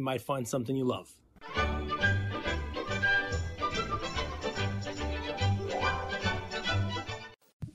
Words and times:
You 0.00 0.04
might 0.04 0.22
find 0.22 0.48
something 0.48 0.74
you 0.74 0.86
love. 0.86 1.12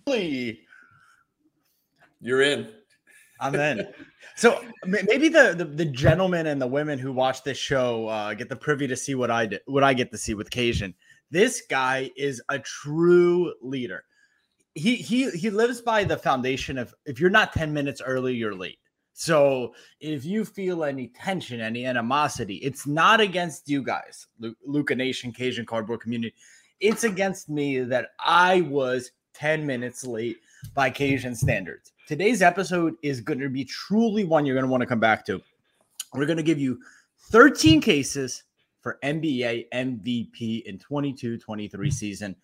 Really? 0.07 0.61
You're 2.19 2.41
in. 2.41 2.71
I'm 3.39 3.53
in. 3.53 3.87
So 4.37 4.61
maybe 4.85 5.29
the, 5.29 5.53
the, 5.57 5.63
the 5.63 5.85
gentlemen 5.85 6.47
and 6.47 6.61
the 6.61 6.67
women 6.67 6.99
who 6.99 7.13
watch 7.13 7.43
this 7.43 7.57
show 7.57 8.07
uh, 8.09 8.33
get 8.33 8.49
the 8.49 8.55
privy 8.55 8.85
to 8.85 8.95
see 8.95 9.15
what 9.15 9.31
I 9.31 9.45
did, 9.45 9.61
what 9.65 9.81
I 9.81 9.93
get 9.93 10.11
to 10.11 10.17
see 10.17 10.33
with 10.33 10.49
Cajun. 10.49 10.93
This 11.31 11.61
guy 11.69 12.11
is 12.17 12.41
a 12.49 12.59
true 12.59 13.53
leader. 13.61 14.03
He 14.73 14.97
he 14.97 15.29
he 15.29 15.49
lives 15.49 15.79
by 15.79 16.03
the 16.03 16.17
foundation 16.17 16.77
of 16.77 16.93
if 17.05 17.17
you're 17.17 17.29
not 17.29 17.53
10 17.53 17.71
minutes 17.71 18.01
early, 18.05 18.33
you're 18.33 18.55
late. 18.55 18.79
So 19.17 19.73
if 20.01 20.25
you 20.25 20.43
feel 20.43 20.83
any 20.83 21.07
tension, 21.07 21.61
any 21.61 21.85
animosity, 21.85 22.55
it's 22.55 22.85
not 22.85 23.21
against 23.21 23.69
you 23.69 23.81
guys, 23.81 24.27
Luka 24.65 24.93
Nation, 24.93 25.31
Cajun 25.31 25.65
Cardboard 25.65 26.01
Community. 26.01 26.35
It's 26.81 27.05
against 27.05 27.47
me 27.47 27.79
that 27.79 28.09
I 28.19 28.61
was 28.61 29.11
10 29.33 29.65
minutes 29.65 30.05
late 30.05 30.35
by 30.73 30.89
Cajun 30.89 31.33
standards. 31.33 31.93
Today's 32.09 32.41
episode 32.41 32.95
is 33.03 33.21
going 33.21 33.39
to 33.39 33.47
be 33.47 33.63
truly 33.63 34.25
one 34.25 34.45
you're 34.45 34.53
going 34.53 34.65
to 34.65 34.71
want 34.71 34.81
to 34.81 34.87
come 34.87 34.99
back 34.99 35.25
to. 35.27 35.41
We're 36.13 36.25
going 36.25 36.35
to 36.35 36.43
give 36.43 36.59
you 36.59 36.77
13 37.29 37.79
cases 37.79 38.43
for 38.81 38.99
NBA 39.01 39.67
MVP 39.73 40.63
in 40.63 40.77
22 40.77 41.37
23 41.37 41.89
season. 41.89 42.35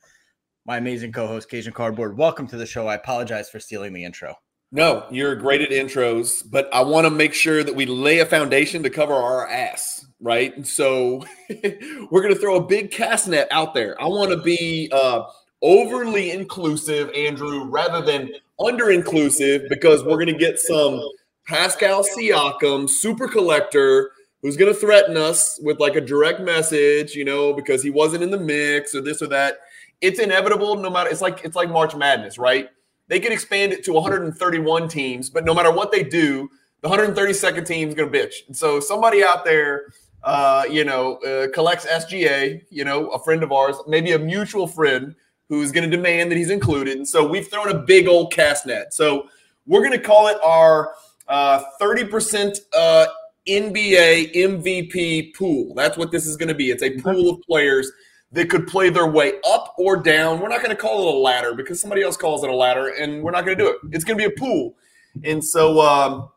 My 0.66 0.78
amazing 0.78 1.12
co 1.12 1.28
host, 1.28 1.50
Cajun 1.50 1.74
Cardboard, 1.74 2.18
welcome 2.18 2.48
to 2.48 2.56
the 2.56 2.66
show. 2.66 2.88
I 2.88 2.96
apologize 2.96 3.50
for 3.50 3.60
stealing 3.60 3.92
the 3.92 4.06
intro. 4.06 4.38
No, 4.74 5.06
you're 5.12 5.36
great 5.36 5.62
at 5.62 5.70
intros, 5.72 6.50
but 6.50 6.70
I 6.74 6.82
want 6.82 7.06
to 7.06 7.12
make 7.12 7.34
sure 7.34 7.62
that 7.62 7.76
we 7.76 7.86
lay 7.86 8.20
a 8.20 8.26
foundation 8.26 8.84
to 8.84 8.90
cover 8.90 9.14
our 9.14 9.46
ass, 9.50 10.06
right? 10.22 10.66
So 10.66 11.26
we're 11.50 12.22
going 12.22 12.34
to 12.34 12.40
throw 12.40 12.56
a 12.56 12.66
big 12.66 12.90
cast 12.90 13.28
net 13.28 13.50
out 13.52 13.74
there. 13.74 14.02
I 14.02 14.06
want 14.06 14.32
to 14.32 14.38
be 14.38 14.90
uh, 14.94 15.24
overly 15.62 16.32
inclusive, 16.32 17.10
Andrew, 17.14 17.66
rather 17.66 18.02
than 18.02 18.32
under 18.66 18.92
inclusive, 18.92 19.64
because 19.68 20.06
we're 20.06 20.16
going 20.16 20.28
to 20.28 20.38
get 20.38 20.58
some 20.58 21.02
Pascal 21.46 22.06
Siakam, 22.06 22.90
super 22.90 23.28
collector, 23.28 24.12
who's 24.42 24.56
going 24.56 24.74
to 24.74 24.80
threaten 24.80 25.18
us 25.18 25.60
with 25.62 25.82
like 25.82 25.98
a 25.98 26.02
direct 26.02 26.40
message, 26.40 27.14
you 27.14 27.26
know, 27.26 27.52
because 27.52 27.84
he 27.84 27.90
wasn't 27.90 28.24
in 28.24 28.32
the 28.32 28.40
mix 28.40 28.96
or 28.96 29.02
this 29.02 29.22
or 29.22 29.28
that. 29.28 29.60
It's 30.00 30.20
inevitable, 30.20 30.78
no 30.78 30.90
matter. 30.90 31.10
It's 31.10 31.22
like 31.22 31.42
it's 31.44 31.58
like 31.58 31.70
March 31.70 31.94
Madness, 31.94 32.38
right? 32.38 32.70
They 33.12 33.20
can 33.20 33.34
expand 33.34 33.74
it 33.74 33.84
to 33.84 33.92
131 33.92 34.88
teams, 34.88 35.30
but 35.30 35.44
no 35.44 35.54
matter 35.54 35.70
what 35.70 35.92
they 35.92 36.02
do, 36.02 36.50
the 36.80 36.88
132nd 36.88 37.66
team 37.66 37.90
is 37.90 37.94
going 37.94 38.10
to 38.10 38.18
bitch. 38.18 38.36
And 38.48 38.56
so 38.56 38.80
somebody 38.80 39.22
out 39.22 39.44
there, 39.44 39.88
uh, 40.24 40.64
you 40.72 40.86
know, 40.86 41.18
uh, 41.18 41.50
collects 41.54 41.86
SGA, 41.86 42.64
you 42.70 42.86
know, 42.86 43.10
a 43.10 43.20
friend 43.20 43.44
of 43.44 43.52
ours, 43.52 43.76
maybe 43.86 44.14
a 44.14 44.18
mutual 44.18 44.66
friend 44.66 45.14
who's 45.50 45.74
going 45.74 45.92
to 45.92 45.94
demand 45.94 46.32
that 46.32 46.38
he's 46.38 46.52
included. 46.52 46.96
And 46.96 47.06
so 47.06 47.28
we've 47.28 47.50
thrown 47.50 47.68
a 47.68 47.80
big 47.80 48.08
old 48.08 48.32
cast 48.32 48.66
net. 48.66 48.94
So 48.94 49.28
we're 49.66 49.84
going 49.84 49.92
to 49.92 50.00
call 50.00 50.30
it 50.30 50.38
our 50.42 50.94
uh, 51.28 51.66
30% 51.82 52.60
uh, 52.74 53.08
NBA 53.46 54.34
MVP 54.36 55.36
pool. 55.36 55.74
That's 55.76 55.98
what 55.98 56.12
this 56.12 56.26
is 56.26 56.38
going 56.38 56.48
to 56.48 56.56
be. 56.56 56.72
It's 56.72 56.82
a 56.82 56.98
pool 57.02 57.30
of 57.30 57.42
players 57.42 57.92
that 58.34 58.50
could 58.50 58.68
play 58.68 58.90
their 58.90 59.08
way 59.08 59.34
up 59.46 59.76
or 59.78 59.98
down. 59.98 60.40
We're 60.40 60.50
not 60.50 60.60
going 60.62 60.76
to 60.76 60.82
call 60.82 61.08
it 61.08 61.16
a 61.16 61.18
ladder 61.18 61.54
because 61.54 61.82
somebody 61.82 62.02
else 62.02 62.16
calls 62.16 62.44
it 62.44 62.50
a 62.50 62.56
ladder, 62.56 62.88
and 62.88 63.22
we're 63.24 63.32
not 63.32 63.46
going 63.46 63.58
to 63.58 63.64
do 63.64 63.70
it. 63.70 63.78
It's 63.92 64.04
going 64.04 64.18
to 64.18 64.28
be 64.28 64.34
a 64.34 64.38
pool. 64.38 64.76
And 65.24 65.44
so, 65.44 65.82
um, 65.82 66.30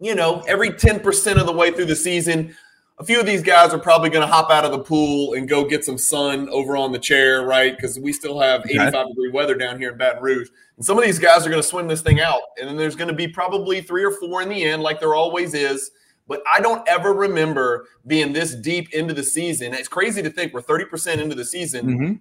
you 0.00 0.14
know, 0.14 0.42
every 0.48 0.70
10% 0.70 1.36
of 1.36 1.46
the 1.46 1.52
way 1.52 1.70
through 1.70 1.86
the 1.86 1.96
season, 1.96 2.56
a 2.98 3.04
few 3.04 3.20
of 3.20 3.26
these 3.26 3.42
guys 3.42 3.72
are 3.72 3.78
probably 3.78 4.10
going 4.10 4.26
to 4.26 4.32
hop 4.32 4.50
out 4.50 4.64
of 4.64 4.72
the 4.72 4.80
pool 4.80 5.34
and 5.34 5.48
go 5.48 5.64
get 5.64 5.84
some 5.84 5.96
sun 5.96 6.48
over 6.48 6.76
on 6.76 6.90
the 6.90 6.98
chair, 6.98 7.46
right? 7.46 7.76
Because 7.76 7.98
we 7.98 8.12
still 8.12 8.40
have 8.40 8.62
85 8.66 8.94
okay. 8.94 9.08
degree 9.08 9.30
weather 9.30 9.54
down 9.54 9.78
here 9.78 9.92
in 9.92 9.98
Baton 9.98 10.20
Rouge. 10.20 10.48
And 10.76 10.84
some 10.84 10.98
of 10.98 11.04
these 11.04 11.20
guys 11.20 11.46
are 11.46 11.50
going 11.50 11.62
to 11.62 11.68
swim 11.68 11.86
this 11.86 12.02
thing 12.02 12.20
out. 12.20 12.40
And 12.58 12.68
then 12.68 12.76
there's 12.76 12.96
going 12.96 13.08
to 13.08 13.14
be 13.14 13.28
probably 13.28 13.80
three 13.80 14.04
or 14.04 14.10
four 14.10 14.42
in 14.42 14.48
the 14.48 14.64
end, 14.64 14.82
like 14.82 14.98
there 14.98 15.14
always 15.14 15.54
is. 15.54 15.92
But 16.28 16.42
I 16.52 16.60
don't 16.60 16.86
ever 16.86 17.12
remember 17.12 17.86
being 18.06 18.32
this 18.32 18.54
deep 18.54 18.92
into 18.92 19.14
the 19.14 19.24
season. 19.24 19.74
It's 19.74 19.88
crazy 19.88 20.22
to 20.22 20.30
think 20.30 20.52
we're 20.52 20.62
30% 20.62 21.18
into 21.18 21.34
the 21.34 21.44
season 21.44 21.86
mm-hmm. 21.86 22.12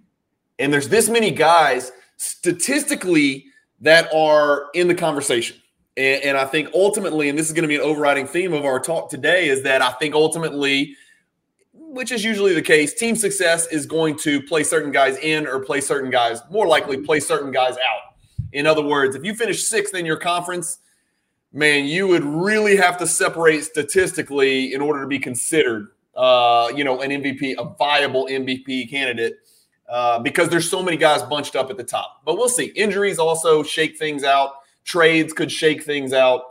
and 0.59 0.73
there's 0.73 0.90
this 0.90 1.09
many 1.09 1.29
guys 1.29 1.91
statistically 2.16 3.45
that 3.81 4.12
are 4.13 4.68
in 4.73 4.88
the 4.88 4.95
conversation. 4.95 5.57
And, 5.95 6.23
and 6.23 6.38
I 6.38 6.45
think 6.45 6.69
ultimately, 6.73 7.29
and 7.29 7.38
this 7.38 7.47
is 7.47 7.53
going 7.53 7.63
to 7.63 7.68
be 7.68 7.75
an 7.75 7.81
overriding 7.81 8.28
theme 8.28 8.53
of 8.53 8.66
our 8.66 8.79
talk 8.79 9.09
today, 9.09 9.50
is 9.50 9.63
that 9.63 9.81
I 9.81 9.91
think 9.94 10.16
ultimately, 10.16 10.95
which 11.74 12.12
is 12.12 12.24
usually 12.24 12.53
the 12.53 12.62
case, 12.62 12.94
team 12.94 13.16
success 13.16 13.68
is 13.68 13.85
going 13.85 14.18
to 14.19 14.41
play 14.41 14.63
certain 14.63 14.91
guys 14.91 15.18
in 15.18 15.47
or 15.47 15.59
play 15.59 15.81
certain 15.81 16.09
guys, 16.09 16.41
more 16.50 16.68
likely 16.68 16.97
play 16.97 17.19
certain 17.19 17.51
guys 17.51 17.74
out. 17.74 18.16
In 18.53 18.66
other 18.66 18.84
words, 18.84 19.16
if 19.16 19.24
you 19.24 19.35
finish 19.35 19.66
sixth 19.66 19.94
in 19.94 20.06
your 20.06 20.18
conference, 20.18 20.79
man, 21.53 21.85
you 21.85 22.08
would 22.08 22.24
really 22.24 22.75
have 22.78 22.97
to 22.97 23.08
separate 23.08 23.63
statistically 23.63 24.74
in 24.74 24.81
order 24.81 25.02
to 25.02 25.08
be 25.08 25.19
considered, 25.19 25.90
uh, 26.16 26.72
you 26.75 26.84
know, 26.84 27.02
an 27.02 27.12
MVP, 27.12 27.56
a 27.58 27.75
viable 27.78 28.28
MVP 28.28 28.90
candidate, 28.90 29.38
uh, 29.90 30.19
because 30.19 30.50
there's 30.50 30.69
so 30.69 30.84
many 30.84 30.97
guys 30.97 31.24
bunched 31.24 31.56
up 31.56 31.69
at 31.69 31.78
the 31.78 31.84
top. 31.84 32.22
But 32.25 32.38
we'll 32.38 32.50
see. 32.50 32.66
Injuries 32.75 33.19
also 33.19 33.63
shake 33.63 33.97
things 33.97 34.24
out 34.24 34.52
trades 34.88 35.34
could 35.34 35.52
shake 35.52 35.84
things 35.84 36.13
out. 36.13 36.41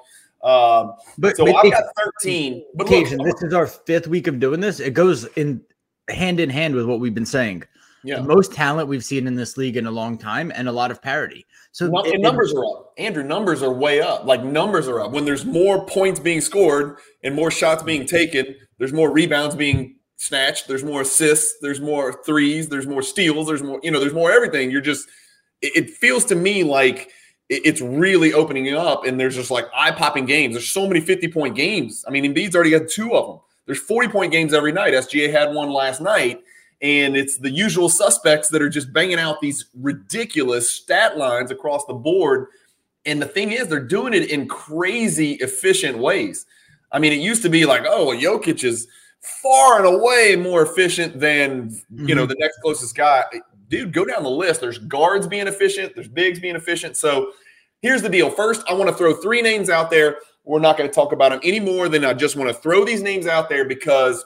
Um, 0.45 0.93
but 1.19 1.37
so 1.37 1.47
but 1.47 1.57
I've 1.57 1.73
got 1.73 1.85
13. 2.23 2.65
But 2.75 2.89
look, 2.89 3.09
this 3.09 3.43
is 3.43 3.53
our 3.53 3.67
fifth 3.67 4.07
week 4.07 4.29
of 4.29 4.39
doing 4.39 4.61
this. 4.61 4.79
It 4.79 4.95
goes 4.95 5.25
in 5.35 5.61
hand 6.09 6.39
in 6.39 6.51
hand 6.51 6.77
with 6.77 6.87
what 6.87 7.01
we've 7.01 7.15
been 7.15 7.27
saying. 7.27 7.65
Yeah. 8.05 8.17
The 8.17 8.23
most 8.23 8.53
talent 8.53 8.89
we've 8.89 9.05
seen 9.05 9.27
in 9.27 9.35
this 9.35 9.57
league 9.57 9.77
in 9.77 9.87
a 9.87 9.91
long 9.91 10.17
time 10.19 10.53
and 10.55 10.69
a 10.69 10.73
lot 10.73 10.91
of 10.91 11.03
parity. 11.03 11.47
So 11.73 11.91
well, 11.91 12.05
it, 12.05 12.21
numbers 12.21 12.53
it, 12.53 12.59
are 12.59 12.65
up. 12.65 12.93
Andrew, 12.99 13.25
numbers 13.25 13.63
are 13.63 13.73
way 13.73 14.01
up. 14.01 14.25
Like 14.25 14.45
numbers 14.45 14.89
are 14.89 15.01
up. 15.01 15.13
When 15.13 15.25
there's 15.25 15.45
more 15.45 15.85
points 15.87 16.21
being 16.21 16.41
scored 16.41 16.99
and 17.25 17.35
more 17.35 17.51
shots 17.51 17.83
being 17.83 18.07
taken, 18.07 18.55
there's 18.79 18.93
more 18.93 19.11
rebounds 19.11 19.57
being 19.57 19.97
snatched, 20.17 20.69
there's 20.69 20.85
more 20.85 21.03
assists, 21.03 21.57
there's 21.61 21.81
more 21.81 22.23
threes, 22.25 22.69
there's 22.69 22.87
more 22.87 23.03
steals, 23.03 23.47
there's 23.47 23.63
more, 23.63 23.81
you 23.83 23.91
know, 23.91 24.01
there's 24.01 24.15
more 24.15 24.31
everything. 24.31 24.71
You're 24.71 24.81
just 24.81 25.09
it, 25.61 25.77
it 25.77 25.91
feels 25.91 26.25
to 26.27 26.35
me 26.35 26.65
like– 26.65 27.11
it's 27.49 27.81
really 27.81 28.33
opening 28.33 28.75
up 28.75 29.07
and 29.07 29.21
there's 29.21 29.37
just 29.37 29.51
like 29.51 29.67
eye-popping 29.75 30.27
games. 30.27 30.55
There's 30.55 30.69
so 30.69 30.89
many 30.89 31.01
50-point 31.01 31.55
games. 31.55 32.05
I 32.07 32.11
mean, 32.11 32.25
Embiid's 32.25 32.57
already 32.57 32.71
got 32.71 32.89
two 32.89 33.15
of 33.15 33.27
them. 33.27 33.41
There's 33.67 33.87
40-point 33.87 34.33
games 34.33 34.53
every 34.53 34.73
night. 34.73 34.95
SGA 34.95 35.31
had 35.31 35.55
one 35.55 35.71
last 35.71 36.01
night, 36.01 36.41
and 36.83 37.17
it's 37.17 37.39
the 37.39 37.51
usual 37.51 37.89
suspects 37.89 38.49
that 38.49 38.63
are 38.63 38.69
just 38.69 38.93
banging 38.93 39.19
out 39.19 39.41
these 39.41 39.67
ridiculous 39.75 40.71
stat 40.71 41.17
lines 41.17 41.51
across 41.51 41.85
the 41.87 41.95
board. 41.95 42.49
And 43.05 43.21
the 43.21 43.27
thing 43.27 43.53
is, 43.53 43.69
they're 43.69 43.81
doing 43.81 44.15
it 44.15 44.31
in 44.31 44.49
crazy 44.49 45.33
efficient 45.35 45.99
ways. 45.99 46.47
I 46.93 46.99
mean, 46.99 47.13
it 47.13 47.21
used 47.21 47.43
to 47.43 47.49
be 47.49 47.67
like, 47.67 47.85
oh, 47.87 48.07
well, 48.07 48.17
Jokic 48.17 48.65
is 48.65 48.89
far 49.43 49.79
and 49.79 49.87
away 49.87 50.37
more 50.37 50.63
efficient 50.63 51.19
than 51.19 51.77
you 51.91 52.15
know 52.15 52.23
mm-hmm. 52.23 52.29
the 52.29 52.37
next 52.39 52.59
closest 52.63 52.95
guy 52.95 53.25
dude, 53.69 53.93
go 53.93 54.05
down 54.05 54.23
the 54.23 54.31
list. 54.31 54.61
There's 54.61 54.79
guards 54.79 55.27
being 55.27 55.47
efficient, 55.47 55.95
there's 55.95 56.09
bigs 56.09 56.39
being 56.39 56.57
efficient. 56.57 56.97
So 56.97 57.33
here's 57.81 58.03
the 58.03 58.09
deal. 58.09 58.31
First, 58.31 58.63
I 58.69 58.75
want 58.75 58.89
to 58.91 58.97
throw 58.97 59.15
three 59.15 59.43
names 59.43 59.71
out 59.71 59.91
there. 59.91 60.19
We're 60.45 60.61
not 60.61 60.77
going 60.79 60.89
to 60.89 60.95
talk 60.95 61.13
about 61.13 61.31
them 61.31 61.41
any 61.43 61.61
more 61.61 61.89
than 61.89 62.05
I 62.05 62.15
just 62.15 62.37
want 62.37 62.49
to 62.49 62.55
throw 62.55 62.85
these 62.85 63.03
names 63.03 63.27
out 63.27 63.49
there 63.49 63.65
because 63.65 64.25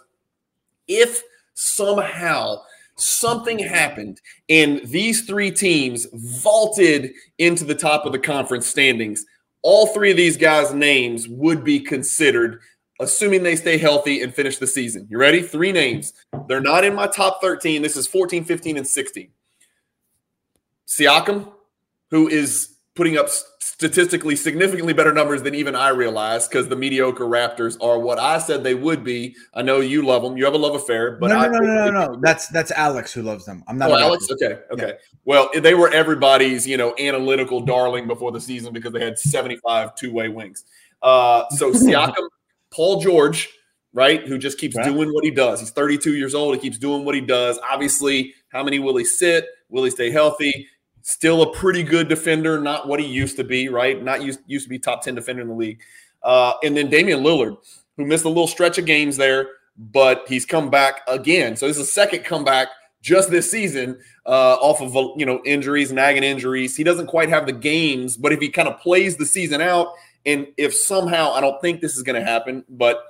if 0.86 1.22
somehow 1.54 2.60
something 2.96 3.58
happened 3.58 4.20
and 4.48 4.80
these 4.86 5.22
three 5.22 5.50
teams 5.50 6.06
vaulted 6.12 7.12
into 7.38 7.64
the 7.64 7.74
top 7.74 8.04
of 8.04 8.12
the 8.12 8.18
conference 8.18 8.66
standings, 8.66 9.24
all 9.62 9.86
three 9.88 10.10
of 10.10 10.16
these 10.16 10.36
guys' 10.36 10.74
names 10.74 11.28
would 11.28 11.64
be 11.64 11.80
considered 11.80 12.60
assuming 13.00 13.42
they 13.42 13.56
stay 13.56 13.78
healthy 13.78 14.22
and 14.22 14.34
finish 14.34 14.58
the 14.58 14.66
season. 14.66 15.06
You 15.10 15.18
ready? 15.18 15.42
Three 15.42 15.72
names. 15.72 16.12
They're 16.46 16.60
not 16.60 16.84
in 16.84 16.94
my 16.94 17.06
top 17.06 17.40
13. 17.40 17.82
This 17.82 17.96
is 17.96 18.06
14, 18.06 18.44
15, 18.44 18.76
and 18.76 18.86
16. 18.86 19.30
Siakam, 20.86 21.50
who 22.10 22.28
is 22.28 22.69
putting 22.94 23.16
up 23.16 23.28
statistically 23.60 24.36
significantly 24.36 24.92
better 24.92 25.12
numbers 25.12 25.42
than 25.42 25.54
even 25.54 25.74
I 25.74 25.88
realized 25.88 26.50
because 26.50 26.68
the 26.68 26.76
mediocre 26.76 27.24
Raptors 27.24 27.82
are 27.82 27.98
what 27.98 28.18
I 28.18 28.38
said 28.38 28.62
they 28.62 28.74
would 28.74 29.04
be. 29.04 29.34
I 29.54 29.62
know 29.62 29.80
you 29.80 30.02
love 30.02 30.22
them. 30.22 30.36
You 30.36 30.44
have 30.44 30.54
a 30.54 30.58
love 30.58 30.74
affair, 30.74 31.16
but 31.18 31.28
no, 31.28 31.40
no, 31.40 31.58
no, 31.58 31.60
no, 31.60 31.90
no, 31.90 32.06
no. 32.06 32.20
That's 32.20 32.48
that's 32.48 32.70
Alex 32.72 33.12
who 33.12 33.22
loves 33.22 33.46
them. 33.46 33.64
I'm 33.68 33.78
not. 33.78 33.90
Oh, 33.90 33.96
Alex. 33.96 34.28
Okay, 34.30 34.58
okay. 34.70 34.88
Yeah. 34.88 35.14
Well, 35.24 35.50
they 35.54 35.74
were 35.74 35.90
everybody's 35.90 36.66
you 36.66 36.76
know 36.76 36.94
analytical 36.98 37.60
darling 37.60 38.06
before 38.06 38.32
the 38.32 38.40
season 38.40 38.72
because 38.72 38.92
they 38.92 39.02
had 39.02 39.18
75 39.18 39.94
two 39.94 40.12
way 40.12 40.28
wings. 40.28 40.64
Uh, 41.00 41.44
so 41.50 41.70
Siakam, 41.72 42.28
Paul 42.70 43.00
George, 43.00 43.48
right, 43.92 44.26
who 44.26 44.36
just 44.36 44.58
keeps 44.58 44.76
right. 44.76 44.84
doing 44.84 45.12
what 45.12 45.24
he 45.24 45.30
does. 45.30 45.60
He's 45.60 45.70
32 45.70 46.14
years 46.16 46.34
old. 46.34 46.54
He 46.54 46.60
keeps 46.60 46.76
doing 46.76 47.04
what 47.04 47.14
he 47.14 47.20
does. 47.20 47.58
Obviously, 47.70 48.34
how 48.50 48.62
many 48.62 48.78
will 48.78 48.96
he 48.96 49.04
sit? 49.04 49.46
Will 49.68 49.84
he 49.84 49.90
stay 49.90 50.10
healthy? 50.10 50.66
Still 51.02 51.42
a 51.42 51.52
pretty 51.52 51.82
good 51.82 52.08
defender, 52.08 52.60
not 52.60 52.88
what 52.88 53.00
he 53.00 53.06
used 53.06 53.36
to 53.36 53.44
be, 53.44 53.68
right? 53.68 54.02
Not 54.02 54.22
used, 54.22 54.40
used 54.46 54.66
to 54.66 54.70
be 54.70 54.78
top 54.78 55.02
10 55.02 55.14
defender 55.14 55.42
in 55.42 55.48
the 55.48 55.54
league. 55.54 55.80
Uh, 56.22 56.52
and 56.62 56.76
then 56.76 56.90
Damian 56.90 57.22
Lillard, 57.22 57.56
who 57.96 58.04
missed 58.04 58.24
a 58.24 58.28
little 58.28 58.46
stretch 58.46 58.78
of 58.78 58.86
games 58.86 59.16
there, 59.16 59.48
but 59.76 60.24
he's 60.28 60.44
come 60.44 60.68
back 60.70 61.00
again. 61.08 61.56
So 61.56 61.66
this 61.66 61.78
is 61.78 61.88
a 61.88 61.90
second 61.90 62.24
comeback 62.24 62.68
just 63.02 63.30
this 63.30 63.50
season 63.50 63.98
uh, 64.26 64.56
off 64.60 64.80
of 64.82 64.94
you 65.18 65.24
know 65.24 65.40
injuries, 65.44 65.92
nagging 65.92 66.24
injuries. 66.24 66.76
He 66.76 66.84
doesn't 66.84 67.06
quite 67.06 67.28
have 67.28 67.46
the 67.46 67.52
games, 67.52 68.16
but 68.16 68.32
if 68.32 68.40
he 68.40 68.48
kind 68.48 68.68
of 68.68 68.78
plays 68.78 69.16
the 69.16 69.26
season 69.26 69.60
out, 69.60 69.94
and 70.26 70.46
if 70.56 70.74
somehow 70.74 71.32
I 71.32 71.40
don't 71.40 71.60
think 71.60 71.80
this 71.80 71.96
is 71.96 72.02
going 72.02 72.20
to 72.20 72.26
happen, 72.26 72.64
but 72.68 73.02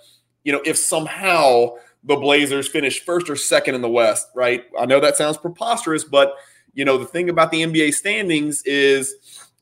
you 0.44 0.52
know 0.52 0.62
if 0.64 0.76
somehow 0.76 1.74
the 2.04 2.16
Blazers 2.16 2.68
finish 2.68 3.04
first 3.04 3.28
or 3.28 3.36
second 3.36 3.74
in 3.74 3.82
the 3.82 3.90
West, 3.90 4.28
right? 4.34 4.64
I 4.78 4.86
know 4.86 5.00
that 5.00 5.16
sounds 5.16 5.36
preposterous, 5.36 6.04
but 6.04 6.34
you 6.74 6.84
know, 6.84 6.98
the 6.98 7.06
thing 7.06 7.28
about 7.28 7.50
the 7.50 7.62
NBA 7.62 7.94
standings 7.94 8.62
is 8.64 9.14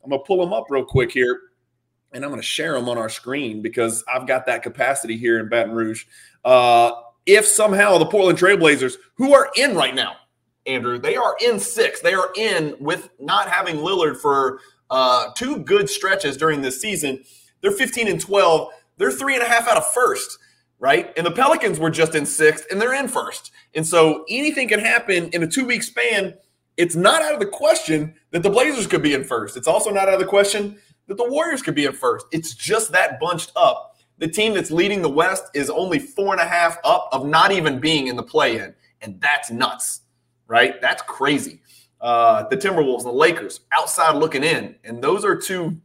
I'm 0.03 0.09
going 0.09 0.21
to 0.21 0.25
pull 0.25 0.39
them 0.39 0.53
up 0.53 0.65
real 0.69 0.85
quick 0.85 1.11
here 1.11 1.39
and 2.11 2.23
I'm 2.23 2.31
going 2.31 2.41
to 2.41 2.47
share 2.47 2.73
them 2.73 2.89
on 2.89 2.97
our 2.97 3.09
screen 3.09 3.61
because 3.61 4.03
I've 4.11 4.27
got 4.27 4.45
that 4.47 4.63
capacity 4.63 5.17
here 5.17 5.39
in 5.39 5.49
Baton 5.49 5.73
Rouge. 5.73 6.05
Uh, 6.43 6.91
if 7.25 7.45
somehow 7.45 7.97
the 7.97 8.05
Portland 8.05 8.39
Trailblazers, 8.39 8.95
who 9.15 9.33
are 9.33 9.49
in 9.55 9.75
right 9.75 9.93
now, 9.93 10.15
Andrew, 10.65 10.97
they 10.97 11.15
are 11.15 11.35
in 11.43 11.59
six. 11.59 12.01
They 12.01 12.13
are 12.13 12.29
in 12.35 12.75
with 12.79 13.09
not 13.19 13.49
having 13.49 13.77
Lillard 13.77 14.17
for 14.17 14.59
uh, 14.89 15.31
two 15.35 15.59
good 15.59 15.89
stretches 15.89 16.37
during 16.37 16.61
this 16.61 16.81
season. 16.81 17.23
They're 17.61 17.71
15 17.71 18.07
and 18.07 18.21
12. 18.21 18.69
They're 18.97 19.11
three 19.11 19.35
and 19.35 19.43
a 19.43 19.47
half 19.47 19.67
out 19.67 19.77
of 19.77 19.91
first, 19.93 20.37
right? 20.79 21.13
And 21.17 21.25
the 21.25 21.31
Pelicans 21.31 21.79
were 21.79 21.89
just 21.89 22.15
in 22.15 22.25
sixth 22.25 22.65
and 22.71 22.81
they're 22.81 22.93
in 22.93 23.07
first. 23.07 23.51
And 23.73 23.85
so 23.85 24.25
anything 24.29 24.67
can 24.67 24.79
happen 24.79 25.29
in 25.29 25.43
a 25.43 25.47
two 25.47 25.65
week 25.65 25.83
span 25.83 26.33
it's 26.79 26.95
not 26.95 27.21
out 27.21 27.33
of 27.33 27.41
the 27.41 27.45
question 27.45 28.13
that 28.31 28.41
the 28.41 28.49
Blazers 28.49 28.87
could 28.87 29.03
be 29.03 29.13
in 29.13 29.25
first. 29.25 29.57
It's 29.57 29.67
also 29.67 29.89
not 29.89 30.07
out 30.07 30.13
of 30.13 30.19
the 30.21 30.25
question 30.25 30.77
that 31.07 31.17
the 31.17 31.29
Warriors 31.29 31.61
could 31.61 31.75
be 31.75 31.83
in 31.83 31.91
first. 31.91 32.25
It's 32.31 32.55
just 32.55 32.93
that 32.93 33.19
bunched 33.19 33.51
up. 33.57 33.97
The 34.17 34.29
team 34.29 34.53
that's 34.53 34.71
leading 34.71 35.01
the 35.01 35.09
West 35.09 35.43
is 35.53 35.69
only 35.69 35.99
four 35.99 36.31
and 36.31 36.41
a 36.41 36.45
half 36.45 36.77
up 36.85 37.09
of 37.11 37.25
not 37.25 37.51
even 37.51 37.79
being 37.79 38.07
in 38.07 38.15
the 38.15 38.23
play 38.23 38.59
in. 38.59 38.73
And 39.01 39.19
that's 39.19 39.51
nuts, 39.51 40.01
right? 40.47 40.79
That's 40.79 41.01
crazy. 41.01 41.59
Uh, 41.99 42.47
the 42.47 42.55
Timberwolves 42.55 42.99
and 42.99 43.07
the 43.07 43.11
Lakers 43.11 43.59
outside 43.77 44.15
looking 44.15 44.45
in. 44.45 44.75
And 44.85 45.03
those 45.03 45.25
are 45.25 45.35
two 45.35 45.81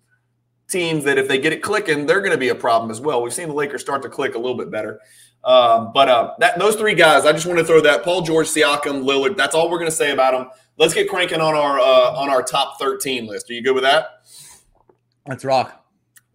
teams 0.69 1.03
that 1.05 1.19
if 1.19 1.27
they 1.27 1.39
get 1.39 1.53
it 1.53 1.61
clicking, 1.61 2.07
they're 2.07 2.21
going 2.21 2.31
to 2.31 2.39
be 2.39 2.51
a 2.51 2.55
problem 2.55 2.93
as 2.93 3.01
well. 3.01 3.21
We've 3.21 3.35
seen 3.35 3.49
the 3.49 3.55
Lakers 3.55 3.81
start 3.81 4.03
to 4.03 4.09
click 4.09 4.37
a 4.37 4.39
little 4.39 4.57
bit 4.57 4.71
better. 4.71 5.01
Um, 5.43 5.91
but 5.93 6.09
uh, 6.09 6.35
that 6.39 6.57
those 6.57 6.77
three 6.77 6.95
guys, 6.95 7.27
I 7.27 7.33
just 7.33 7.47
want 7.47 7.59
to 7.59 7.65
throw 7.65 7.81
that 7.81 8.05
Paul 8.05 8.23
George, 8.23 8.47
Siakam, 8.47 9.05
Lillard. 9.05 9.37
That's 9.37 9.57
all 9.57 9.69
we're 9.69 9.79
going 9.79 9.91
to 9.91 9.97
say 9.97 10.13
about 10.13 10.33
them 10.33 10.51
let's 10.77 10.95
get 10.95 11.09
cranking 11.09 11.41
on 11.41 11.55
our 11.55 11.79
uh, 11.79 12.13
on 12.17 12.31
our 12.31 12.43
top 12.43 12.79
13 12.79 13.27
list. 13.27 13.51
Are 13.51 13.55
you 13.55 13.63
good 13.63 13.75
with 13.75 13.85
that? 13.85 14.25
Let's 15.27 15.45
rock. 15.45 15.81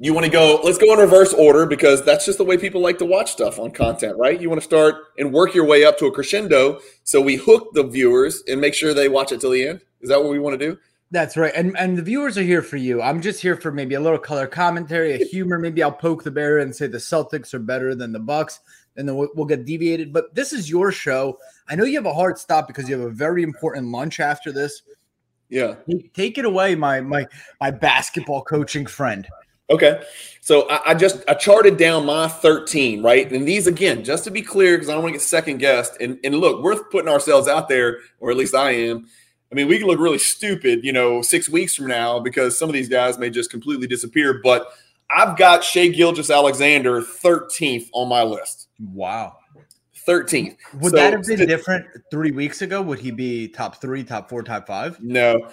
You 0.02 0.14
want 0.14 0.26
to 0.26 0.32
go? 0.32 0.62
Let's 0.64 0.78
go 0.78 0.94
in 0.94 1.00
reverse 1.00 1.34
order 1.34 1.66
because 1.66 2.04
that's 2.06 2.26
just 2.26 2.38
the 2.38 2.46
way 2.46 2.58
people 2.58 2.82
like 2.82 2.98
to 3.00 3.06
watch 3.06 3.32
stuff 3.32 3.60
on 3.60 3.72
content, 3.72 4.18
right? 4.18 4.40
You 4.40 4.50
want 4.50 4.62
to 4.62 4.66
start 4.66 4.96
and 5.18 5.34
work 5.34 5.54
your 5.54 5.66
way 5.66 5.84
up 5.84 5.98
to 6.00 6.06
a 6.06 6.12
crescendo, 6.12 6.80
so 7.04 7.20
we 7.20 7.36
hook 7.36 7.70
the 7.74 7.84
viewers 7.84 8.42
and 8.48 8.62
make 8.62 8.74
sure 8.74 8.94
they 8.94 9.10
watch 9.10 9.34
it 9.34 9.42
till 9.42 9.52
the 9.52 9.68
end. 9.68 9.82
Is 10.00 10.10
that 10.10 10.22
what 10.22 10.32
we 10.32 10.40
want 10.40 10.58
to 10.58 10.66
do? 10.66 10.78
That's 11.12 11.36
right. 11.36 11.52
And 11.56 11.78
and 11.78 11.98
the 11.98 12.02
viewers 12.02 12.38
are 12.38 12.44
here 12.44 12.62
for 12.62 12.78
you. 12.78 13.02
I'm 13.02 13.20
just 13.20 13.42
here 13.42 13.58
for 13.58 13.72
maybe 13.72 13.96
a 13.96 14.00
little 14.00 14.20
color 14.20 14.48
commentary, 14.48 15.22
a 15.22 15.26
humor. 15.32 15.60
Maybe 15.60 15.84
I'll 15.84 15.92
poke 15.92 16.24
the 16.24 16.32
bear 16.32 16.60
and 16.60 16.74
say 16.74 16.88
the 16.88 16.98
Celtics 16.98 17.54
are 17.54 17.60
better 17.60 17.94
than 17.94 18.14
the 18.14 18.20
Bucks, 18.20 18.62
and 18.98 19.08
then 19.08 19.16
we'll, 19.16 19.30
we'll 19.36 19.46
get 19.46 19.66
deviated. 19.66 20.12
But 20.12 20.34
this 20.36 20.54
is 20.54 20.70
your 20.70 20.92
show. 20.92 21.38
I 21.68 21.76
know 21.76 21.86
you 21.86 21.98
have 21.98 22.06
a 22.06 22.14
hard 22.14 22.38
stop 22.38 22.68
because 22.68 22.90
you 22.90 23.00
have 23.00 23.08
a 23.08 23.14
very 23.14 23.44
important 23.44 23.88
lunch 23.88 24.20
after 24.20 24.52
this. 24.52 24.82
Yeah. 25.50 25.76
Take 26.14 26.38
it 26.38 26.46
away, 26.46 26.76
my 26.76 27.02
my 27.02 27.26
my 27.60 27.72
basketball 27.72 28.44
coaching 28.44 28.86
friend. 28.86 29.28
Okay. 29.72 30.02
So 30.42 30.68
I, 30.70 30.92
I, 30.92 30.94
just 30.96 31.24
I 31.28 31.36
charted 31.36 31.78
down 31.78 32.06
my 32.06 32.28
13, 32.28 33.04
right? 33.04 33.32
And 33.32 33.48
these 33.48 33.68
again, 33.68 34.04
just 34.04 34.24
to 34.24 34.32
be 34.32 34.42
clear, 34.42 34.76
because 34.76 34.90
I 34.90 34.94
don't 34.94 35.04
want 35.04 35.14
to 35.14 35.20
get 35.20 35.26
second 35.26 35.58
guessed. 35.58 35.98
And 36.00 36.20
and 36.24 36.36
look, 36.36 36.64
we're 36.64 36.84
putting 36.86 37.10
ourselves 37.10 37.48
out 37.48 37.70
there, 37.70 38.00
or 38.20 38.32
at 38.32 38.38
least 38.38 38.56
I 38.56 38.72
am. 38.72 39.08
I 39.52 39.56
mean, 39.56 39.68
we 39.68 39.80
can 39.80 39.88
look 39.88 40.00
really 40.00 40.20
stupid, 40.20 40.84
you 40.84 40.94
know, 40.94 41.24
six 41.24 41.50
weeks 41.50 41.76
from 41.76 41.88
now 41.88 42.20
because 42.20 42.58
some 42.58 42.70
of 42.70 42.74
these 42.74 42.90
guys 42.90 43.18
may 43.18 43.32
just 43.32 43.50
completely 43.50 43.88
disappear. 43.88 44.42
But 44.44 44.68
I've 45.10 45.38
got 45.38 45.64
Shai 45.64 45.88
Gilgeous-Alexander 45.88 47.02
13th 47.02 47.90
on 47.94 48.10
my 48.10 48.22
list. 48.22 48.69
Wow. 48.80 49.38
13th. 50.08 50.58
Would 50.82 50.92
so, 50.92 50.96
that 50.96 51.14
have 51.14 51.24
been 51.24 51.38
st- 51.38 51.50
different 51.50 51.86
three 52.10 52.32
weeks 52.32 52.62
ago? 52.62 52.82
Would 52.82 53.00
he 53.00 53.12
be 53.12 53.48
top 53.48 53.82
three, 53.82 54.04
top 54.04 54.30
four, 54.30 54.44
top 54.44 54.68
five? 54.68 55.00
No. 55.02 55.50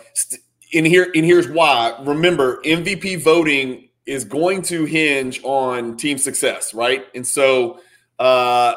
And 0.75 0.87
here, 0.87 1.11
and 1.15 1.25
here's 1.25 1.49
why. 1.49 1.97
Remember, 2.05 2.61
MVP 2.63 3.23
voting 3.23 3.89
is 4.07 4.25
going 4.25 4.63
to 4.63 4.85
hinge 4.85 5.41
on 5.43 5.97
team 5.97 6.19
success, 6.19 6.73
right? 6.73 7.07
And 7.15 7.27
so 7.27 7.81
uh, 8.19 8.75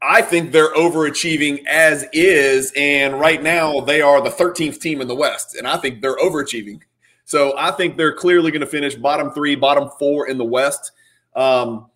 I 0.00 0.22
think 0.22 0.52
they're 0.52 0.72
overachieving 0.74 1.64
as 1.66 2.06
is. 2.12 2.72
And 2.76 3.18
right 3.18 3.42
now, 3.42 3.80
they 3.80 4.00
are 4.00 4.20
the 4.20 4.30
13th 4.30 4.80
team 4.80 5.00
in 5.00 5.08
the 5.08 5.14
West. 5.16 5.56
And 5.56 5.66
I 5.66 5.76
think 5.76 6.00
they're 6.00 6.16
overachieving. 6.16 6.80
So 7.24 7.56
I 7.56 7.70
think 7.70 7.96
they're 7.96 8.14
clearly 8.14 8.50
going 8.50 8.60
to 8.60 8.66
finish 8.66 8.94
bottom 8.94 9.30
three, 9.30 9.54
bottom 9.54 9.90
four 9.98 10.28
in 10.28 10.38
the 10.38 10.44
West. 10.44 10.92
Um, 11.34 11.86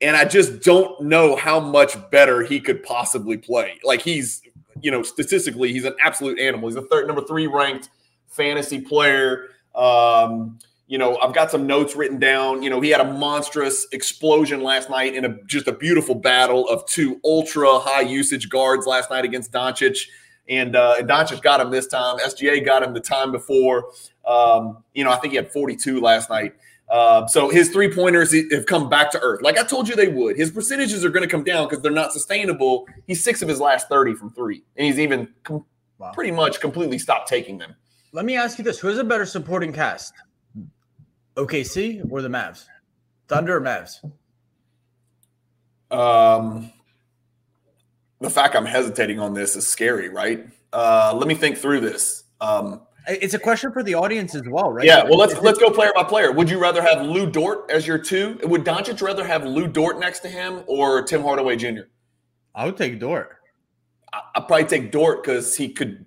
and 0.00 0.16
I 0.16 0.24
just 0.24 0.62
don't 0.62 1.00
know 1.02 1.36
how 1.36 1.58
much 1.58 1.96
better 2.10 2.42
he 2.42 2.60
could 2.60 2.82
possibly 2.82 3.36
play. 3.36 3.78
Like 3.82 4.02
he's, 4.02 4.42
you 4.80 4.90
know, 4.90 5.02
statistically, 5.02 5.72
he's 5.72 5.84
an 5.84 5.94
absolute 6.02 6.38
animal. 6.38 6.68
He's 6.68 6.76
a 6.76 6.82
third, 6.82 7.06
number 7.06 7.22
three 7.22 7.46
ranked 7.46 7.88
fantasy 8.28 8.80
player. 8.80 9.48
Um, 9.74 10.58
you 10.86 10.98
know, 10.98 11.16
I've 11.18 11.34
got 11.34 11.50
some 11.50 11.66
notes 11.66 11.96
written 11.96 12.18
down. 12.18 12.62
You 12.62 12.70
know, 12.70 12.80
he 12.80 12.90
had 12.90 13.00
a 13.00 13.12
monstrous 13.12 13.86
explosion 13.92 14.62
last 14.62 14.88
night 14.88 15.14
in 15.14 15.24
a 15.24 15.42
just 15.44 15.66
a 15.66 15.72
beautiful 15.72 16.14
battle 16.14 16.68
of 16.68 16.86
two 16.86 17.20
ultra 17.24 17.78
high 17.78 18.02
usage 18.02 18.48
guards 18.48 18.86
last 18.86 19.10
night 19.10 19.24
against 19.24 19.50
Doncic. 19.50 20.06
And, 20.48 20.76
uh, 20.76 20.96
and 20.98 21.08
Doncic 21.08 21.42
got 21.42 21.60
him 21.60 21.70
this 21.70 21.88
time. 21.88 22.18
SGA 22.18 22.64
got 22.64 22.82
him 22.84 22.94
the 22.94 23.00
time 23.00 23.32
before. 23.32 23.90
Um, 24.24 24.84
you 24.94 25.02
know, 25.02 25.10
I 25.10 25.16
think 25.16 25.32
he 25.32 25.36
had 25.36 25.50
42 25.50 26.00
last 26.00 26.30
night. 26.30 26.54
Uh, 26.88 27.26
so 27.26 27.48
his 27.48 27.70
three 27.70 27.92
pointers 27.92 28.32
have 28.52 28.66
come 28.66 28.88
back 28.88 29.10
to 29.10 29.20
earth. 29.20 29.42
Like 29.42 29.58
I 29.58 29.64
told 29.64 29.88
you 29.88 29.96
they 29.96 30.08
would. 30.08 30.36
His 30.36 30.50
percentages 30.50 31.04
are 31.04 31.10
going 31.10 31.24
to 31.24 31.28
come 31.28 31.42
down 31.42 31.68
because 31.68 31.82
they're 31.82 31.90
not 31.92 32.12
sustainable. 32.12 32.86
He's 33.06 33.24
six 33.24 33.42
of 33.42 33.48
his 33.48 33.60
last 33.60 33.88
30 33.88 34.14
from 34.14 34.30
three, 34.30 34.62
and 34.76 34.86
he's 34.86 34.98
even 34.98 35.28
com- 35.42 35.64
wow. 35.98 36.12
pretty 36.12 36.30
much 36.30 36.60
completely 36.60 36.98
stopped 36.98 37.28
taking 37.28 37.58
them. 37.58 37.74
Let 38.12 38.24
me 38.24 38.36
ask 38.36 38.58
you 38.58 38.64
this 38.64 38.78
who 38.78 38.88
is 38.88 38.98
a 38.98 39.04
better 39.04 39.26
supporting 39.26 39.72
cast? 39.72 40.14
OKC 41.36 42.10
or 42.10 42.22
the 42.22 42.28
Mavs? 42.28 42.64
Thunder 43.28 43.56
or 43.56 43.60
Mavs? 43.60 44.00
Um, 45.90 46.72
the 48.20 48.30
fact 48.30 48.56
I'm 48.56 48.64
hesitating 48.64 49.20
on 49.20 49.34
this 49.34 49.56
is 49.56 49.66
scary, 49.66 50.08
right? 50.08 50.46
Uh, 50.72 51.12
let 51.16 51.28
me 51.28 51.34
think 51.34 51.58
through 51.58 51.80
this. 51.80 52.24
Um, 52.40 52.85
it's 53.06 53.34
a 53.34 53.38
question 53.38 53.72
for 53.72 53.82
the 53.82 53.94
audience 53.94 54.34
as 54.34 54.42
well, 54.48 54.72
right? 54.72 54.84
Yeah. 54.84 55.04
Well, 55.04 55.18
let's 55.18 55.40
let's 55.40 55.58
go 55.58 55.70
player 55.70 55.92
by 55.94 56.04
player. 56.04 56.32
Would 56.32 56.50
you 56.50 56.58
rather 56.58 56.82
have 56.82 57.04
Lu 57.04 57.30
Dort 57.30 57.70
as 57.70 57.86
your 57.86 57.98
two? 57.98 58.38
Would 58.42 58.64
Doncic 58.64 59.00
rather 59.02 59.24
have 59.24 59.44
Lu 59.44 59.66
Dort 59.66 59.98
next 59.98 60.20
to 60.20 60.28
him 60.28 60.62
or 60.66 61.02
Tim 61.02 61.22
Hardaway 61.22 61.56
Jr.? 61.56 61.82
I 62.54 62.66
would 62.66 62.76
take 62.76 62.98
Dort. 62.98 63.36
I, 64.12 64.20
would 64.36 64.48
probably 64.48 64.64
take 64.64 64.90
Dort 64.90 65.22
because 65.22 65.56
he 65.56 65.68
could. 65.68 66.06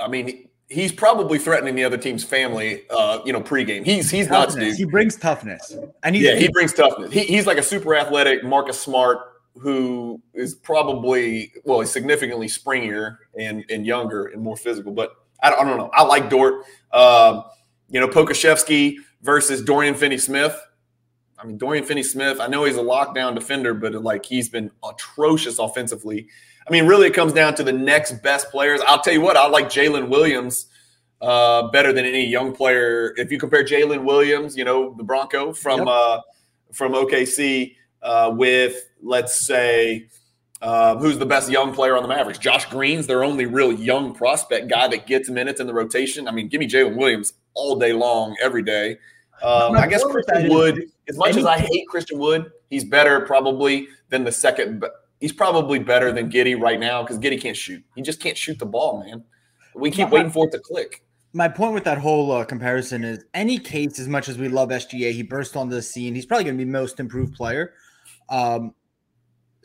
I 0.00 0.08
mean, 0.08 0.48
he's 0.68 0.90
probably 0.90 1.38
threatening 1.38 1.74
the 1.74 1.84
other 1.84 1.98
team's 1.98 2.24
family. 2.24 2.82
Uh, 2.90 3.20
you 3.24 3.32
know, 3.32 3.40
pregame. 3.40 3.84
He's 3.84 4.10
he's 4.10 4.26
toughness. 4.26 4.56
nuts, 4.56 4.68
dude. 4.68 4.76
He 4.76 4.84
brings 4.84 5.16
toughness, 5.16 5.76
and 6.02 6.16
he's, 6.16 6.24
yeah, 6.24 6.34
he 6.36 6.48
brings 6.48 6.72
toughness. 6.72 7.12
He, 7.12 7.20
he's 7.20 7.46
like 7.46 7.58
a 7.58 7.62
super 7.62 7.94
athletic 7.94 8.44
Marcus 8.44 8.80
Smart 8.80 9.18
who 9.60 10.20
is 10.34 10.54
probably 10.54 11.52
well, 11.64 11.80
he's 11.80 11.90
significantly 11.90 12.48
springier 12.48 13.18
and 13.38 13.64
and 13.68 13.86
younger 13.86 14.26
and 14.26 14.42
more 14.42 14.56
physical, 14.56 14.92
but 14.92 15.14
I 15.42 15.50
don't, 15.50 15.60
I 15.60 15.64
don't 15.68 15.78
know. 15.78 15.90
I 15.92 16.02
like 16.04 16.30
Dort. 16.30 16.64
Um, 16.92 17.44
you 17.88 18.00
know, 18.00 18.08
Pokusevski 18.08 18.96
versus 19.22 19.62
Dorian 19.62 19.94
Finney 19.94 20.18
Smith. 20.18 20.58
I 21.38 21.44
mean, 21.44 21.58
Dorian 21.58 21.84
Finney 21.84 22.02
Smith, 22.04 22.40
I 22.40 22.46
know 22.46 22.64
he's 22.64 22.76
a 22.76 22.82
lockdown 22.82 23.34
defender, 23.34 23.74
but 23.74 23.94
like 23.94 24.24
he's 24.24 24.48
been 24.48 24.70
atrocious 24.88 25.58
offensively. 25.58 26.28
I 26.66 26.70
mean, 26.70 26.86
really, 26.86 27.08
it 27.08 27.14
comes 27.14 27.32
down 27.32 27.54
to 27.56 27.64
the 27.64 27.72
next 27.72 28.22
best 28.22 28.50
players. 28.50 28.80
I'll 28.86 29.00
tell 29.00 29.12
you 29.12 29.20
what, 29.20 29.36
I 29.36 29.48
like 29.48 29.66
Jalen 29.66 30.08
Williams 30.08 30.66
uh, 31.20 31.68
better 31.68 31.92
than 31.92 32.04
any 32.04 32.24
young 32.26 32.54
player. 32.54 33.14
If 33.16 33.32
you 33.32 33.38
compare 33.38 33.64
Jalen 33.64 34.04
Williams, 34.04 34.56
you 34.56 34.64
know 34.64 34.94
the 34.94 35.02
Bronco 35.02 35.52
from 35.52 35.80
Yep. 35.80 35.88
uh, 35.88 36.20
from 36.72 36.92
OKC 36.92 37.74
uh, 38.02 38.32
with 38.36 38.88
let's 39.02 39.44
say 39.46 40.06
uh, 40.62 40.96
who's 40.96 41.18
the 41.18 41.26
best 41.26 41.50
young 41.50 41.74
player 41.74 41.96
on 41.96 42.02
the 42.02 42.08
Mavericks? 42.08 42.38
Josh 42.38 42.66
Green's 42.66 43.06
their 43.08 43.24
only 43.24 43.46
real 43.46 43.72
young 43.72 44.14
prospect 44.14 44.68
guy 44.68 44.86
that 44.88 45.06
gets 45.06 45.28
minutes 45.28 45.60
in 45.60 45.66
the 45.66 45.74
rotation. 45.74 46.28
I 46.28 46.30
mean, 46.30 46.48
give 46.48 46.60
me 46.60 46.68
Jalen 46.68 46.96
Williams 46.96 47.34
all 47.54 47.76
day 47.76 47.92
long, 47.92 48.36
every 48.40 48.62
day. 48.62 48.96
Um, 49.42 49.76
I 49.76 49.88
guess 49.88 50.04
point 50.04 50.14
with 50.14 50.26
that 50.26 50.34
Christian 50.34 50.54
Wood, 50.54 50.84
as 51.08 51.18
much 51.18 51.36
as 51.36 51.44
I 51.44 51.58
hate 51.58 51.88
Christian 51.88 52.18
Wood, 52.20 52.52
he's 52.70 52.84
better 52.84 53.20
probably 53.22 53.88
than 54.08 54.22
the 54.22 54.30
second. 54.30 54.84
He's 55.20 55.32
probably 55.32 55.80
better 55.80 56.12
than 56.12 56.30
Giddey 56.30 56.58
right 56.58 56.78
now 56.78 57.02
because 57.02 57.18
Giddey 57.18 57.40
can't 57.40 57.56
shoot. 57.56 57.82
He 57.96 58.02
just 58.02 58.20
can't 58.20 58.38
shoot 58.38 58.60
the 58.60 58.66
ball, 58.66 59.02
man. 59.04 59.24
We 59.74 59.90
keep 59.90 60.10
waiting 60.10 60.30
for 60.30 60.46
it 60.46 60.52
to 60.52 60.60
click. 60.60 61.02
my 61.32 61.48
point 61.48 61.74
with 61.74 61.84
that 61.84 61.98
whole 61.98 62.30
uh, 62.30 62.44
comparison 62.44 63.02
is 63.02 63.24
any 63.34 63.58
case, 63.58 63.98
as 63.98 64.06
much 64.06 64.28
as 64.28 64.38
we 64.38 64.48
love 64.48 64.68
SGA, 64.68 65.12
he 65.12 65.22
burst 65.22 65.56
onto 65.56 65.74
the 65.74 65.82
scene. 65.82 66.14
He's 66.14 66.26
probably 66.26 66.44
going 66.44 66.56
to 66.56 66.64
be 66.64 66.70
most 66.70 67.00
improved 67.00 67.34
player. 67.34 67.72
Um, 68.28 68.74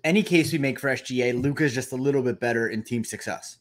any 0.07 0.23
case 0.23 0.51
we 0.51 0.57
make 0.57 0.79
for 0.79 0.89
SGA, 0.89 1.39
Luka's 1.41 1.73
just 1.73 1.91
a 1.91 1.95
little 1.95 2.23
bit 2.23 2.39
better 2.39 2.69
in 2.69 2.81
team 2.83 3.03
success. 3.03 3.57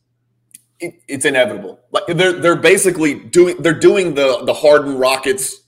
It, 0.78 0.94
it's 1.08 1.24
inevitable. 1.24 1.80
Like 1.90 2.06
they're 2.06 2.34
they're 2.34 2.56
basically 2.56 3.14
doing 3.14 3.56
they're 3.62 3.78
doing 3.78 4.14
the 4.14 4.44
the 4.44 4.54
Harden 4.54 4.96
Rockets 4.98 5.62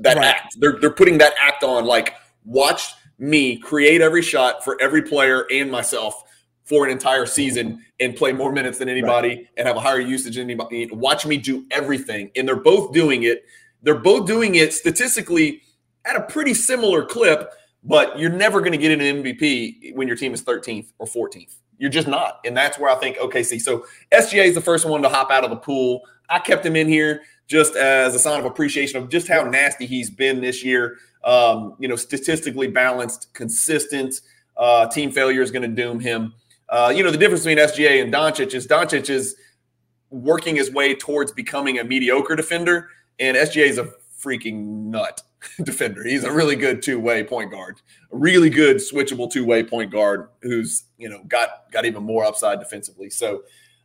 that 0.00 0.16
Right. 0.16 0.26
act. 0.26 0.56
They're 0.60 0.78
they're 0.80 0.90
putting 0.90 1.18
that 1.18 1.34
act 1.40 1.62
on. 1.64 1.84
Like 1.84 2.14
watch 2.44 2.82
me 3.18 3.56
create 3.58 4.00
every 4.00 4.22
shot 4.22 4.64
for 4.64 4.80
every 4.80 5.02
player 5.02 5.46
and 5.52 5.70
myself 5.70 6.22
for 6.64 6.86
an 6.86 6.90
entire 6.92 7.26
season 7.26 7.84
and 8.00 8.16
play 8.16 8.32
more 8.32 8.50
minutes 8.52 8.78
than 8.78 8.88
anybody 8.88 9.46
and 9.56 9.66
have 9.66 9.76
a 9.76 9.80
higher 9.80 10.00
usage 10.00 10.36
than 10.36 10.44
anybody. 10.44 10.88
Watch 10.92 11.26
me 11.26 11.36
do 11.36 11.66
everything. 11.70 12.30
And 12.36 12.48
they're 12.48 12.56
both 12.56 12.92
doing 12.92 13.24
it. 13.24 13.44
They're 13.82 13.94
both 13.98 14.26
doing 14.26 14.54
it 14.54 14.72
statistically 14.72 15.60
at 16.06 16.16
a 16.16 16.22
pretty 16.22 16.54
similar 16.54 17.04
clip, 17.04 17.52
but 17.84 18.18
you're 18.18 18.30
never 18.30 18.60
going 18.60 18.72
to 18.72 18.78
get 18.78 18.98
an 18.98 19.22
MVP 19.22 19.94
when 19.94 20.08
your 20.08 20.16
team 20.16 20.32
is 20.32 20.42
13th 20.42 20.92
or 20.98 21.06
14th. 21.06 21.56
You're 21.78 21.90
just 21.90 22.08
not. 22.08 22.40
And 22.44 22.56
that's 22.56 22.78
where 22.78 22.90
I 22.90 22.94
think 22.96 23.18
OKC. 23.18 23.60
So 23.60 23.84
SGA 24.12 24.46
is 24.46 24.54
the 24.54 24.60
first 24.60 24.86
one 24.86 25.02
to 25.02 25.08
hop 25.08 25.30
out 25.30 25.44
of 25.44 25.50
the 25.50 25.56
pool. 25.56 26.02
I 26.30 26.38
kept 26.38 26.64
him 26.64 26.76
in 26.76 26.88
here 26.88 27.22
just 27.46 27.76
as 27.76 28.14
a 28.14 28.18
sign 28.18 28.40
of 28.40 28.46
appreciation 28.46 29.02
of 29.02 29.10
just 29.10 29.28
how 29.28 29.42
nasty 29.42 29.84
he's 29.86 30.08
been 30.08 30.40
this 30.40 30.64
year. 30.64 30.96
Um, 31.24 31.74
you 31.78 31.88
know, 31.88 31.96
statistically 31.96 32.68
balanced, 32.68 33.32
consistent. 33.34 34.20
Uh, 34.56 34.86
team 34.86 35.10
failure 35.10 35.42
is 35.42 35.50
going 35.50 35.62
to 35.62 35.82
doom 35.82 36.00
him. 36.00 36.32
Uh, 36.68 36.92
you 36.94 37.02
know, 37.02 37.10
the 37.10 37.18
difference 37.18 37.44
between 37.44 37.58
SGA 37.58 38.02
and 38.02 38.12
Doncic 38.12 38.54
is 38.54 38.66
Doncic 38.66 39.10
is 39.10 39.36
working 40.10 40.56
his 40.56 40.72
way 40.72 40.94
towards 40.94 41.32
becoming 41.32 41.78
a 41.80 41.84
mediocre 41.84 42.36
defender, 42.36 42.88
and 43.18 43.36
SGA 43.36 43.66
is 43.66 43.78
a 43.78 43.92
freaking 44.18 44.86
nut 44.86 45.20
defender. 45.64 46.04
He's 46.04 46.24
a 46.24 46.32
really 46.32 46.56
good 46.56 46.82
two-way 46.82 47.24
point 47.24 47.50
guard, 47.50 47.80
a 48.12 48.16
really 48.16 48.50
good 48.50 48.76
switchable 48.76 49.30
two-way 49.30 49.62
point 49.64 49.90
guard 49.90 50.28
who's 50.42 50.84
you 50.98 51.08
know 51.08 51.22
got 51.24 51.70
got 51.72 51.84
even 51.84 52.02
more 52.02 52.24
upside 52.24 52.60
defensively. 52.60 53.10
So, 53.10 53.42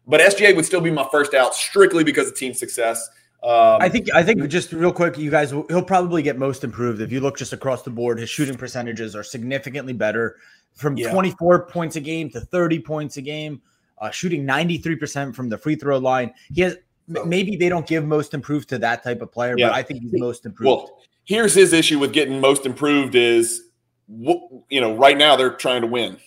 but 0.08 0.22
SGA 0.22 0.56
would 0.56 0.66
still 0.66 0.82
be 0.82 0.92
my 0.92 1.08
first 1.12 1.34
out 1.34 1.54
strictly 1.56 2.04
because 2.04 2.28
of 2.28 2.36
team 2.36 2.54
success. 2.54 3.10
Um, 3.42 3.78
I 3.82 3.88
think 3.88 4.14
I 4.14 4.22
think 4.22 4.46
just 4.50 4.74
real 4.74 4.92
quick, 4.92 5.18
you 5.18 5.32
guys, 5.32 5.52
he'll 5.52 5.82
probably 5.84 6.22
get 6.22 6.38
most 6.38 6.64
improved 6.66 7.00
if 7.02 7.12
you 7.12 7.22
look 7.22 7.38
just 7.38 7.54
across 7.54 7.84
the 7.84 7.90
board. 7.90 8.20
His 8.20 8.30
shooting 8.30 8.56
percentages 8.56 9.16
are 9.16 9.24
significantly 9.24 9.94
better, 9.94 10.36
from 10.74 10.98
Yeah. 10.98 11.12
24 11.14 11.68
points 11.68 11.96
a 11.96 12.02
game 12.02 12.30
to 12.32 12.42
30 12.42 12.80
points 12.80 13.16
a 13.16 13.22
game, 13.22 13.62
uh, 14.00 14.10
shooting 14.10 14.46
93 14.46 14.96
percent 14.98 15.36
from 15.36 15.48
the 15.48 15.58
free 15.58 15.76
throw 15.76 15.98
line. 16.00 16.34
He 16.54 16.62
has 16.64 16.78
maybe 17.26 17.56
they 17.56 17.70
don't 17.70 17.88
give 17.88 18.06
most 18.06 18.34
improved 18.34 18.68
to 18.70 18.78
that 18.78 19.04
type 19.04 19.22
of 19.22 19.32
player, 19.32 19.56
Yeah. 19.58 19.70
but 19.70 19.76
I 19.76 19.84
think 19.84 20.02
he's 20.02 20.20
most 20.20 20.46
improved. 20.46 20.68
Well, 20.68 21.00
here's 21.30 21.54
his 21.54 21.74
issue 21.74 22.00
with 22.00 22.12
getting 22.12 22.42
most 22.42 22.66
improved 22.66 23.14
is, 23.14 23.62
you 24.08 24.82
know, 24.82 24.96
right 24.96 25.16
now 25.16 25.36
they're 25.36 25.54
trying 25.54 25.82
to 25.82 25.88
win. 25.88 26.18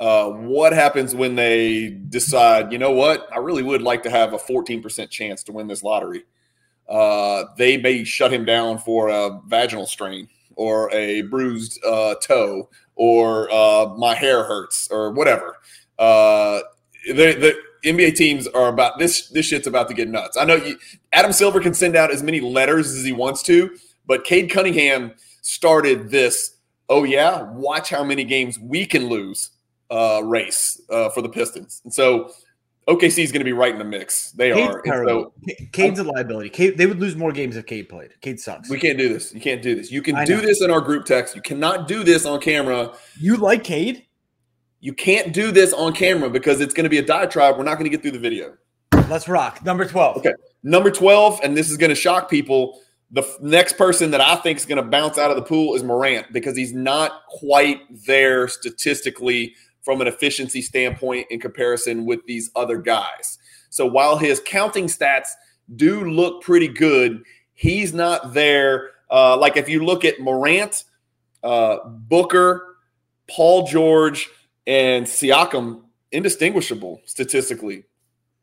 Uh, 0.00 0.28
what 0.28 0.72
happens 0.72 1.14
when 1.14 1.36
they 1.36 1.90
decide, 2.08 2.72
you 2.72 2.78
know 2.78 2.90
what, 2.90 3.28
I 3.32 3.38
really 3.38 3.62
would 3.62 3.80
like 3.80 4.02
to 4.02 4.10
have 4.10 4.32
a 4.32 4.38
14% 4.38 5.08
chance 5.08 5.44
to 5.44 5.52
win 5.52 5.68
this 5.68 5.84
lottery? 5.84 6.24
Uh, 6.88 7.44
they 7.58 7.76
may 7.76 8.02
shut 8.02 8.32
him 8.32 8.44
down 8.44 8.78
for 8.78 9.08
a 9.08 9.40
vaginal 9.46 9.86
strain 9.86 10.26
or 10.56 10.90
a 10.92 11.22
bruised 11.22 11.78
uh, 11.84 12.16
toe 12.16 12.68
or 12.96 13.48
uh, 13.52 13.94
my 13.98 14.16
hair 14.16 14.42
hurts 14.42 14.88
or 14.90 15.12
whatever. 15.12 15.58
Uh, 15.96 16.58
the, 17.06 17.54
the 17.84 17.88
NBA 17.88 18.16
teams 18.16 18.48
are 18.48 18.66
about 18.66 18.98
this. 18.98 19.28
This 19.28 19.46
shit's 19.46 19.68
about 19.68 19.86
to 19.88 19.94
get 19.94 20.08
nuts. 20.08 20.36
I 20.36 20.44
know 20.44 20.56
you, 20.56 20.76
Adam 21.12 21.32
Silver 21.32 21.60
can 21.60 21.72
send 21.72 21.94
out 21.94 22.10
as 22.10 22.24
many 22.24 22.40
letters 22.40 22.92
as 22.92 23.04
he 23.04 23.12
wants 23.12 23.44
to, 23.44 23.70
but 24.10 24.24
Cade 24.24 24.50
Cunningham 24.50 25.12
started 25.40 26.10
this. 26.10 26.56
Oh 26.88 27.04
yeah, 27.04 27.42
watch 27.52 27.90
how 27.90 28.02
many 28.02 28.24
games 28.24 28.58
we 28.58 28.84
can 28.84 29.08
lose. 29.08 29.50
Uh, 29.88 30.20
race 30.24 30.80
uh, 30.90 31.08
for 31.10 31.20
the 31.22 31.28
Pistons, 31.28 31.80
and 31.84 31.94
so 31.94 32.30
OKC 32.88 33.22
is 33.22 33.30
going 33.32 33.40
to 33.40 33.44
be 33.44 33.52
right 33.52 33.72
in 33.72 33.78
the 33.78 33.84
mix. 33.84 34.32
They 34.32 34.52
Cade's 34.52 34.74
are. 34.74 34.82
Terrible. 34.82 35.32
so 35.46 35.54
Ca- 35.56 35.66
Cade's 35.72 35.98
a 36.00 36.04
liability. 36.04 36.48
Cade, 36.48 36.76
they 36.76 36.86
would 36.86 36.98
lose 37.00 37.14
more 37.14 37.30
games 37.32 37.56
if 37.56 37.66
Cade 37.66 37.88
played. 37.88 38.10
Cade 38.20 38.40
sucks. 38.40 38.68
we 38.68 38.78
can't 38.80 38.98
do 38.98 39.08
this. 39.08 39.32
You 39.32 39.40
can't 39.40 39.62
do 39.62 39.74
this. 39.76 39.90
You 39.92 40.02
can 40.02 40.14
I 40.16 40.24
do 40.24 40.36
know. 40.36 40.42
this 40.42 40.60
in 40.62 40.70
our 40.70 40.80
group 40.80 41.06
text. 41.06 41.34
You 41.36 41.42
cannot 41.42 41.86
do 41.88 42.02
this 42.04 42.26
on 42.26 42.40
camera. 42.40 42.92
you 43.18 43.36
like 43.36 43.62
Cade? 43.62 44.06
You 44.80 44.92
can't 44.92 45.32
do 45.32 45.52
this 45.52 45.72
on 45.72 45.92
camera 45.92 46.30
because 46.30 46.60
it's 46.60 46.74
going 46.74 46.84
to 46.84 46.90
be 46.90 46.98
a 46.98 47.04
diatribe. 47.04 47.56
We're 47.58 47.64
not 47.64 47.74
going 47.74 47.84
to 47.84 47.90
get 47.90 48.02
through 48.02 48.12
the 48.12 48.18
video. 48.20 48.54
Let's 49.08 49.28
rock. 49.28 49.64
Number 49.64 49.84
12. 49.84 50.18
Okay. 50.18 50.32
Number 50.62 50.90
12, 50.90 51.40
and 51.42 51.56
this 51.56 51.70
is 51.70 51.76
going 51.76 51.90
to 51.90 51.96
shock 51.96 52.28
people. 52.30 52.80
The 53.12 53.22
f- 53.22 53.40
next 53.40 53.76
person 53.76 54.12
that 54.12 54.20
I 54.20 54.36
think 54.36 54.58
is 54.58 54.66
going 54.66 54.82
to 54.82 54.88
bounce 54.88 55.18
out 55.18 55.30
of 55.30 55.36
the 55.36 55.42
pool 55.42 55.74
is 55.74 55.82
Morant 55.82 56.32
because 56.32 56.56
he's 56.56 56.72
not 56.72 57.26
quite 57.28 57.80
there 58.06 58.46
statistically 58.46 59.54
from 59.82 60.00
an 60.00 60.06
efficiency 60.06 60.62
standpoint 60.62 61.26
in 61.30 61.40
comparison 61.40 62.06
with 62.06 62.24
these 62.26 62.50
other 62.54 62.78
guys. 62.78 63.38
So 63.70 63.86
while 63.86 64.16
his 64.16 64.40
counting 64.44 64.86
stats 64.86 65.28
do 65.76 66.04
look 66.04 66.42
pretty 66.42 66.68
good, 66.68 67.22
he's 67.54 67.92
not 67.92 68.34
there. 68.34 68.90
Uh, 69.10 69.36
like 69.36 69.56
if 69.56 69.68
you 69.68 69.84
look 69.84 70.04
at 70.04 70.20
Morant, 70.20 70.84
uh, 71.42 71.78
Booker, 71.86 72.76
Paul 73.28 73.66
George, 73.66 74.28
and 74.66 75.06
Siakam, 75.06 75.82
indistinguishable 76.12 77.00
statistically. 77.04 77.84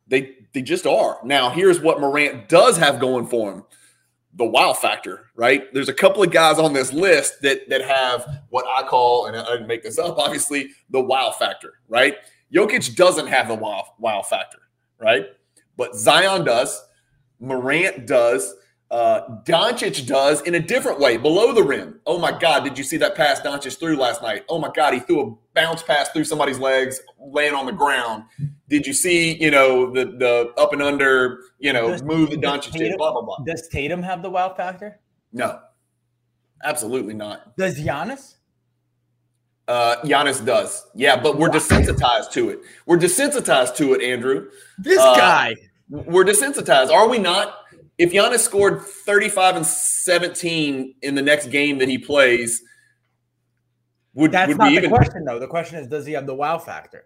They 0.07 0.35
they 0.53 0.61
just 0.61 0.87
are. 0.87 1.19
Now, 1.23 1.49
here's 1.49 1.81
what 1.81 1.99
Morant 1.99 2.47
does 2.47 2.77
have 2.77 2.99
going 2.99 3.27
for 3.27 3.51
him. 3.51 3.63
The 4.37 4.45
wow 4.45 4.73
factor, 4.73 5.31
right? 5.35 5.71
There's 5.73 5.89
a 5.89 5.93
couple 5.93 6.23
of 6.23 6.31
guys 6.31 6.59
on 6.59 6.73
this 6.73 6.93
list 6.93 7.41
that 7.41 7.67
that 7.69 7.81
have 7.81 8.43
what 8.49 8.65
I 8.67 8.87
call, 8.87 9.25
and 9.25 9.35
I 9.35 9.43
didn't 9.43 9.67
make 9.67 9.83
this 9.83 9.99
up, 9.99 10.17
obviously, 10.17 10.69
the 10.89 11.01
wow 11.01 11.31
factor, 11.31 11.73
right? 11.89 12.15
Jokic 12.53 12.95
doesn't 12.95 13.27
have 13.27 13.47
the 13.47 13.55
wow, 13.55 13.83
wow 13.99 14.21
factor, 14.21 14.59
right? 14.99 15.25
But 15.75 15.95
Zion 15.95 16.45
does, 16.45 16.81
Morant 17.39 18.07
does, 18.07 18.55
uh, 18.89 19.21
Doncic 19.43 20.07
does 20.07 20.41
in 20.43 20.55
a 20.55 20.59
different 20.59 20.99
way, 20.99 21.17
below 21.17 21.51
the 21.53 21.63
rim. 21.63 21.99
Oh 22.05 22.17
my 22.19 22.31
God, 22.37 22.63
did 22.63 22.77
you 22.77 22.83
see 22.83 22.97
that 22.97 23.15
pass 23.15 23.41
Doncic 23.41 23.77
threw 23.77 23.97
last 23.97 24.21
night? 24.21 24.45
Oh 24.47 24.59
my 24.59 24.69
God, 24.73 24.93
he 24.93 24.99
threw 25.01 25.21
a 25.27 25.35
bounce 25.53 25.83
pass 25.83 26.09
through 26.09 26.23
somebody's 26.23 26.57
legs, 26.59 27.01
laying 27.19 27.53
on 27.53 27.65
the 27.65 27.71
ground. 27.73 28.23
Did 28.69 28.87
you 28.87 28.93
see, 28.93 29.35
you 29.41 29.51
know, 29.51 29.91
the 29.91 30.05
the 30.05 30.53
up 30.57 30.71
and 30.73 30.81
under, 30.81 31.41
you 31.59 31.73
know, 31.73 31.89
Does- 31.89 32.03
move 32.03 32.29
that 32.29 32.39
Doncic 32.39 32.71
did? 32.71 32.79
Tatum- 32.79 32.97
Blah 32.97 33.11
blah 33.11 33.21
blah. 33.23 33.37
Does 33.45 33.67
Tatum 33.67 34.01
have 34.03 34.21
the 34.21 34.29
wow 34.29 34.53
factor? 34.53 34.99
No, 35.33 35.59
absolutely 36.63 37.13
not. 37.13 37.57
Does 37.57 37.77
Giannis? 37.79 38.35
Uh, 39.67 39.97
Giannis 40.03 40.45
does, 40.45 40.85
yeah, 40.95 41.21
but 41.21 41.37
we're 41.37 41.49
desensitized 41.49 42.31
to 42.31 42.49
it. 42.51 42.59
We're 42.85 42.97
desensitized 42.97 43.75
to 43.75 43.95
it, 43.95 44.01
Andrew. 44.01 44.49
This 44.77 44.97
Uh, 44.99 45.13
guy. 45.17 45.55
We're 45.89 46.23
desensitized, 46.23 46.89
are 46.89 47.07
we 47.09 47.17
not? 47.17 47.53
If 47.97 48.11
Giannis 48.11 48.39
scored 48.39 48.81
35 48.81 49.55
and 49.57 49.65
17 49.65 50.95
in 51.01 51.15
the 51.15 51.21
next 51.21 51.47
game 51.47 51.79
that 51.79 51.89
he 51.89 51.97
plays, 51.97 52.61
would, 54.13 54.31
That's 54.31 54.49
would 54.49 54.57
not 54.57 54.69
the 54.69 54.75
even 54.75 54.89
question, 54.89 55.25
though. 55.25 55.39
The 55.39 55.47
question 55.47 55.79
is, 55.79 55.87
does 55.87 56.05
he 56.05 56.13
have 56.13 56.25
the 56.27 56.35
wow 56.35 56.57
factor? 56.57 57.05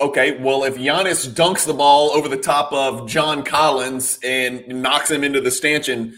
Okay, 0.00 0.38
well, 0.38 0.64
if 0.64 0.76
Giannis 0.76 1.26
dunks 1.28 1.66
the 1.66 1.72
ball 1.72 2.10
over 2.10 2.28
the 2.28 2.36
top 2.36 2.72
of 2.72 3.08
John 3.08 3.42
Collins 3.42 4.18
and 4.22 4.66
knocks 4.82 5.10
him 5.10 5.24
into 5.24 5.40
the 5.40 5.50
stanchion, 5.50 6.14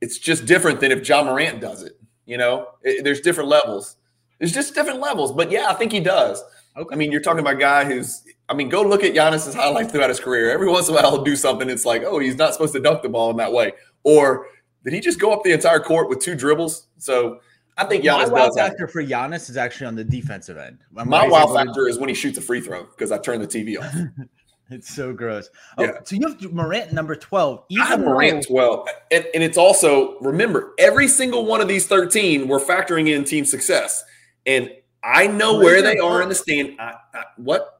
it's 0.00 0.18
just 0.18 0.44
different 0.44 0.80
than 0.80 0.92
if 0.92 1.02
John 1.02 1.26
Morant 1.26 1.60
does 1.60 1.82
it. 1.82 1.94
You 2.26 2.36
know, 2.38 2.66
It- 2.82 3.04
there's 3.04 3.20
different 3.20 3.48
levels. 3.48 3.96
There's 4.38 4.52
just 4.52 4.74
different 4.74 5.00
levels. 5.00 5.32
But 5.32 5.50
yeah, 5.50 5.68
I 5.70 5.74
think 5.74 5.92
he 5.92 6.00
does. 6.00 6.42
Okay. 6.76 6.92
I 6.92 6.96
mean, 6.96 7.10
you're 7.10 7.22
talking 7.22 7.40
about 7.40 7.54
a 7.54 7.58
guy 7.58 7.84
who's. 7.84 8.22
I 8.48 8.54
mean, 8.54 8.68
go 8.68 8.82
look 8.82 9.02
at 9.02 9.12
Giannis's 9.14 9.54
highlights 9.54 9.90
throughout 9.92 10.08
his 10.08 10.20
career. 10.20 10.50
Every 10.50 10.68
once 10.68 10.88
in 10.88 10.94
a 10.94 10.98
while, 11.02 11.10
he'll 11.10 11.24
do 11.24 11.34
something. 11.36 11.68
It's 11.68 11.84
like, 11.84 12.02
oh, 12.04 12.18
he's 12.20 12.36
not 12.36 12.52
supposed 12.52 12.72
to 12.74 12.80
dunk 12.80 13.02
the 13.02 13.08
ball 13.08 13.30
in 13.30 13.36
that 13.38 13.52
way, 13.52 13.72
or 14.04 14.46
did 14.84 14.92
he 14.92 15.00
just 15.00 15.18
go 15.18 15.32
up 15.32 15.42
the 15.42 15.52
entire 15.52 15.80
court 15.80 16.08
with 16.08 16.20
two 16.20 16.34
dribbles? 16.36 16.86
So 16.98 17.40
I 17.76 17.84
think 17.84 18.04
My 18.04 18.10
Giannis 18.10 18.30
wow 18.30 18.46
does. 18.46 18.56
have- 18.56 18.68
factor 18.68 18.86
for 18.88 19.02
Giannis 19.02 19.50
is 19.50 19.56
actually 19.56 19.88
on 19.88 19.96
the 19.96 20.04
defensive 20.04 20.56
end. 20.58 20.78
When 20.92 21.08
My 21.08 21.26
wow 21.26 21.46
to- 21.46 21.54
factor 21.54 21.88
is 21.88 21.98
when 21.98 22.08
he 22.08 22.14
shoots 22.14 22.38
a 22.38 22.40
free 22.40 22.60
throw 22.60 22.84
because 22.84 23.10
I 23.12 23.18
turn 23.18 23.40
the 23.40 23.46
TV 23.48 23.78
off. 23.80 23.92
It's 24.68 24.92
so 24.92 25.12
gross. 25.12 25.48
Oh, 25.78 25.84
Yeah. 25.84 25.92
so 26.02 26.16
you 26.16 26.26
have 26.26 26.52
Morant 26.52 26.92
number 26.92 27.14
12. 27.14 27.62
I 27.80 27.84
have 27.84 28.00
even 28.00 28.04
Morant 28.12 28.46
well. 28.50 28.84
And, 29.12 29.24
and 29.32 29.40
it's 29.44 29.56
also, 29.56 30.18
remember, 30.18 30.72
every 30.76 31.06
single 31.06 31.46
one 31.46 31.60
of 31.60 31.68
these 31.68 31.86
13, 31.86 32.48
we're 32.48 32.58
factoring 32.58 33.08
in 33.14 33.22
team 33.22 33.44
success. 33.44 34.02
And 34.44 34.68
I 35.04 35.28
know 35.28 35.58
Where's 35.58 35.82
where 35.84 35.94
they 35.94 35.98
are 36.00 36.20
in 36.20 36.28
the 36.28 36.34
stand. 36.34 36.80
I, 36.80 36.94
I, 37.14 37.22
what? 37.36 37.75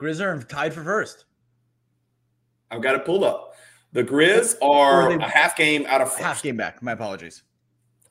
Grizz 0.00 0.20
are 0.20 0.42
tied 0.42 0.72
for 0.72 0.82
first. 0.82 1.24
I've 2.70 2.82
got 2.82 2.94
it 2.94 3.04
pulled 3.04 3.24
up. 3.24 3.54
The 3.92 4.04
Grizz 4.04 4.56
are 4.62 5.10
a 5.10 5.28
half 5.28 5.56
game 5.56 5.84
out 5.86 6.00
of 6.00 6.08
first. 6.08 6.22
Half 6.22 6.42
game 6.42 6.56
back. 6.56 6.82
My 6.82 6.92
apologies. 6.92 7.42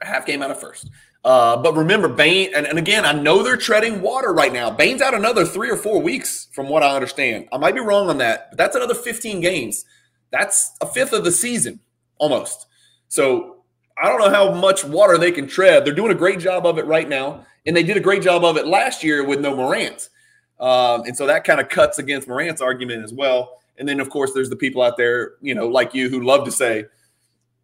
a 0.02 0.06
half 0.06 0.26
game 0.26 0.42
out 0.44 0.52
of 0.52 0.60
first. 0.60 0.90
Uh, 1.24 1.58
but 1.58 1.76
remember, 1.76 2.08
Bane, 2.08 2.52
and, 2.56 2.66
and 2.66 2.78
again, 2.78 3.06
I 3.06 3.12
know 3.12 3.44
they're 3.44 3.58
treading 3.58 4.02
water 4.02 4.34
right 4.34 4.54
now. 4.54 4.70
Bane's 4.70 5.02
out 5.02 5.14
another 5.14 5.46
three 5.46 5.70
or 5.70 5.76
four 5.76 6.02
weeks, 6.02 6.48
from 6.54 6.70
what 6.70 6.84
I 6.84 6.96
understand. 6.96 7.48
I 7.52 7.58
might 7.58 7.74
be 7.76 7.82
wrong 7.82 8.10
on 8.10 8.20
that, 8.20 8.52
but 8.52 8.58
that's 8.58 8.76
another 8.76 8.94
15 8.94 9.42
games. 9.42 9.84
That's 10.32 10.72
a 10.82 10.86
fifth 10.86 11.12
of 11.12 11.24
the 11.24 11.32
season 11.32 11.80
almost. 12.18 12.68
So 13.08 13.64
I 14.02 14.08
don't 14.08 14.20
know 14.20 14.30
how 14.30 14.54
much 14.54 14.86
water 14.86 15.18
they 15.18 15.32
can 15.32 15.48
tread. 15.48 15.84
They're 15.84 15.94
doing 15.94 16.12
a 16.12 16.16
great 16.16 16.40
job 16.40 16.66
of 16.66 16.78
it 16.78 16.86
right 16.86 17.10
now, 17.10 17.46
and 17.66 17.76
they 17.76 17.84
did 17.84 17.98
a 17.98 18.02
great 18.02 18.22
job 18.22 18.46
of 18.46 18.58
it 18.58 18.68
last 18.68 19.04
year 19.04 19.26
with 19.26 19.42
no 19.42 19.56
Morant. 19.56 20.10
Um, 20.60 21.04
and 21.06 21.16
so 21.16 21.26
that 21.26 21.44
kind 21.44 21.60
of 21.60 21.70
cuts 21.70 22.00
against 22.00 22.28
Morant's 22.28 22.62
argument 22.62 23.04
as 23.04 23.14
well. 23.14 23.62
And 23.78 23.88
then, 23.88 24.00
of 24.00 24.10
course, 24.10 24.34
there's 24.34 24.50
the 24.50 24.58
people 24.58 24.82
out 24.82 24.98
there, 24.98 25.34
you 25.42 25.56
know, 25.56 25.68
like 25.68 25.94
you, 25.94 26.10
who 26.10 26.22
love 26.22 26.44
to 26.46 26.52
say, 26.52 26.86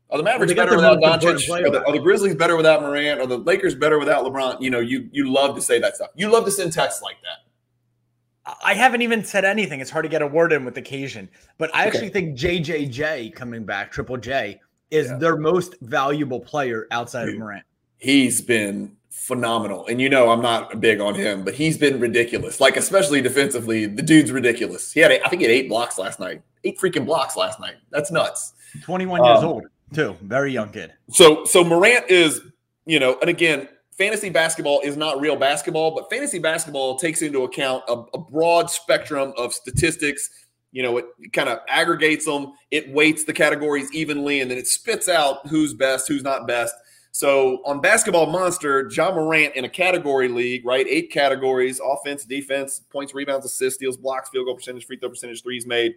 "Are 0.10 0.18
the 0.18 0.24
Mavericks 0.24 0.54
better 0.54 0.76
without 0.78 1.02
Doncic? 1.02 1.50
Are 1.50 1.70
the, 1.70 1.86
are 1.86 1.92
the 1.92 2.00
Grizzlies 2.00 2.36
better 2.36 2.56
without 2.56 2.82
Morant? 2.82 3.20
Are 3.20 3.28
the 3.28 3.38
Lakers 3.40 3.76
better 3.76 4.00
without 4.00 4.26
LeBron?" 4.26 4.62
You 4.62 4.70
know, 4.70 4.80
you 4.80 5.10
you 5.12 5.30
love 5.32 5.56
to 5.56 5.62
say 5.62 5.78
that 5.80 5.98
stuff. 5.98 6.12
You 6.16 6.32
love 6.32 6.46
to 6.46 6.52
send 6.52 6.72
texts 6.72 7.02
like 7.02 7.18
that. 7.24 8.56
I 8.64 8.76
haven't 8.76 9.02
even 9.02 9.26
said 9.26 9.44
anything. 9.44 9.82
It's 9.82 9.90
hard 9.90 10.04
to 10.04 10.10
get 10.10 10.22
a 10.22 10.28
word 10.28 10.54
in 10.54 10.64
with 10.66 10.78
occasion. 10.78 11.30
But 11.58 11.74
I 11.74 11.88
Okay. 11.88 11.98
actually 11.98 12.10
think 12.10 12.38
JJJ 12.38 13.34
coming 13.36 13.66
back, 13.66 13.92
Triple 13.92 14.18
J, 14.18 14.62
is 14.92 15.08
Yeah. 15.08 15.18
their 15.18 15.36
most 15.36 15.76
valuable 15.82 16.40
player 16.40 16.88
outside 16.92 17.28
of 17.28 17.36
Morant. 17.38 17.64
He's 17.98 18.42
been 18.42 18.95
phenomenal, 19.16 19.88
and 19.88 20.00
you 20.02 20.10
know 20.10 20.30
I'm 20.30 20.42
not 20.42 20.80
big 20.80 21.00
on 21.00 21.16
him, 21.16 21.44
but 21.44 21.56
he's 21.56 21.78
been 21.78 22.00
ridiculous. 22.00 22.60
Like 22.60 22.78
especially 22.78 23.22
defensively, 23.22 23.86
the 23.86 24.02
dude's 24.02 24.32
ridiculous. 24.32 24.92
He 24.92 25.00
had, 25.00 25.12
I 25.12 25.30
think, 25.30 25.42
he 25.42 25.48
had 25.48 25.52
eight 25.52 25.70
blocks 25.70 25.98
last 25.98 26.20
night. 26.20 26.42
Eight 26.64 26.78
freaking 26.78 27.06
blocks 27.06 27.36
last 27.38 27.60
night. 27.60 27.76
That's 27.92 28.12
nuts. 28.12 28.54
21 28.84 29.24
years 29.24 29.40
Um, 29.40 29.46
old, 29.46 29.64
too. 29.94 30.16
Very 30.22 30.52
young 30.52 30.70
kid. 30.70 30.94
So 31.10 31.46
so 31.46 31.64
Morant 31.64 32.10
is, 32.10 32.42
you 32.86 33.00
know, 33.00 33.18
and 33.22 33.30
again, 33.30 33.68
fantasy 33.98 34.30
basketball 34.30 34.82
is 34.84 34.98
not 34.98 35.20
real 35.22 35.38
basketball, 35.38 35.96
but 35.96 36.10
fantasy 36.10 36.40
basketball 36.40 36.98
takes 37.00 37.22
into 37.22 37.44
account 37.44 37.84
a, 37.88 37.94
a 38.14 38.18
broad 38.20 38.70
spectrum 38.70 39.34
of 39.38 39.54
statistics. 39.54 40.30
You 40.72 40.84
know, 40.84 40.98
it, 40.98 41.06
kind 41.32 41.48
of 41.48 41.60
aggregates 41.70 42.26
them, 42.26 42.52
it 42.70 42.92
weights 42.92 43.24
the 43.24 43.32
categories 43.32 43.92
evenly, 43.94 44.42
and 44.42 44.52
then 44.52 44.58
it 44.58 44.68
spits 44.68 45.08
out 45.08 45.48
who's 45.48 45.74
best, 45.74 46.08
who's 46.08 46.22
not 46.22 46.48
best. 46.48 46.76
So 47.16 47.62
on 47.64 47.80
Basketball 47.80 48.26
Monster, 48.26 48.84
John 48.90 49.16
Morant 49.16 49.56
in 49.56 49.64
a 49.64 49.70
category 49.70 50.28
league, 50.28 50.66
right? 50.66 50.86
Eight 50.90 51.10
categories: 51.14 51.80
offense, 51.82 52.26
defense, 52.26 52.82
points, 52.90 53.14
rebounds, 53.14 53.46
assists, 53.46 53.78
steals, 53.78 53.96
blocks, 53.96 54.28
field 54.32 54.48
goal 54.48 54.56
percentage, 54.56 54.86
free 54.86 54.98
throw 54.98 55.08
percentage, 55.08 55.42
threes 55.42 55.66
made. 55.66 55.96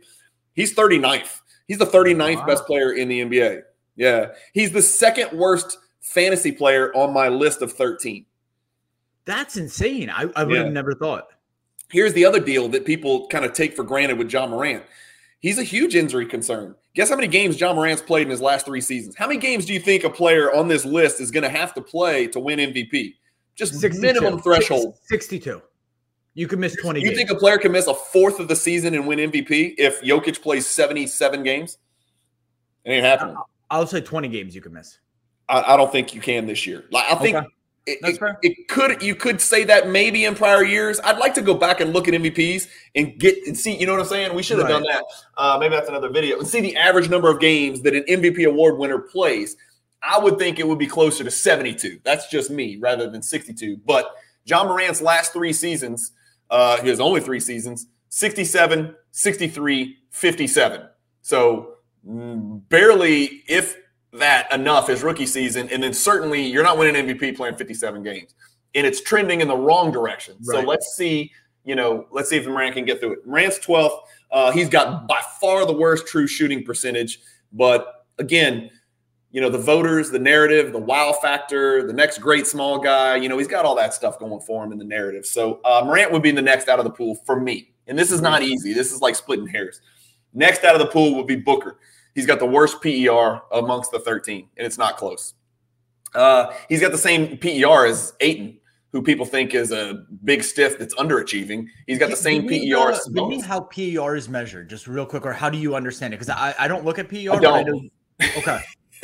He's 0.55 0.73
39th. 0.77 1.41
He's 1.67 1.79
the 1.79 1.87
39th 1.87 2.37
Wow. 2.39 2.47
best 2.47 2.67
player 2.67 2.93
in 2.93 3.09
the 3.09 3.19
NBA. 3.19 3.63
Yeah. 3.97 4.27
He's 4.53 4.71
the 4.71 4.81
second 4.81 5.37
worst 5.37 5.79
fantasy 5.99 6.53
player 6.53 6.95
on 6.95 7.13
my 7.13 7.27
list 7.29 7.63
of 7.63 7.73
13. 7.73 8.25
That's 9.25 9.57
insane. 9.57 10.11
I, 10.11 10.27
I 10.37 10.45
would 10.45 10.55
Yeah. 10.55 10.63
have 10.67 10.73
never 10.73 10.95
thought. 10.95 11.31
Here's 11.91 12.13
the 12.13 12.25
other 12.27 12.39
deal 12.39 12.69
that 12.69 12.85
people 12.85 13.27
kind 13.27 13.45
of 13.45 13.53
take 13.55 13.75
for 13.75 13.83
granted 13.83 14.19
with 14.19 14.29
John 14.29 14.51
Morant. 14.51 14.85
He's 15.41 15.59
a 15.59 15.63
huge 15.63 15.95
injury 15.95 16.27
concern. 16.27 16.75
Guess 16.95 17.11
how 17.11 17.17
many 17.17 17.29
games 17.29 17.57
John 17.57 17.77
Morant's 17.77 18.03
played 18.03 18.23
in 18.23 18.31
his 18.31 18.41
last 18.41 18.67
three 18.67 18.81
seasons? 18.81 19.15
How 19.17 19.29
many 19.29 19.39
games 19.39 19.65
do 19.67 19.73
you 19.73 19.79
think 19.81 20.03
a 20.05 20.11
player 20.11 20.53
on 20.55 20.67
this 20.69 20.85
list 20.85 21.21
is 21.21 21.31
going 21.31 21.45
to 21.45 21.49
have 21.49 21.73
to 21.75 21.81
play 21.81 22.27
to 22.29 22.41
win 22.41 22.59
MVP? 22.59 23.15
Just 23.55 23.75
62. 23.75 24.01
minimum 24.01 24.41
threshold. 24.43 24.97
62. 25.05 25.63
You 26.35 26.47
could 26.49 26.59
miss 26.59 26.77
20 26.77 27.01
You 27.01 27.07
games. 27.07 27.17
think 27.19 27.31
a 27.31 27.35
player 27.35 27.59
can 27.59 27.73
miss 27.73 27.87
a 27.87 27.95
fourth 27.95 28.41
of 28.41 28.49
the 28.49 28.57
season 28.57 28.95
and 28.95 29.07
win 29.07 29.19
MVP 29.19 29.75
if 29.79 30.01
Jokic 30.03 30.43
plays 30.43 30.67
77 30.67 31.43
games? 31.43 31.79
It 32.85 32.93
ain't 32.93 33.05
happening. 33.05 33.37
I'll 33.71 33.87
say 33.87 34.01
20 34.01 34.29
games 34.29 34.55
you 34.55 34.61
could 34.61 34.73
miss. 34.73 34.99
I, 35.49 35.75
I 35.75 35.77
don't 35.77 35.91
think 35.93 36.15
you 36.15 36.21
can 36.21 36.47
this 36.47 36.67
year. 36.67 36.85
Like 36.91 37.11
I 37.11 37.15
think 37.17 37.37
Okay. 37.37 37.47
It, 37.89 37.99
That's 38.03 38.19
fair. 38.19 38.39
it 38.43 38.69
could 38.69 39.03
you 39.03 39.15
could 39.15 39.41
say 39.41 39.65
that 39.65 39.89
maybe 39.89 40.25
in 40.25 40.35
prior 40.35 40.65
years. 40.65 41.01
I'd 41.01 41.19
like 41.19 41.35
to 41.35 41.43
go 41.43 41.55
back 41.55 41.81
and 41.81 41.93
look 41.93 42.07
at 42.09 42.15
MVPs 42.15 42.69
and 42.95 43.19
get 43.19 43.47
and 43.47 43.57
see. 43.57 43.77
You 43.77 43.87
know 43.87 43.93
what 43.93 44.03
I'm 44.03 44.07
saying? 44.07 44.35
We 44.35 44.43
should 44.43 44.59
have 44.59 44.69
done 44.69 44.83
that. 44.83 45.05
Uh, 45.37 45.57
maybe 45.59 45.75
that's 45.75 45.89
another 45.89 46.11
video 46.11 46.39
and 46.39 46.47
see 46.47 46.61
the 46.61 46.77
average 46.77 47.09
number 47.09 47.31
of 47.31 47.41
games 47.41 47.83
that 47.83 47.95
an 47.95 48.05
MVP 48.09 48.47
award 48.47 48.79
winner 48.79 48.99
plays. 48.99 49.57
I 50.03 50.19
would 50.19 50.39
think 50.39 50.59
it 50.59 50.69
would 50.69 50.79
be 50.79 50.87
closer 50.87 51.25
to 51.25 51.31
72. 51.31 52.01
That's 52.05 52.29
just 52.29 52.51
me 52.51 52.77
rather 52.77 53.11
than 53.11 53.23
62. 53.23 53.79
But 53.85 54.15
John 54.45 54.69
Morant's 54.69 55.03
last 55.03 55.33
three 55.33 55.53
seasons, 55.53 56.13
uh, 56.51 56.81
his 56.83 57.01
only 57.01 57.21
three 57.21 57.41
seasons, 57.41 57.89
67, 58.11 58.95
63, 59.11 59.97
57. 60.11 60.83
So 61.23 61.75
mm, 62.07 62.63
barely, 62.69 63.43
if 63.49 63.77
that, 64.13 64.53
enough 64.53 64.89
his 64.89 65.03
rookie 65.03 65.27
season. 65.27 65.69
And 65.71 65.83
then 65.83 65.93
certainly 65.93 66.45
you're 66.47 66.63
not 66.63 66.79
winning 66.79 67.07
MVP 67.07 67.37
playing 67.37 67.57
57 67.57 68.03
games. 68.03 68.35
And 68.75 68.87
it's 68.87 69.01
trending 69.01 69.41
in 69.41 69.49
the 69.49 69.57
wrong 69.57 69.91
direction. 69.91 70.43
So 70.45 70.61
let's 70.61 70.95
see, 70.95 71.33
you 71.65 71.75
know, 71.75 72.07
let's 72.11 72.29
see 72.29 72.37
if 72.37 72.47
Morant 72.47 72.75
can 72.75 72.85
get 72.85 73.01
through 73.01 73.15
it. 73.15 73.27
Morant's 73.27 73.59
12th. 73.59 73.99
Uh, 74.31 74.53
he's 74.53 74.69
got 74.69 75.09
by 75.09 75.21
far 75.41 75.65
the 75.67 75.73
worst 75.73 76.07
true 76.07 76.27
shooting 76.27 76.63
percentage. 76.65 77.21
But 77.53 78.05
again, 78.19 78.71
you 79.31 79.41
know, 79.41 79.51
the 79.51 79.59
voters, 79.59 80.11
the 80.11 80.19
narrative, 80.19 80.73
the 80.73 80.79
wow 80.79 81.13
factor, 81.13 81.87
the 81.87 81.93
next 81.93 82.19
great 82.19 82.47
small 82.47 82.79
guy, 82.79 83.17
you 83.17 83.29
know, 83.29 83.39
he's 83.39 83.49
got 83.49 83.65
all 83.65 83.75
that 83.77 83.93
stuff 83.95 84.19
going 84.19 84.41
for 84.41 84.65
him 84.65 84.73
in 84.73 84.79
the 84.79 84.85
narrative. 84.85 85.27
So 85.27 85.61
uh, 85.65 85.83
Morant 85.85 86.13
would 86.13 86.23
be 86.23 86.31
the 86.31 86.43
next 86.43 86.69
out 86.69 86.79
of 86.79 86.85
the 86.85 86.91
pool 86.91 87.15
for 87.27 87.39
me. 87.39 87.73
And 87.87 87.99
this 87.99 88.11
is 88.11 88.21
not 88.21 88.43
easy. 88.43 88.73
This 88.73 88.93
is 88.93 89.01
like 89.01 89.15
splitting 89.15 89.47
hairs. 89.47 89.81
Next 90.35 90.65
out 90.65 90.75
of 90.75 90.81
the 90.81 90.87
pool 90.87 91.15
would 91.17 91.27
be 91.27 91.37
Booker. 91.37 91.79
He's 92.19 92.27
got 92.27 92.41
the 92.41 92.47
worst 92.47 92.83
PER 92.83 93.43
amongst 93.53 93.93
the 93.93 94.01
13, 94.01 94.49
and 94.57 94.67
it's 94.67 94.77
not 94.77 94.97
close. 94.97 95.35
Uh, 96.17 96.53
he's 96.69 96.81
got 96.81 96.91
the 96.91 96.99
same 96.99 97.39
PER 97.39 97.87
as 97.87 98.13
Ayton, 98.19 98.59
who 98.91 99.03
people 99.03 99.25
think 99.25 99.55
is 99.55 99.71
a 99.71 100.05
big 100.25 100.43
stiff 100.43 100.81
that's 100.81 100.97
underachieving. 100.97 101.69
He's 101.87 102.01
got 102.01 102.11
the 102.11 102.17
same 102.17 102.49
PER. 102.49 102.91
as 102.91 103.07
Give 103.07 103.29
me 103.29 103.41
how 103.41 103.61
PER 103.61 104.17
is 104.17 104.29
measured, 104.29 104.69
just 104.69 104.89
real 104.89 105.07
quick, 105.07 105.25
or 105.25 105.33
how 105.33 105.49
do 105.49 105.59
you 105.59 105.77
understand 105.77 106.13
it? 106.13 106.17
Because 106.17 106.35
I, 106.35 106.57
I 106.59 106.67
don't 106.67 106.85
look 106.85 106.99
at 106.99 107.09
PER. 107.09 107.35
I 107.35 107.39
but 107.39 107.47
I 107.47 107.63
don't. 107.63 107.85
know- 107.85 108.27
okay. 108.39 108.59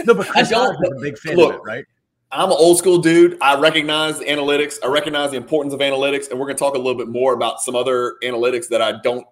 No, 0.05 0.15
but 0.15 0.27
Chris 0.27 0.49
don't, 0.51 0.75
is 0.75 0.91
a 0.91 1.01
big 1.01 1.17
fan 1.17 1.37
look, 1.37 1.55
of 1.55 1.61
it, 1.61 1.63
right? 1.65 1.85
I'm 2.33 2.51
an 2.51 2.57
old 2.59 2.79
school 2.79 2.99
dude. 2.99 3.39
I 3.41 3.61
recognize 3.61 4.19
analytics. 4.19 4.79
I 4.83 4.89
recognize 4.89 5.31
the 5.31 5.37
importance 5.37 5.73
of 5.73 5.79
analytics, 5.79 6.31
and 6.31 6.41
we're 6.41 6.47
going 6.47 6.57
to 6.57 6.65
talk 6.65 6.75
a 6.75 6.79
little 6.79 6.99
bit 6.99 7.07
more 7.07 7.33
about 7.33 7.61
some 7.61 7.77
other 7.77 8.17
analytics 8.25 8.67
that 8.71 8.83
I 8.83 9.01
don't 9.05 9.25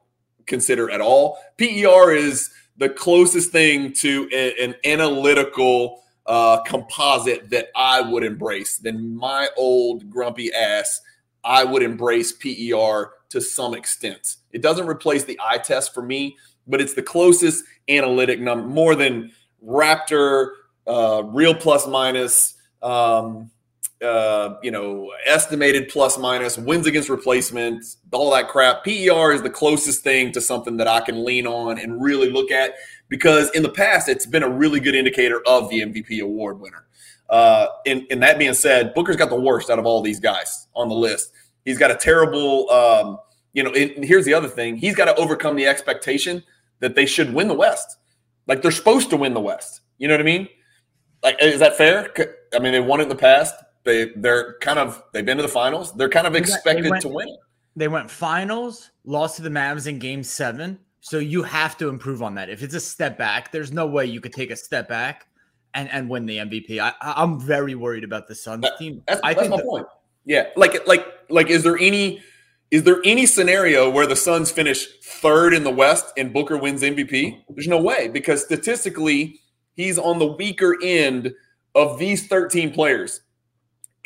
consider 0.46 0.88
at 0.88 1.00
all. 1.00 1.38
PER 1.58 2.12
is 2.12 2.50
the 2.76 2.88
closest 2.88 3.52
thing 3.52 3.92
to 3.92 4.28
a- 4.32 4.62
an 4.64 4.74
analytical 4.84 6.02
uh, 6.26 6.62
composite 6.62 7.50
that 7.50 7.68
I 7.74 8.00
would 8.00 8.22
embrace. 8.24 8.78
than 8.78 9.16
my 9.16 9.48
old 9.56 10.08
grumpy 10.08 10.52
ass, 10.52 11.00
I 11.44 11.64
would 11.64 11.82
embrace 11.82 12.32
PER 12.32 13.12
to 13.30 13.40
some 13.40 13.74
extent. 13.74 14.36
It 14.52 14.62
doesn't 14.62 14.86
replace 14.86 15.24
the 15.24 15.38
eye 15.42 15.58
test 15.58 15.92
for 15.92 16.02
me, 16.02 16.36
but 16.66 16.80
it's 16.80 16.94
the 16.94 17.02
closest 17.02 17.64
analytic 17.88 18.40
number, 18.40 18.68
more 18.68 18.94
than 18.94 19.32
Raptor, 19.66 20.50
uh, 20.86 21.22
real 21.26 21.54
plus 21.54 21.86
minus, 21.86 22.54
um, 22.82 23.50
uh, 24.02 24.56
you 24.62 24.70
know, 24.70 25.12
estimated 25.24 25.88
plus 25.88 26.18
minus, 26.18 26.58
wins 26.58 26.86
against 26.86 27.08
replacement, 27.08 27.84
all 28.10 28.30
that 28.32 28.48
crap. 28.48 28.84
PER 28.84 29.32
is 29.32 29.42
the 29.42 29.50
closest 29.50 30.02
thing 30.02 30.32
to 30.32 30.40
something 30.40 30.76
that 30.78 30.88
I 30.88 31.00
can 31.00 31.24
lean 31.24 31.46
on 31.46 31.78
and 31.78 32.02
really 32.02 32.30
look 32.30 32.50
at 32.50 32.74
because 33.08 33.50
in 33.50 33.62
the 33.62 33.68
past 33.68 34.08
it's 34.08 34.26
been 34.26 34.42
a 34.42 34.48
really 34.48 34.80
good 34.80 34.94
indicator 34.94 35.42
of 35.46 35.68
the 35.70 35.80
MVP 35.80 36.20
award 36.20 36.60
winner. 36.60 36.86
Uh, 37.30 37.66
and, 37.86 38.06
and 38.10 38.22
that 38.22 38.38
being 38.38 38.54
said, 38.54 38.92
Booker's 38.94 39.16
got 39.16 39.30
the 39.30 39.40
worst 39.40 39.70
out 39.70 39.78
of 39.78 39.86
all 39.86 40.02
these 40.02 40.20
guys 40.20 40.66
on 40.74 40.88
the 40.88 40.94
list. 40.94 41.32
He's 41.64 41.78
got 41.78 41.90
a 41.90 41.96
terrible, 41.96 42.68
um, 42.70 43.18
you 43.52 43.62
know. 43.62 43.70
And 43.72 44.04
here's 44.04 44.24
the 44.24 44.34
other 44.34 44.48
thing: 44.48 44.76
he's 44.76 44.96
got 44.96 45.04
to 45.04 45.14
overcome 45.14 45.56
the 45.56 45.66
expectation 45.66 46.42
that 46.80 46.94
they 46.94 47.06
should 47.06 47.32
win 47.32 47.48
the 47.48 47.54
West. 47.54 47.98
Like 48.46 48.62
they're 48.62 48.70
supposed 48.70 49.10
to 49.10 49.16
win 49.16 49.32
the 49.32 49.40
West. 49.40 49.80
You 49.98 50.08
know 50.08 50.14
what 50.14 50.20
I 50.20 50.24
mean? 50.24 50.48
Like, 51.22 51.36
is 51.40 51.60
that 51.60 51.76
fair? 51.76 52.12
I 52.52 52.58
mean, 52.58 52.72
they 52.72 52.80
won 52.80 53.00
it 53.00 53.04
in 53.04 53.08
the 53.08 53.14
past. 53.14 53.54
They 53.84 54.10
they're 54.16 54.54
kind 54.60 54.78
of 54.78 55.02
they've 55.12 55.24
been 55.26 55.36
to 55.38 55.42
the 55.42 55.48
finals. 55.48 55.92
They're 55.94 56.08
kind 56.08 56.26
of 56.26 56.34
expected 56.36 56.88
went- 56.90 57.02
to 57.02 57.08
win. 57.08 57.36
They 57.74 57.88
went 57.88 58.10
finals, 58.10 58.90
lost 59.04 59.36
to 59.36 59.42
the 59.42 59.48
Mavs 59.48 59.86
in 59.86 59.98
game 59.98 60.22
seven. 60.22 60.78
So 61.00 61.18
you 61.18 61.42
have 61.42 61.76
to 61.78 61.88
improve 61.88 62.22
on 62.22 62.34
that. 62.36 62.48
If 62.50 62.62
it's 62.62 62.74
a 62.74 62.80
step 62.80 63.16
back, 63.18 63.50
there's 63.50 63.72
no 63.72 63.86
way 63.86 64.06
you 64.06 64.20
could 64.20 64.32
take 64.34 64.50
a 64.50 64.56
step 64.56 64.88
back 64.88 65.26
and, 65.74 65.90
and 65.90 66.08
win 66.08 66.26
the 66.26 66.36
MVP. 66.36 66.78
I, 66.78 66.92
I- 67.00 67.22
I'm 67.22 67.40
very 67.40 67.74
worried 67.74 68.04
about 68.04 68.28
the 68.28 68.34
Suns 68.34 68.62
That- 68.62 68.78
team. 68.78 69.02
That's, 69.08 69.20
I 69.24 69.32
that's 69.34 69.40
think 69.48 69.50
my 69.52 69.56
the- 69.56 69.62
point. 69.64 69.86
Yeah, 70.26 70.48
like 70.54 70.86
like 70.86 71.04
like, 71.30 71.48
is 71.50 71.64
there 71.64 71.76
any 71.78 72.22
Is 72.70 72.84
there 72.84 73.00
any 73.04 73.26
scenario 73.26 73.90
where 73.90 74.06
the 74.06 74.14
Suns 74.16 74.50
finish 74.52 74.86
third 75.02 75.52
in 75.54 75.64
the 75.64 75.70
West 75.72 76.06
and 76.16 76.32
Booker 76.32 76.56
wins 76.56 76.82
MVP? 76.82 77.42
There's 77.48 77.68
no 77.68 77.80
way 77.82 78.06
because 78.08 78.44
statistically, 78.44 79.40
he's 79.74 79.98
on 79.98 80.18
the 80.20 80.26
weaker 80.26 80.76
end 80.84 81.32
of 81.74 81.98
these 81.98 82.26
13 82.28 82.72
players. 82.72 83.22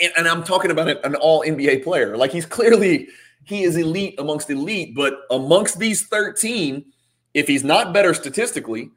And, 0.01 0.13
and 0.17 0.29
I'm 0.29 0.45
talking 0.45 0.71
about 0.71 0.89
an 1.05 1.15
all 1.17 1.43
NBA 1.43 1.85
player. 1.85 2.17
Like 2.17 2.33
he's 2.33 2.47
clearly 2.47 3.09
he 3.45 3.63
is 3.63 3.77
elite 3.77 4.17
amongst 4.19 4.51
elite, 4.51 4.95
but 4.95 5.21
amongst 5.31 5.79
these 5.79 6.07
13, 6.07 6.85
if 7.35 7.47
he's 7.47 7.65
not 7.65 7.93
better 7.95 8.13
statistically 8.13 8.91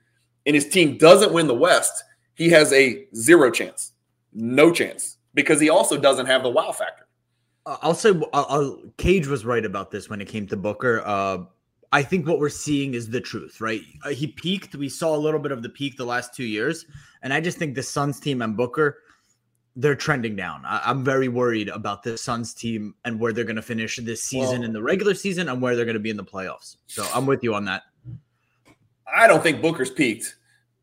and 0.45 0.55
his 0.55 0.67
team 0.67 0.97
doesn't 0.97 1.31
win 1.31 1.47
the 1.47 1.53
West, 1.53 2.03
he 2.33 2.49
has 2.49 2.73
a 2.73 3.05
zero 3.15 3.51
chance, 3.51 3.91
no 4.33 4.71
chance, 4.71 5.17
because 5.33 5.59
he 5.59 5.69
also 5.69 5.97
doesn't 5.97 6.25
have 6.25 6.41
the 6.41 6.49
wow 6.49 6.71
factor. 6.71 7.05
I'll 7.65 7.93
say 7.93 8.13
I'll, 8.33 8.81
Cage 8.97 9.27
was 9.27 9.45
right 9.45 9.63
about 9.63 9.91
this 9.91 10.09
when 10.09 10.21
it 10.21 10.27
came 10.27 10.47
to 10.47 10.57
Booker. 10.57 11.03
Uh, 11.05 11.39
I 11.91 12.01
think 12.01 12.27
what 12.27 12.39
we're 12.39 12.49
seeing 12.49 12.93
is 12.93 13.09
the 13.09 13.21
truth, 13.21 13.61
right? 13.61 13.81
Uh, 14.03 14.09
he 14.09 14.27
peaked. 14.27 14.75
We 14.75 14.89
saw 14.89 15.15
a 15.15 15.17
little 15.17 15.39
bit 15.39 15.51
of 15.51 15.61
the 15.61 15.69
peak 15.69 15.97
the 15.97 16.05
last 16.05 16.33
two 16.33 16.45
years, 16.45 16.85
and 17.21 17.33
I 17.33 17.41
just 17.41 17.57
think 17.57 17.75
the 17.75 17.83
Suns 17.83 18.19
team 18.19 18.41
and 18.41 18.55
Booker, 18.55 18.99
they're 19.79 19.95
trending 19.95 20.35
down. 20.35 20.63
I, 20.65 20.91
am 20.91 21.05
very 21.05 21.29
worried 21.29 21.69
about 21.69 22.03
the 22.03 22.17
Suns 22.17 22.53
team 22.53 22.95
and 23.05 23.17
where 23.17 23.31
they're 23.31 23.45
going 23.45 23.55
to 23.55 23.61
finish 23.61 23.97
this 23.97 24.21
season 24.21 24.59
well, 24.59 24.63
in 24.63 24.73
the 24.73 24.81
regular 24.81 25.13
season 25.13 25.47
and 25.47 25.61
where 25.61 25.75
they're 25.75 25.85
going 25.85 25.95
to 25.95 26.01
be 26.01 26.09
in 26.09 26.17
the 26.17 26.23
playoffs. 26.23 26.75
So 26.87 27.07
I'm 27.15 27.25
with 27.25 27.43
you 27.43 27.55
on 27.55 27.63
that. 27.65 27.83
I 29.11 29.25
don't 29.25 29.41
think 29.41 29.61
Booker's 29.61 29.89
peaked. 29.89 30.35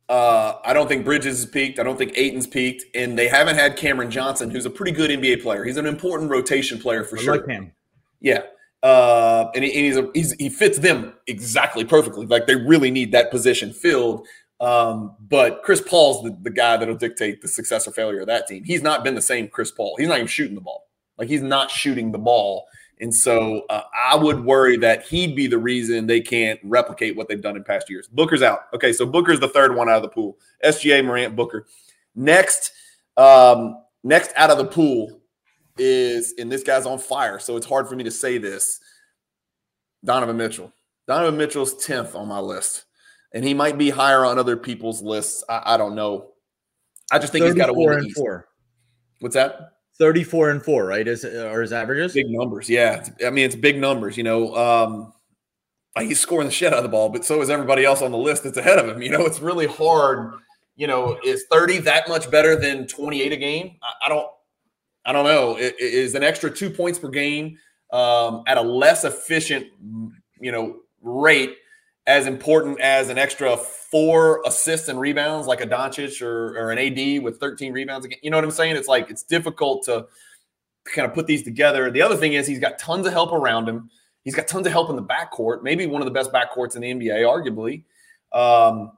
Uh, 0.09 0.55
I 0.65 0.73
don't 0.73 0.89
think 0.89 1.05
Bridges 1.05 1.41
has 1.41 1.47
peaked. 1.47 1.79
I 1.79 1.83
don't 1.83 1.99
think 1.99 2.13
Ayton's 2.17 2.47
peaked, 2.47 2.85
and 2.95 3.19
they 3.19 3.29
haven't 3.29 3.57
had 3.57 3.77
Cameron 3.77 4.11
Johnson, 4.11 4.51
who's 4.51 4.65
a 4.65 4.71
pretty 4.71 4.93
good 4.93 5.11
NBA 5.11 5.43
player. 5.43 5.65
He's 5.65 5.77
an 5.77 5.87
important 5.87 6.31
rotation 6.31 6.79
player 6.79 7.05
for 7.05 7.19
I 7.19 7.23
sure. 7.23 7.37
Like 7.37 7.47
him. 7.47 7.73
Yeah, 8.21 8.43
uh, 8.83 9.51
and, 9.55 9.65
he, 9.65 9.73
and 9.75 9.85
he's, 9.85 9.97
a, 9.97 10.11
he's 10.15 10.33
he 10.35 10.49
fits 10.49 10.79
them 10.79 11.13
exactly 11.27 11.85
perfectly. 11.85 12.25
Like 12.27 12.47
they 12.47 12.55
really 12.55 12.91
need 12.91 13.13
that 13.13 13.31
position 13.31 13.73
filled. 13.73 14.27
Um, 14.59 15.17
but 15.21 15.63
Chris 15.63 15.83
Paul's 15.83 16.23
the, 16.23 16.37
the 16.43 16.51
guy 16.51 16.77
that'll 16.77 16.97
dictate 16.97 17.43
the 17.43 17.49
success 17.49 17.87
or 17.87 17.93
failure 17.93 18.21
of 18.21 18.27
that 18.29 18.47
team. 18.47 18.65
He's 18.65 18.83
not 18.83 19.05
been 19.05 19.15
the 19.15 19.23
same 19.23 19.49
Chris 19.49 19.71
Paul. 19.71 19.97
He's 19.99 20.09
not 20.09 20.17
even 20.17 20.27
shooting 20.27 20.55
the 20.55 20.61
ball. 20.63 20.87
Like 21.19 21.29
he's 21.29 21.43
not 21.43 21.71
shooting 21.71 22.13
the 22.13 22.19
ball 22.19 22.67
and 23.01 23.15
so 23.15 23.63
uh, 23.69 23.83
I 23.95 24.17
would 24.17 24.45
worry 24.45 24.77
that 24.79 25.05
he'd 25.05 25.37
be 25.37 25.47
the 25.47 25.59
reason 25.59 26.07
they 26.07 26.21
can't 26.21 26.59
replicate 26.63 27.15
what 27.15 27.29
they've 27.29 27.41
done 27.41 27.57
in 27.57 27.65
past 27.65 27.91
years. 27.91 28.09
Booker's 28.09 28.43
out. 28.43 28.61
Okay, 28.75 28.93
so 28.93 29.05
Booker's 29.05 29.41
the 29.41 29.49
third 29.49 29.75
one 29.75 29.89
out 29.89 29.97
of 29.97 30.03
the 30.03 30.09
pool. 30.09 30.39
SGA, 30.65 31.05
Morant, 31.05 31.37
Booker. 31.37 31.67
Next, 32.15 32.73
um, 33.19 33.83
next 34.03 34.33
out 34.37 34.51
of 34.51 34.57
the 34.57 34.65
pool 34.65 35.21
is, 35.77 36.35
and 36.39 36.51
this 36.51 36.63
guy's 36.63 36.87
on 36.87 36.99
fire, 36.99 37.39
so 37.39 37.57
it's 37.57 37.67
hard 37.67 37.87
for 37.87 37.97
me 37.97 38.05
to 38.05 38.11
say 38.11 38.39
this. 38.39 38.81
Donovan 40.03 40.37
Mitchell. 40.37 40.73
Donovan 41.07 41.37
Mitchell's 41.37 41.75
10th 41.85 42.15
on 42.15 42.29
my 42.29 42.39
list. 42.39 42.86
And 43.35 43.45
he 43.45 43.55
might 43.55 43.77
be 43.77 43.91
higher 43.91 44.25
on 44.25 44.39
other 44.39 44.57
people's 44.57 45.03
lists. 45.03 45.45
I, 45.49 45.75
I 45.75 45.77
don't 45.77 45.95
know. 45.95 46.31
I 47.11 47.19
just 47.19 47.33
think 47.33 47.45
he's 47.45 47.55
got 47.55 47.67
to 47.67 47.75
win 47.75 48.05
East. 48.05 48.17
Four. 48.17 48.49
What's 49.21 49.35
that? 49.35 49.73
34 49.99 50.51
and 50.51 50.63
4, 50.63 50.85
right? 50.85 51.07
Is 51.07 51.25
or 51.25 51.63
his 51.63 51.73
averages? 51.73 52.13
Big 52.13 52.29
numbers. 52.29 52.69
Yeah. 52.69 53.07
I 53.25 53.31
mean, 53.31 53.47
it's 53.47 53.57
big 53.57 53.79
numbers, 53.79 54.17
you 54.17 54.23
know. 54.23 54.55
Um 54.55 55.13
he's 55.99 56.21
scoring 56.21 56.47
the 56.47 56.53
shit 56.53 56.73
out 56.73 56.79
of 56.79 56.83
the 56.83 56.91
ball, 56.91 57.09
but 57.09 57.25
so 57.25 57.41
is 57.41 57.49
everybody 57.49 57.83
else 57.85 58.03
on 58.03 58.11
the 58.11 58.19
list 58.19 58.45
that's 58.45 58.59
ahead 58.59 58.79
of 58.79 58.87
him. 58.87 59.01
You 59.01 59.11
know, 59.11 59.25
it's 59.25 59.41
really 59.41 59.67
hard. 59.67 60.35
You 60.77 60.87
know, 60.87 61.19
is 61.25 61.47
30 61.51 61.79
that 61.79 62.07
much 62.07 62.31
better 62.31 62.55
than 62.55 62.87
28 62.87 63.33
a 63.33 63.37
game? 63.37 63.77
I, 63.83 64.07
I 64.07 64.09
don't 64.11 64.29
I 65.07 65.13
don't 65.13 65.25
know. 65.25 65.57
It, 65.57 65.77
it 65.79 65.95
is 65.95 66.15
an 66.15 66.23
extra 66.23 66.51
two 66.51 66.69
points 66.69 66.99
per 66.99 67.09
game 67.09 67.57
um, 67.93 68.43
at 68.47 68.59
a 68.59 68.63
less 68.63 69.05
efficient, 69.05 69.67
you 70.41 70.53
know, 70.53 70.81
rate 71.01 71.57
as 72.07 72.27
important 72.27 72.81
as 72.81 73.09
an 73.09 73.19
extra 73.19 73.57
four 73.57 74.43
assists 74.47 74.89
and 74.89 75.01
rebounds 75.01 75.47
like 75.47 75.61
a 75.61 75.67
Doncic 75.67 76.23
or, 76.23 76.57
or 76.57 76.71
an 76.71 76.79
AD 76.79 77.23
with 77.23 77.39
13 77.41 77.73
rebounds. 77.73 78.07
Again. 78.07 78.19
You 78.23 78.31
know 78.31 78.37
what 78.37 78.45
I'm 78.45 78.51
saying? 78.51 78.77
It's 78.77 78.89
like 78.89 79.11
it's 79.11 79.23
difficult 79.23 79.85
to 79.85 80.07
kind 80.85 81.07
of 81.07 81.15
put 81.15 81.27
these 81.27 81.43
together. 81.43 81.91
The 81.91 82.03
other 82.03 82.17
thing 82.17 82.35
is 82.35 82.47
he's 82.47 82.61
got 82.61 82.79
tons 82.79 83.07
of 83.07 83.13
help 83.13 83.33
around 83.33 83.69
him. 83.69 83.91
He's 84.23 84.35
got 84.35 84.49
tons 84.49 84.67
of 84.67 84.73
help 84.73 84.91
in 84.91 84.97
the 84.97 85.03
backcourt, 85.03 85.63
maybe 85.63 85.87
one 85.87 86.03
of 86.03 86.07
the 86.07 86.13
best 86.13 86.33
backcourts 86.33 86.75
in 86.75 86.83
the 86.83 86.93
NBA, 86.93 87.23
arguably. 87.23 87.85
Um, 88.33 88.93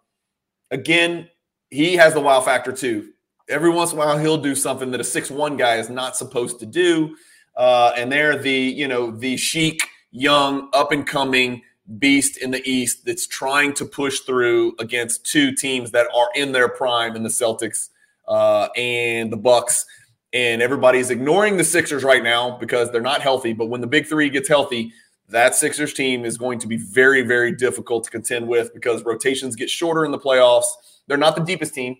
again, 0.71 1.29
he 1.71 1.97
has 1.97 2.15
the 2.15 2.21
wow 2.21 2.41
factor 2.41 2.73
too. 2.73 3.11
Every 3.49 3.71
once 3.71 3.93
in 3.93 3.99
a 3.99 4.01
while, 4.01 4.19
he'll 4.19 4.39
do 4.41 4.55
something 4.55 4.91
that 4.91 5.01
a 5.01 5.05
six-one 5.05 5.57
guy 5.57 5.77
is 5.77 5.89
not 5.89 6.17
supposed 6.17 6.61
to 6.61 6.67
do. 6.67 7.17
Uh, 7.57 7.93
and 7.97 8.13
they're 8.13 8.39
the, 8.39 8.53
you 8.53 8.87
know, 8.87 9.11
the 9.11 9.37
chic, 9.37 9.81
young, 10.11 10.69
up 10.73 10.93
and 10.93 11.07
coming 11.07 11.63
beast 11.99 12.37
in 12.37 12.51
the 12.51 12.63
East 12.69 13.07
that's 13.07 13.27
trying 13.27 13.73
to 13.75 13.85
push 13.85 14.21
through 14.21 14.75
against 14.79 15.25
two 15.25 15.55
teams 15.55 15.91
that 15.93 16.07
are 16.15 16.29
in 16.35 16.53
their 16.53 16.69
prime 16.69 17.17
in 17.17 17.23
the 17.23 17.29
Celtics 17.29 17.89
uh, 18.27 18.69
and 18.77 19.33
the 19.33 19.37
Bucks. 19.37 19.87
And 20.33 20.61
everybody's 20.61 21.09
ignoring 21.11 21.57
the 21.57 21.65
Sixers 21.65 22.05
right 22.05 22.23
now 22.23 22.59
because 22.59 22.91
they're 22.91 23.01
not 23.01 23.23
healthy. 23.23 23.55
But 23.55 23.67
when 23.67 23.81
the 23.81 23.87
big 23.87 24.07
three 24.07 24.29
gets 24.29 24.49
healthy, 24.49 24.93
that 25.31 25.55
Sixers 25.55 25.95
team 25.95 26.25
is 26.25 26.37
going 26.37 26.59
to 26.59 26.67
be 26.67 26.77
very, 26.77 27.23
very 27.23 27.55
difficult 27.55 28.05
to 28.05 28.11
contend 28.11 28.47
with 28.47 28.73
because 28.75 29.03
rotations 29.05 29.57
get 29.57 29.71
shorter 29.71 30.05
in 30.05 30.11
the 30.11 30.19
playoffs. 30.19 30.67
They're 31.07 31.17
not 31.17 31.37
the 31.37 31.43
deepest 31.43 31.75
team, 31.75 31.97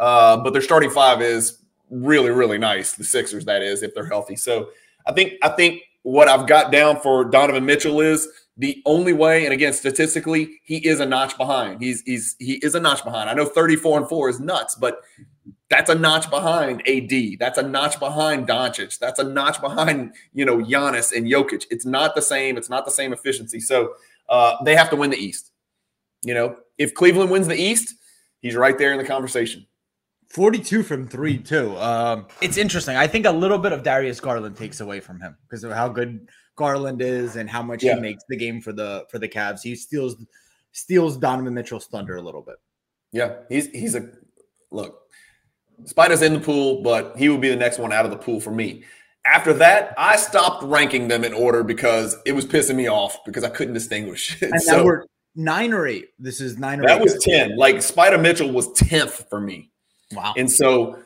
uh, 0.00 0.38
but 0.38 0.52
their 0.52 0.62
starting 0.62 0.90
five 0.90 1.22
is 1.22 1.58
really, 1.90 2.30
really 2.30 2.58
nice. 2.58 2.92
The 2.92 3.04
Sixers, 3.04 3.44
that 3.44 3.62
is, 3.62 3.82
if 3.82 3.94
they're 3.94 4.06
healthy. 4.06 4.36
So 4.36 4.70
I 5.06 5.12
think 5.12 5.34
I 5.42 5.48
think 5.50 5.82
what 6.02 6.28
I've 6.28 6.46
got 6.46 6.72
down 6.72 7.00
for 7.00 7.24
Donovan 7.24 7.64
Mitchell 7.64 8.00
is 8.00 8.28
the 8.58 8.82
only 8.86 9.12
way, 9.12 9.44
and 9.44 9.54
again, 9.54 9.72
statistically, 9.72 10.60
he 10.64 10.78
is 10.78 10.98
a 10.98 11.06
notch 11.06 11.38
behind. 11.38 11.80
He's 11.80 12.02
he's 12.02 12.34
he 12.40 12.54
is 12.54 12.74
a 12.74 12.80
notch 12.80 13.04
behind. 13.04 13.30
I 13.30 13.34
know 13.34 13.46
34 13.46 14.00
and 14.00 14.08
4 14.08 14.28
is 14.28 14.40
nuts, 14.40 14.74
but 14.74 15.00
that's 15.70 15.90
a 15.90 15.94
notch 15.94 16.28
behind 16.28 16.86
AD. 16.88 17.38
That's 17.38 17.58
a 17.58 17.62
notch 17.62 18.00
behind 18.00 18.48
Doncic. 18.48 18.98
That's 18.98 19.20
a 19.20 19.24
notch 19.24 19.60
behind, 19.60 20.14
you 20.34 20.44
know, 20.44 20.58
Giannis 20.58 21.16
and 21.16 21.26
Jokic. 21.26 21.66
It's 21.70 21.86
not 21.86 22.14
the 22.14 22.22
same. 22.22 22.56
It's 22.56 22.70
not 22.70 22.84
the 22.84 22.90
same 22.90 23.12
efficiency. 23.12 23.60
So 23.60 23.94
uh, 24.28 24.56
they 24.64 24.74
have 24.74 24.90
to 24.90 24.96
win 24.96 25.10
the 25.10 25.18
East. 25.18 25.52
You 26.24 26.34
know, 26.34 26.56
if 26.78 26.94
Cleveland 26.94 27.30
wins 27.30 27.46
the 27.46 27.54
East, 27.54 27.94
he's 28.40 28.56
right 28.56 28.76
there 28.76 28.92
in 28.92 28.98
the 28.98 29.04
conversation. 29.04 29.66
42 30.30 30.82
from 30.82 31.06
three, 31.06 31.38
too. 31.38 31.76
Um, 31.76 32.26
it's 32.40 32.56
interesting. 32.56 32.96
I 32.96 33.06
think 33.06 33.24
a 33.24 33.30
little 33.30 33.58
bit 33.58 33.72
of 33.72 33.82
Darius 33.82 34.20
Garland 34.20 34.56
takes 34.56 34.80
away 34.80 35.00
from 35.00 35.20
him 35.20 35.36
because 35.42 35.64
of 35.64 35.72
how 35.72 35.88
good 35.88 36.28
Garland 36.58 37.00
is 37.00 37.36
and 37.36 37.48
how 37.48 37.62
much 37.62 37.82
yeah. 37.82 37.94
he 37.94 38.00
makes 38.00 38.24
the 38.28 38.36
game 38.36 38.60
for 38.60 38.72
the 38.72 39.06
for 39.10 39.18
the 39.18 39.28
Cavs. 39.28 39.62
He 39.62 39.74
steals 39.74 40.16
steals 40.72 41.16
Donovan 41.16 41.54
Mitchell's 41.54 41.86
thunder 41.86 42.16
a 42.16 42.22
little 42.22 42.42
bit. 42.42 42.56
Yeah, 43.12 43.36
he's 43.48 43.68
he's 43.68 43.94
a 43.94 44.10
look. 44.70 45.00
Spider's 45.84 46.22
in 46.22 46.34
the 46.34 46.40
pool, 46.40 46.82
but 46.82 47.16
he 47.16 47.28
would 47.28 47.40
be 47.40 47.48
the 47.48 47.56
next 47.56 47.78
one 47.78 47.92
out 47.92 48.04
of 48.04 48.10
the 48.10 48.16
pool 48.16 48.40
for 48.40 48.50
me. 48.50 48.84
After 49.24 49.52
that, 49.54 49.94
I 49.96 50.16
stopped 50.16 50.64
ranking 50.64 51.06
them 51.06 51.22
in 51.22 51.32
order 51.32 51.62
because 51.62 52.16
it 52.26 52.32
was 52.32 52.44
pissing 52.44 52.74
me 52.74 52.88
off 52.88 53.24
because 53.24 53.44
I 53.44 53.50
couldn't 53.50 53.74
distinguish. 53.74 54.42
And 54.42 54.60
so, 54.60 54.84
we're 54.84 55.04
nine 55.36 55.72
or 55.72 55.86
eight. 55.86 56.08
This 56.18 56.40
is 56.40 56.58
nine 56.58 56.80
or 56.80 56.86
that 56.86 57.00
eight. 57.00 57.06
That 57.06 57.14
was 57.14 57.24
10. 57.24 57.56
Like 57.56 57.80
Spider 57.80 58.18
Mitchell 58.18 58.50
was 58.50 58.68
10th 58.70 59.28
for 59.28 59.40
me. 59.40 59.70
Wow. 60.12 60.34
And 60.36 60.50
so 60.50 60.98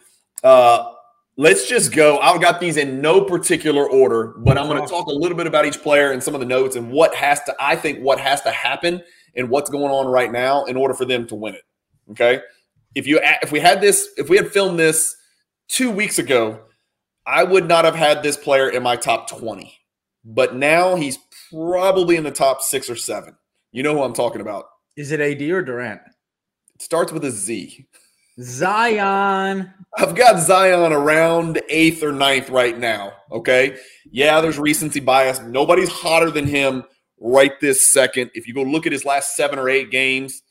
uh 0.42 0.92
let's 1.36 1.68
just 1.68 1.92
go. 1.92 2.18
I've 2.18 2.40
got 2.40 2.60
these 2.60 2.76
in 2.76 3.00
no 3.00 3.24
particular 3.24 3.88
order, 3.88 4.34
but 4.38 4.58
I'm 4.58 4.66
going 4.66 4.82
to 4.82 4.88
talk 4.88 5.06
a 5.06 5.12
little 5.12 5.36
bit 5.36 5.46
about 5.46 5.66
each 5.66 5.82
player 5.82 6.12
and 6.12 6.22
some 6.22 6.34
of 6.34 6.40
the 6.40 6.46
notes 6.46 6.76
and 6.76 6.90
what 6.90 7.14
has 7.14 7.42
to, 7.44 7.54
I 7.58 7.76
think, 7.76 8.00
what 8.00 8.20
has 8.20 8.42
to 8.42 8.50
happen 8.50 9.02
and 9.34 9.48
what's 9.48 9.70
going 9.70 9.90
on 9.90 10.06
right 10.06 10.30
now 10.30 10.64
in 10.64 10.76
order 10.76 10.94
for 10.94 11.04
them 11.04 11.26
to 11.28 11.34
win 11.34 11.54
it. 11.54 11.62
Okay. 12.10 12.40
If 12.94 13.06
you, 13.06 13.20
if 13.42 13.50
we 13.50 13.60
had 13.60 13.80
this, 13.80 14.08
if 14.16 14.28
we 14.28 14.36
had 14.36 14.50
filmed 14.50 14.78
this 14.78 15.16
two 15.68 15.90
weeks 15.90 16.18
ago, 16.18 16.60
I 17.26 17.44
would 17.44 17.68
not 17.68 17.84
have 17.84 17.94
had 17.94 18.22
this 18.22 18.36
player 18.36 18.68
in 18.68 18.82
my 18.82 18.96
top 18.96 19.30
20, 19.30 19.72
but 20.24 20.54
now 20.54 20.96
he's 20.96 21.18
probably 21.50 22.16
in 22.16 22.24
the 22.24 22.30
top 22.30 22.60
six 22.60 22.90
or 22.90 22.96
seven. 22.96 23.36
You 23.70 23.82
know 23.82 23.94
who 23.94 24.02
I'm 24.02 24.12
talking 24.12 24.40
about. 24.40 24.66
Is 24.96 25.12
it 25.12 25.20
AD 25.20 25.40
or 25.42 25.62
Durant? 25.62 26.02
It 26.74 26.82
starts 26.82 27.12
with 27.12 27.24
a 27.24 27.30
Z. 27.30 27.86
Zion. 28.40 29.72
I've 29.98 30.14
got 30.14 30.40
Zion 30.40 30.92
around 30.92 31.60
eighth 31.68 32.02
or 32.02 32.12
ninth 32.12 32.48
right 32.48 32.78
now. 32.78 33.12
Okay. 33.30 33.76
Yeah, 34.10 34.40
there's 34.40 34.58
recency 34.58 35.00
bias. 35.00 35.40
Nobody's 35.40 35.90
hotter 35.90 36.30
than 36.30 36.46
him 36.46 36.84
right 37.20 37.52
this 37.60 37.90
second. 37.92 38.30
If 38.34 38.48
you 38.48 38.54
go 38.54 38.62
look 38.62 38.86
at 38.86 38.92
his 38.92 39.04
last 39.04 39.36
seven 39.36 39.58
or 39.58 39.68
eight 39.68 39.90
games, 39.90 40.42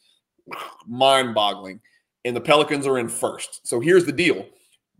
mind 0.87 1.33
boggling. 1.33 1.79
And 2.23 2.35
the 2.35 2.41
Pelicans 2.41 2.85
are 2.85 2.99
in 2.99 3.09
first. 3.09 3.65
So 3.67 3.79
here's 3.79 4.05
the 4.05 4.11
deal 4.11 4.45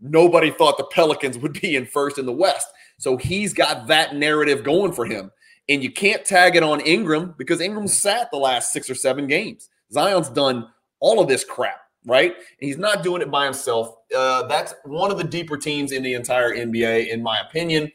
nobody 0.00 0.50
thought 0.50 0.76
the 0.78 0.84
Pelicans 0.84 1.38
would 1.38 1.60
be 1.60 1.76
in 1.76 1.86
first 1.86 2.18
in 2.18 2.26
the 2.26 2.32
West. 2.32 2.66
So 2.98 3.16
he's 3.16 3.54
got 3.54 3.86
that 3.86 4.16
narrative 4.16 4.64
going 4.64 4.92
for 4.92 5.04
him. 5.04 5.30
And 5.68 5.82
you 5.82 5.92
can't 5.92 6.24
tag 6.24 6.56
it 6.56 6.64
on 6.64 6.80
Ingram 6.80 7.36
because 7.38 7.60
Ingram 7.60 7.86
sat 7.86 8.28
the 8.32 8.38
last 8.38 8.72
six 8.72 8.90
or 8.90 8.96
seven 8.96 9.28
games. 9.28 9.68
Zion's 9.92 10.28
done 10.28 10.66
all 10.98 11.20
of 11.20 11.28
this 11.28 11.44
crap 11.44 11.81
right? 12.04 12.34
He's 12.58 12.78
not 12.78 13.02
doing 13.02 13.22
it 13.22 13.30
by 13.30 13.44
himself. 13.44 13.96
Uh, 14.14 14.46
that's 14.46 14.74
one 14.84 15.10
of 15.10 15.18
the 15.18 15.24
deeper 15.24 15.56
teams 15.56 15.92
in 15.92 16.02
the 16.02 16.14
entire 16.14 16.54
NBA, 16.54 17.08
in 17.08 17.22
my 17.22 17.40
opinion. 17.40 17.90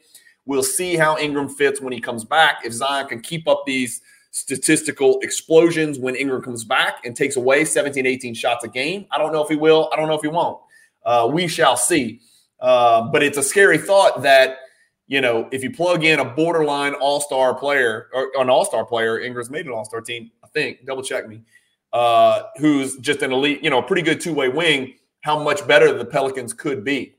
We'll 0.46 0.62
see 0.62 0.96
how 0.96 1.18
Ingram 1.18 1.48
fits 1.48 1.80
when 1.80 1.92
he 1.92 2.00
comes 2.00 2.24
back. 2.24 2.60
If 2.64 2.72
Zion 2.72 3.06
can 3.08 3.20
keep 3.20 3.46
up 3.46 3.64
these 3.66 4.00
statistical 4.30 5.18
explosions 5.20 5.98
when 5.98 6.14
Ingram 6.14 6.42
comes 6.42 6.64
back 6.64 7.04
and 7.04 7.14
takes 7.14 7.36
away 7.36 7.64
17, 7.64 8.06
18 8.06 8.34
shots 8.34 8.64
a 8.64 8.68
game, 8.68 9.06
I 9.10 9.18
don't 9.18 9.32
know 9.32 9.42
if 9.42 9.48
he 9.48 9.56
will. 9.56 9.90
I 9.92 9.96
don't 9.96 10.08
know 10.08 10.14
if 10.14 10.22
he 10.22 10.28
won't. 10.28 10.58
Uh, 11.04 11.28
we 11.32 11.48
shall 11.48 11.76
see. 11.76 12.20
Uh, 12.60 13.02
but 13.12 13.22
it's 13.22 13.38
a 13.38 13.42
scary 13.42 13.78
thought 13.78 14.22
that 14.22 14.58
you 15.08 15.22
know, 15.22 15.48
if 15.50 15.62
you 15.62 15.70
plug 15.70 16.04
in 16.04 16.20
a 16.20 16.24
borderline 16.24 16.92
all 16.94 17.20
star 17.20 17.54
player 17.54 18.08
or 18.12 18.30
an 18.36 18.50
all 18.50 18.64
star 18.64 18.84
player, 18.84 19.18
Ingram's 19.18 19.50
made 19.50 19.66
an 19.66 19.72
all 19.72 19.86
star 19.86 20.02
team, 20.02 20.30
I 20.44 20.48
think, 20.48 20.84
double 20.84 21.02
check 21.02 21.26
me, 21.26 21.40
uh, 21.92 22.42
who's 22.58 22.96
just 22.98 23.22
an 23.22 23.32
elite, 23.32 23.62
you 23.62 23.70
know, 23.70 23.78
a 23.78 23.82
pretty 23.82 24.02
good 24.02 24.20
two 24.20 24.34
way 24.34 24.48
wing, 24.48 24.94
how 25.20 25.42
much 25.42 25.66
better 25.66 25.92
the 25.92 26.04
Pelicans 26.04 26.52
could 26.52 26.84
be. 26.84 27.14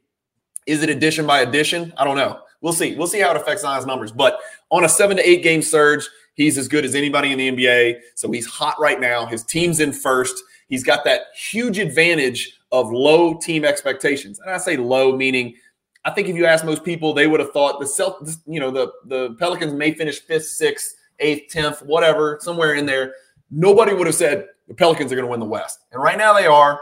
Is 0.65 0.83
it 0.83 0.89
addition 0.89 1.25
by 1.25 1.41
addition? 1.41 1.93
I 1.97 2.03
don't 2.03 2.17
know. 2.17 2.39
We'll 2.61 2.73
see. 2.73 2.95
We'll 2.95 3.07
see 3.07 3.19
how 3.19 3.31
it 3.31 3.37
affects 3.37 3.61
Zion's 3.61 3.85
numbers. 3.85 4.11
But 4.11 4.39
on 4.69 4.83
a 4.83 4.89
seven 4.89 5.17
to 5.17 5.27
eight 5.27 5.43
game 5.43 5.61
surge, 5.61 6.07
he's 6.35 6.57
as 6.57 6.67
good 6.67 6.85
as 6.85 6.93
anybody 6.93 7.31
in 7.31 7.37
the 7.37 7.51
NBA. 7.51 7.99
So 8.15 8.31
he's 8.31 8.45
hot 8.45 8.75
right 8.79 8.99
now. 8.99 9.25
His 9.25 9.43
team's 9.43 9.79
in 9.79 9.93
first. 9.93 10.43
He's 10.67 10.83
got 10.83 11.03
that 11.05 11.21
huge 11.35 11.79
advantage 11.79 12.59
of 12.71 12.91
low 12.91 13.35
team 13.35 13.65
expectations. 13.65 14.39
And 14.39 14.51
I 14.51 14.57
say 14.57 14.77
low, 14.77 15.15
meaning 15.15 15.55
I 16.05 16.11
think 16.11 16.27
if 16.27 16.35
you 16.35 16.45
ask 16.45 16.63
most 16.63 16.83
people, 16.83 17.13
they 17.13 17.27
would 17.27 17.39
have 17.39 17.51
thought 17.51 17.79
the 17.79 17.87
self, 17.87 18.17
you 18.45 18.59
know, 18.59 18.71
the 18.71 18.91
the 19.05 19.35
Pelicans 19.39 19.73
may 19.73 19.93
finish 19.93 20.19
fifth, 20.19 20.45
sixth, 20.45 20.95
eighth, 21.19 21.51
tenth, 21.51 21.81
whatever, 21.81 22.37
somewhere 22.41 22.75
in 22.75 22.85
there. 22.85 23.13
Nobody 23.51 23.93
would 23.93 24.07
have 24.07 24.15
said 24.15 24.47
the 24.69 24.75
Pelicans 24.75 25.11
are 25.11 25.15
going 25.15 25.25
to 25.25 25.31
win 25.31 25.41
the 25.41 25.45
West, 25.45 25.79
and 25.91 26.01
right 26.01 26.17
now 26.17 26.33
they 26.33 26.45
are. 26.45 26.79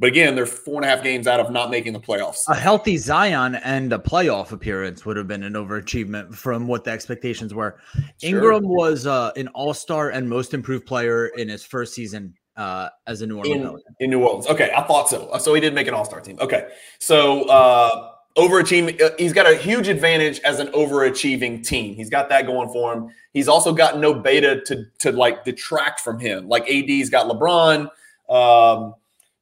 But 0.00 0.06
again, 0.10 0.36
they're 0.36 0.46
four 0.46 0.76
and 0.76 0.84
a 0.84 0.88
half 0.88 1.02
games 1.02 1.26
out 1.26 1.40
of 1.40 1.50
not 1.50 1.70
making 1.70 1.92
the 1.92 1.98
playoffs. 1.98 2.42
A 2.48 2.54
healthy 2.54 2.96
Zion 2.96 3.56
and 3.56 3.92
a 3.92 3.98
playoff 3.98 4.52
appearance 4.52 5.04
would 5.04 5.16
have 5.16 5.26
been 5.26 5.42
an 5.42 5.54
overachievement 5.54 6.36
from 6.36 6.68
what 6.68 6.84
the 6.84 6.92
expectations 6.92 7.52
were. 7.52 7.80
Sure. 8.22 8.30
Ingram 8.30 8.62
was 8.62 9.08
uh, 9.08 9.32
an 9.34 9.48
All 9.48 9.74
Star 9.74 10.10
and 10.10 10.28
Most 10.28 10.54
Improved 10.54 10.86
Player 10.86 11.26
in 11.26 11.48
his 11.48 11.64
first 11.64 11.94
season 11.94 12.34
uh, 12.56 12.90
as 13.08 13.22
a 13.22 13.26
New 13.26 13.38
Orleans 13.38 13.82
in, 13.98 14.04
in, 14.04 14.10
New 14.10 14.22
Orleans. 14.22 14.46
Okay, 14.46 14.70
I 14.76 14.82
thought 14.82 15.08
so. 15.08 15.36
So 15.38 15.52
he 15.52 15.60
did 15.60 15.74
make 15.74 15.88
an 15.88 15.94
All 15.94 16.04
Star 16.04 16.20
team. 16.20 16.38
Okay, 16.40 16.68
so 17.00 17.48
uh, 17.48 18.12
overachieving. 18.38 19.00
Uh, 19.02 19.10
he's 19.18 19.32
got 19.32 19.50
a 19.50 19.56
huge 19.56 19.88
advantage 19.88 20.40
as 20.40 20.60
an 20.60 20.68
overachieving 20.68 21.66
team. 21.66 21.94
He's 21.96 22.08
got 22.08 22.28
that 22.28 22.46
going 22.46 22.68
for 22.70 22.92
him. 22.94 23.10
He's 23.32 23.48
also 23.48 23.72
got 23.72 23.98
no 23.98 24.14
beta 24.14 24.62
to 24.66 24.84
to 25.00 25.12
like 25.12 25.44
detract 25.44 26.00
from 26.00 26.18
him. 26.18 26.48
Like 26.48 26.62
AD's 26.70 27.10
got 27.10 27.26
LeBron. 27.26 27.90
Um, 28.30 28.94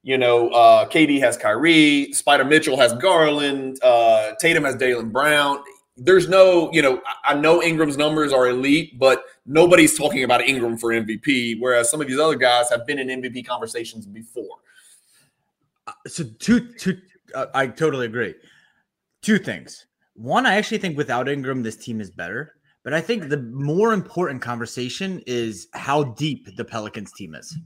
you 0.03 0.17
know, 0.17 0.49
uh, 0.51 0.89
KD 0.89 1.19
has 1.21 1.37
Kyrie. 1.37 2.13
Spider 2.13 2.45
Mitchell 2.45 2.77
has 2.77 2.95
Garland. 2.95 3.83
Uh, 3.83 4.33
Tatum 4.41 4.65
has 4.65 4.77
Jaylen 4.77 5.13
Brown. 5.13 5.59
There's 5.97 6.29
no, 6.29 6.71
you 6.73 6.83
know, 6.83 7.01
I 7.25 7.35
know 7.35 7.63
Ingram's 7.63 7.97
numbers 7.97 8.33
are 8.33 8.49
elite, 8.49 8.99
but 8.99 9.25
nobody's 9.47 9.97
talking 9.99 10.23
about 10.23 10.43
Ingram 10.43 10.77
for 10.77 10.91
MVP. 10.91 11.57
Whereas 11.59 11.91
some 11.91 12.01
of 12.01 12.07
these 12.07 12.19
other 12.19 12.37
guys 12.37 12.71
have 12.71 12.87
been 12.87 12.99
in 12.99 13.09
MVP 13.21 13.47
conversations 13.47 14.07
before. 14.07 14.59
Uh, 15.87 15.93
so, 16.07 16.25
two, 16.39 16.73
two, 16.75 17.01
uh, 17.35 17.47
I 17.55 17.67
totally 17.67 18.07
agree. 18.07 18.35
Two 19.27 19.39
things. 19.39 19.87
One, 20.15 20.47
I 20.47 20.55
actually 20.55 20.79
think 20.79 20.97
without 20.97 21.29
Ingram, 21.29 21.65
this 21.65 21.77
team 21.77 22.01
is 22.01 22.13
better. 22.13 22.53
But 22.85 22.95
I 22.95 23.01
think 23.01 23.29
the 23.29 23.39
more 23.39 23.93
important 23.93 24.41
conversation 24.41 25.21
is 25.27 25.67
how 25.73 26.05
deep 26.05 26.47
the 26.57 26.65
Pelicans 26.65 27.13
team 27.13 27.35
is. 27.35 27.59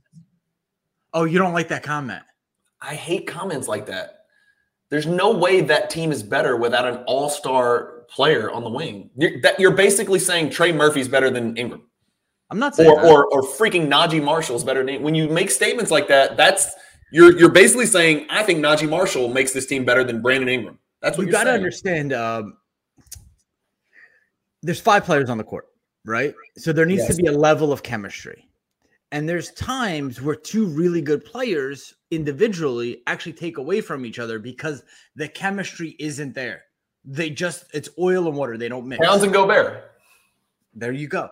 Oh, 1.12 1.24
you 1.24 1.36
don't 1.36 1.52
like 1.52 1.68
that 1.68 1.82
comment? 1.82 2.22
I 2.80 2.94
hate 2.94 3.26
comments 3.26 3.68
like 3.68 3.84
that. 3.86 4.20
There's 4.88 5.04
no 5.04 5.32
way 5.32 5.60
that 5.60 5.90
team 5.90 6.12
is 6.12 6.22
better 6.22 6.56
without 6.56 6.88
an 6.88 7.04
all-star 7.06 8.04
player 8.08 8.50
on 8.50 8.64
the 8.64 8.70
wing. 8.70 9.10
You're, 9.14 9.42
that, 9.42 9.60
you're 9.60 9.76
basically 9.76 10.18
saying 10.18 10.48
Trey 10.48 10.72
Murphy's 10.72 11.08
better 11.08 11.28
than 11.28 11.58
Ingram. 11.58 11.82
I'm 12.50 12.58
not 12.58 12.74
saying 12.74 12.88
or, 12.88 13.04
or, 13.04 13.26
or 13.26 13.42
freaking 13.42 13.86
Naji 13.86 14.24
Marshall's 14.24 14.64
better 14.64 14.82
than 14.82 15.02
when 15.02 15.14
you 15.14 15.28
make 15.28 15.50
statements 15.50 15.90
like 15.90 16.08
that. 16.08 16.38
That's 16.38 16.72
you're 17.12 17.38
you're 17.38 17.52
basically 17.52 17.84
saying 17.84 18.28
I 18.30 18.44
think 18.44 18.60
Naji 18.60 18.88
Marshall 18.88 19.28
makes 19.28 19.52
this 19.52 19.66
team 19.66 19.84
better 19.84 20.02
than 20.02 20.22
Brandon 20.22 20.48
Ingram. 20.48 20.78
That's 21.02 21.16
what 21.16 21.26
you 21.26 21.32
got 21.32 21.44
to 21.44 21.52
understand. 21.52 22.12
Um, 22.12 22.56
there's 24.62 24.80
five 24.80 25.04
players 25.04 25.30
on 25.30 25.38
the 25.38 25.44
court, 25.44 25.68
right? 26.04 26.34
So 26.56 26.72
there 26.72 26.86
needs 26.86 27.02
yes. 27.02 27.16
to 27.16 27.22
be 27.22 27.28
a 27.28 27.32
level 27.32 27.72
of 27.72 27.82
chemistry. 27.82 28.46
And 29.12 29.28
there's 29.28 29.50
times 29.52 30.22
where 30.22 30.36
two 30.36 30.66
really 30.66 31.00
good 31.00 31.24
players 31.24 31.94
individually 32.10 33.02
actually 33.06 33.32
take 33.32 33.58
away 33.58 33.80
from 33.80 34.04
each 34.04 34.18
other 34.18 34.38
because 34.38 34.84
the 35.16 35.26
chemistry 35.26 35.96
isn't 35.98 36.34
there. 36.34 36.62
They 37.04 37.30
just 37.30 37.64
it's 37.74 37.88
oil 37.98 38.28
and 38.28 38.36
water. 38.36 38.56
They 38.56 38.68
don't 38.68 38.86
mix. 38.86 39.04
Towns 39.04 39.22
and 39.22 39.32
Gobert. 39.32 39.90
There 40.74 40.92
you 40.92 41.08
go. 41.08 41.30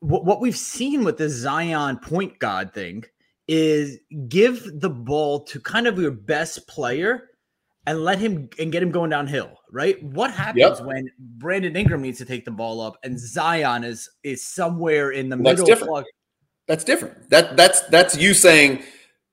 What, 0.00 0.24
what 0.24 0.40
we've 0.40 0.56
seen 0.56 1.04
with 1.04 1.18
the 1.18 1.28
Zion 1.28 1.98
point 1.98 2.38
guard 2.38 2.72
thing 2.72 3.04
is 3.46 3.98
give 4.28 4.80
the 4.80 4.90
ball 4.90 5.44
to 5.44 5.60
kind 5.60 5.86
of 5.86 5.98
your 5.98 6.10
best 6.10 6.66
player 6.66 7.30
and 7.86 8.04
let 8.04 8.18
him 8.18 8.48
and 8.58 8.70
get 8.70 8.82
him 8.82 8.90
going 8.90 9.10
downhill, 9.10 9.50
right? 9.70 10.02
What 10.02 10.30
happens 10.30 10.78
yep. 10.78 10.82
when 10.82 11.10
Brandon 11.18 11.74
Ingram 11.76 12.02
needs 12.02 12.18
to 12.18 12.24
take 12.24 12.44
the 12.44 12.50
ball 12.50 12.80
up 12.80 12.96
and 13.02 13.18
Zion 13.18 13.84
is 13.84 14.08
is 14.22 14.46
somewhere 14.46 15.10
in 15.10 15.28
the 15.28 15.36
that's 15.36 15.60
middle? 15.60 15.66
Different. 15.66 16.06
That's 16.68 16.84
different. 16.84 17.30
That 17.30 17.56
that's 17.56 17.80
that's 17.88 18.16
you 18.16 18.34
saying 18.34 18.82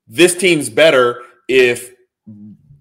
this 0.08 0.36
team's 0.36 0.68
better 0.68 1.22
if 1.48 1.92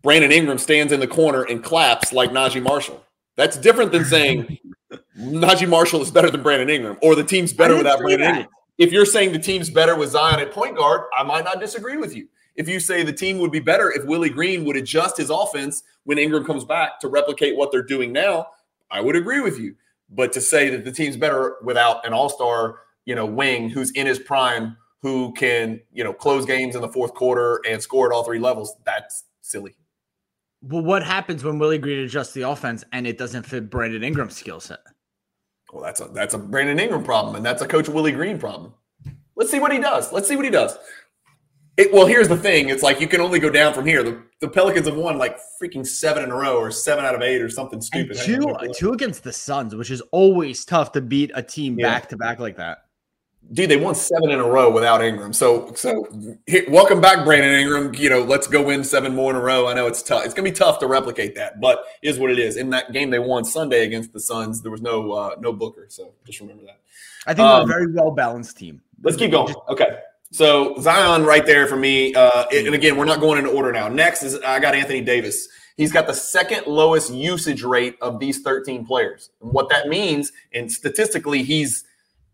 Brandon 0.01 0.31
Ingram 0.31 0.57
stands 0.57 0.91
in 0.91 0.99
the 0.99 1.07
corner 1.07 1.43
and 1.43 1.63
claps 1.63 2.11
like 2.11 2.31
Naji 2.31 2.61
Marshall. 2.61 3.03
That's 3.35 3.57
different 3.57 3.91
than 3.91 4.05
saying 4.05 4.57
Naji 5.17 5.69
Marshall 5.69 6.01
is 6.01 6.09
better 6.09 6.31
than 6.31 6.41
Brandon 6.41 6.69
Ingram 6.69 6.97
or 7.01 7.15
the 7.15 7.23
team's 7.23 7.53
better 7.53 7.77
without 7.77 7.99
Brandon 7.99 8.21
that. 8.21 8.29
Ingram. 8.29 8.49
If 8.79 8.91
you're 8.91 9.05
saying 9.05 9.33
the 9.33 9.39
team's 9.39 9.69
better 9.69 9.95
with 9.95 10.09
Zion 10.09 10.39
at 10.39 10.51
point 10.51 10.77
guard, 10.77 11.01
I 11.17 11.23
might 11.23 11.43
not 11.43 11.59
disagree 11.59 11.97
with 11.97 12.15
you 12.15 12.27
if 12.59 12.67
you 12.67 12.81
say 12.81 13.03
the 13.03 13.13
team 13.13 13.39
would 13.39 13.53
be 13.53 13.61
better 13.61 13.89
if 13.89 14.03
Willie 14.03 14.29
Green 14.29 14.65
would 14.65 14.75
adjust 14.75 15.15
his 15.15 15.29
offense 15.29 15.81
when 16.03 16.17
Ingram 16.17 16.43
comes 16.43 16.65
back 16.65 16.99
to 16.99 17.07
replicate 17.07 17.55
what 17.55 17.71
they're 17.71 17.81
doing 17.81 18.11
now, 18.11 18.47
I 18.91 18.99
would 18.99 19.15
agree 19.15 19.39
with 19.39 19.57
you. 19.57 19.75
But 20.09 20.33
to 20.33 20.41
say 20.41 20.69
that 20.71 20.83
the 20.83 20.91
team's 20.91 21.15
better 21.15 21.55
without 21.63 22.05
an 22.05 22.11
all-star, 22.11 22.81
you 23.05 23.15
know, 23.15 23.25
wing 23.25 23.69
who's 23.69 23.91
in 23.91 24.05
his 24.05 24.19
prime, 24.19 24.75
who 25.01 25.31
can, 25.33 25.79
you 25.93 26.03
know, 26.03 26.11
close 26.11 26.45
games 26.45 26.75
in 26.75 26.81
the 26.81 26.89
fourth 26.89 27.13
quarter 27.13 27.61
and 27.65 27.81
score 27.81 28.11
at 28.11 28.13
all 28.13 28.25
three 28.25 28.39
levels, 28.39 28.75
that's 28.85 29.23
silly. 29.39 29.73
Well, 30.61 30.83
what 30.83 31.01
happens 31.01 31.45
when 31.45 31.59
Willie 31.59 31.77
Green 31.77 31.99
adjusts 31.99 32.33
the 32.33 32.41
offense 32.41 32.83
and 32.91 33.07
it 33.07 33.17
doesn't 33.17 33.43
fit 33.43 33.69
Brandon 33.69 34.03
Ingram's 34.03 34.35
skill 34.35 34.59
set? 34.59 34.79
Well, 35.71 35.81
that's 35.81 36.01
a 36.01 36.09
that's 36.09 36.33
a 36.33 36.37
Brandon 36.37 36.77
Ingram 36.77 37.05
problem, 37.05 37.37
and 37.37 37.45
that's 37.45 37.61
a 37.61 37.67
Coach 37.67 37.87
Willie 37.87 38.11
Green 38.11 38.37
problem. 38.37 38.73
Let's 39.37 39.49
see 39.49 39.59
what 39.59 39.71
he 39.71 39.79
does. 39.79 40.11
Let's 40.11 40.27
see 40.27 40.35
what 40.35 40.43
he 40.43 40.51
does. 40.51 40.77
It, 41.79 41.93
well, 41.93 42.05
here's 42.05 42.27
the 42.27 42.35
thing. 42.35 42.67
It's 42.67 42.83
like 42.83 42.99
you 42.99 43.07
can 43.07 43.21
only 43.21 43.39
go 43.39 43.49
down 43.49 43.73
from 43.73 43.85
here. 43.85 44.03
The, 44.03 44.21
the 44.41 44.49
Pelicans 44.49 44.85
have 44.85 44.97
won 44.97 45.17
like 45.17 45.39
freaking 45.61 45.87
seven 45.87 46.25
in 46.25 46.29
a 46.29 46.35
row 46.35 46.57
or 46.57 46.71
seven 46.71 47.05
out 47.05 47.15
of 47.15 47.21
eight 47.21 47.41
or 47.41 47.47
something 47.47 47.79
stupid. 47.79 48.17
And 48.17 48.25
two, 48.25 48.53
two 48.77 48.91
against 48.91 49.23
the 49.23 49.31
Suns, 49.31 49.73
which 49.73 49.89
is 49.89 50.01
always 50.11 50.65
tough 50.65 50.91
to 50.91 51.01
beat 51.01 51.31
a 51.35 51.41
team 51.41 51.77
back 51.77 52.09
to 52.09 52.17
back 52.17 52.37
like 52.37 52.57
that. 52.57 52.79
Dude, 53.53 53.69
they 53.69 53.77
won 53.77 53.95
seven 53.95 54.29
in 54.29 54.39
a 54.39 54.43
row 54.43 54.69
without 54.69 55.01
Ingram. 55.01 55.31
So, 55.31 55.71
so 55.73 56.05
here, 56.47 56.65
welcome 56.67 56.99
back, 56.99 57.23
Brandon 57.23 57.57
Ingram. 57.57 57.95
You 57.95 58.09
know, 58.09 58.23
let's 58.23 58.45
go 58.45 58.61
win 58.61 58.83
seven 58.83 59.15
more 59.15 59.31
in 59.31 59.37
a 59.37 59.41
row. 59.41 59.65
I 59.65 59.73
know 59.73 59.87
it's 59.87 60.03
tough. 60.03 60.25
It's 60.25 60.33
gonna 60.33 60.49
be 60.49 60.51
tough 60.51 60.79
to 60.79 60.87
replicate 60.87 61.33
that, 61.35 61.61
but 61.61 61.85
is 62.01 62.19
what 62.19 62.29
it 62.29 62.39
is. 62.39 62.57
In 62.57 62.71
that 62.71 62.91
game 62.91 63.09
they 63.09 63.19
won 63.19 63.45
Sunday 63.45 63.85
against 63.85 64.11
the 64.11 64.19
Suns, 64.19 64.61
there 64.61 64.71
was 64.71 64.81
no 64.81 65.13
uh, 65.13 65.35
no 65.39 65.53
Booker. 65.53 65.85
So 65.87 66.11
just 66.25 66.41
remember 66.41 66.65
that. 66.65 66.81
I 67.25 67.33
think 67.33 67.47
um, 67.47 67.69
we're 67.69 67.75
a 67.77 67.79
very 67.79 67.93
well 67.93 68.11
balanced 68.11 68.57
team. 68.57 68.81
Let's 69.01 69.15
keep 69.15 69.31
going. 69.31 69.55
Okay. 69.69 69.99
So 70.31 70.75
Zion 70.79 71.23
right 71.23 71.45
there 71.45 71.67
for 71.67 71.75
me. 71.75 72.13
Uh, 72.13 72.45
and 72.51 72.75
again, 72.75 72.97
we're 72.97 73.05
not 73.05 73.19
going 73.19 73.39
in 73.39 73.45
order 73.45 73.71
now. 73.71 73.87
Next 73.87 74.23
is 74.23 74.35
I 74.41 74.59
got 74.59 74.75
Anthony 74.75 75.01
Davis. 75.01 75.47
He's 75.75 75.91
got 75.91 76.07
the 76.07 76.13
second 76.13 76.67
lowest 76.67 77.11
usage 77.11 77.63
rate 77.63 77.95
of 78.01 78.19
these 78.19 78.41
13 78.41 78.85
players. 78.85 79.31
And 79.41 79.51
what 79.51 79.69
that 79.69 79.87
means, 79.87 80.31
and 80.53 80.71
statistically, 80.71 81.41
he's 81.41 81.85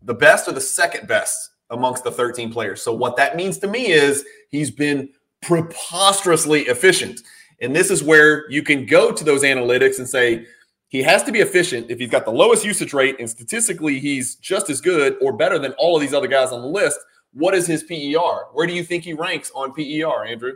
the 0.02 0.14
best 0.14 0.48
or 0.48 0.52
the 0.52 0.60
second 0.60 1.08
best 1.08 1.50
amongst 1.70 2.04
the 2.04 2.10
13 2.10 2.52
players. 2.52 2.82
So 2.82 2.92
what 2.92 3.16
that 3.16 3.36
means 3.36 3.58
to 3.58 3.68
me 3.68 3.86
is 3.86 4.24
he's 4.50 4.70
been 4.70 5.08
preposterously 5.42 6.62
efficient. 6.62 7.20
And 7.60 7.74
this 7.74 7.90
is 7.90 8.02
where 8.02 8.50
you 8.50 8.62
can 8.62 8.84
go 8.84 9.10
to 9.10 9.24
those 9.24 9.42
analytics 9.42 9.98
and 9.98 10.08
say, 10.08 10.46
he 10.88 11.02
has 11.02 11.22
to 11.24 11.32
be 11.32 11.40
efficient 11.40 11.90
if 11.90 11.98
he's 11.98 12.10
got 12.10 12.24
the 12.24 12.30
lowest 12.30 12.64
usage 12.64 12.92
rate 12.92 13.16
and 13.18 13.28
statistically 13.28 13.98
he's 13.98 14.36
just 14.36 14.70
as 14.70 14.80
good 14.80 15.16
or 15.20 15.32
better 15.32 15.58
than 15.58 15.72
all 15.72 15.96
of 15.96 16.00
these 16.00 16.14
other 16.14 16.28
guys 16.28 16.52
on 16.52 16.62
the 16.62 16.68
list 16.68 16.98
what 17.36 17.54
is 17.54 17.66
his 17.66 17.82
PER? 17.82 18.46
Where 18.52 18.66
do 18.66 18.72
you 18.72 18.82
think 18.82 19.04
he 19.04 19.12
ranks 19.12 19.52
on 19.54 19.72
PER, 19.74 20.24
Andrew? 20.24 20.54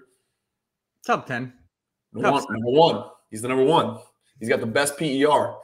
Top 1.06 1.26
10. 1.26 1.52
Number, 2.12 2.32
one, 2.32 2.44
number 2.50 2.70
one. 2.70 3.04
He's 3.30 3.42
the 3.42 3.48
number 3.48 3.64
one. 3.64 3.98
He's 4.38 4.48
got 4.48 4.60
the 4.60 4.66
best 4.66 4.96
PER 4.98 5.56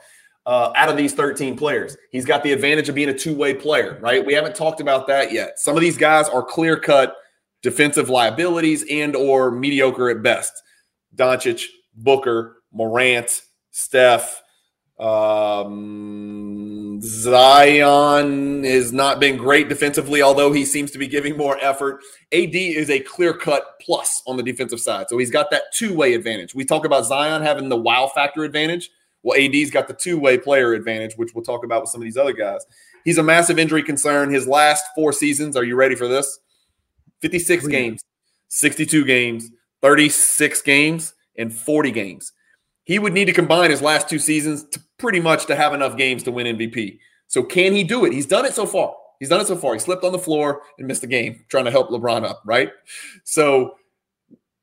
uh, 0.45 0.71
out 0.75 0.89
of 0.89 0.95
these 0.95 1.13
13 1.13 1.57
players. 1.57 1.97
He's 2.11 2.25
got 2.25 2.43
the 2.43 2.51
advantage 2.53 2.87
of 2.87 2.95
being 2.95 3.09
a 3.09 3.17
two 3.17 3.35
way 3.35 3.55
player, 3.55 3.97
right? 3.99 4.23
We 4.23 4.33
haven't 4.33 4.55
talked 4.55 4.79
about 4.79 5.07
that 5.07 5.33
yet. 5.33 5.57
Some 5.59 5.75
of 5.75 5.81
these 5.81 5.97
guys 5.97 6.29
are 6.29 6.43
clear 6.43 6.79
cut 6.79 7.15
defensive 7.63 8.09
liabilities 8.09 8.85
and 8.89 9.15
or 9.15 9.49
mediocre 9.49 10.09
at 10.11 10.21
best. 10.21 10.53
Doncic, 11.15 11.65
Booker, 11.95 12.61
Morant, 12.71 13.41
Steph, 13.71 14.43
Um, 14.99 16.86
Zion 17.01 18.63
has 18.63 18.93
not 18.93 19.19
been 19.19 19.37
great 19.37 19.69
defensively, 19.69 20.21
although 20.21 20.51
he 20.51 20.65
seems 20.65 20.91
to 20.91 20.97
be 20.97 21.07
giving 21.07 21.37
more 21.37 21.57
effort. 21.61 22.01
AD 22.31 22.55
is 22.55 22.89
a 22.89 22.99
clear 22.99 23.33
cut 23.33 23.79
plus 23.81 24.21
on 24.25 24.37
the 24.37 24.43
defensive 24.43 24.79
side. 24.79 25.07
So 25.09 25.17
he's 25.17 25.31
got 25.31 25.51
that 25.51 25.63
two 25.73 25.93
way 25.95 26.13
advantage. 26.13 26.55
We 26.55 26.65
talk 26.65 26.85
about 26.85 27.05
Zion 27.05 27.41
having 27.41 27.69
the 27.69 27.77
wow 27.77 28.11
factor 28.13 28.43
advantage. 28.43 28.89
Well, 29.23 29.39
AD's 29.39 29.71
got 29.71 29.87
the 29.87 29.93
two 29.93 30.19
way 30.19 30.37
player 30.37 30.73
advantage, 30.73 31.15
which 31.15 31.33
we'll 31.33 31.43
talk 31.43 31.63
about 31.63 31.81
with 31.81 31.89
some 31.89 32.01
of 32.01 32.05
these 32.05 32.17
other 32.17 32.33
guys. 32.33 32.65
He's 33.03 33.17
a 33.17 33.23
massive 33.23 33.59
injury 33.59 33.83
concern. 33.83 34.31
His 34.31 34.47
last 34.47 34.85
four 34.95 35.13
seasons, 35.13 35.57
are 35.57 35.63
you 35.63 35.75
ready 35.75 35.95
for 35.95 36.07
this? 36.07 36.39
56 37.21 37.65
oh, 37.65 37.67
games, 37.67 38.03
62 38.49 39.05
games, 39.05 39.49
36 39.81 40.61
games, 40.61 41.13
and 41.37 41.53
40 41.53 41.91
games. 41.91 42.33
He 42.83 42.99
would 42.99 43.13
need 43.13 43.25
to 43.25 43.33
combine 43.33 43.69
his 43.69 43.81
last 43.81 44.07
two 44.07 44.19
seasons 44.19 44.63
to 44.71 44.79
pretty 44.97 45.19
much 45.19 45.45
to 45.47 45.55
have 45.55 45.73
enough 45.73 45.97
games 45.97 46.23
to 46.23 46.31
win 46.31 46.57
MVP. 46.57 46.99
So 47.27 47.43
can 47.43 47.73
he 47.73 47.83
do 47.83 48.05
it? 48.05 48.13
He's 48.13 48.25
done 48.25 48.45
it 48.45 48.53
so 48.53 48.65
far. 48.65 48.95
He's 49.19 49.29
done 49.29 49.41
it 49.41 49.47
so 49.47 49.55
far. 49.55 49.73
He 49.73 49.79
slipped 49.79 50.03
on 50.03 50.11
the 50.11 50.19
floor 50.19 50.61
and 50.77 50.87
missed 50.87 51.01
the 51.01 51.07
game 51.07 51.45
trying 51.49 51.65
to 51.65 51.71
help 51.71 51.89
LeBron 51.89 52.23
up, 52.23 52.41
right? 52.45 52.71
So 53.23 53.75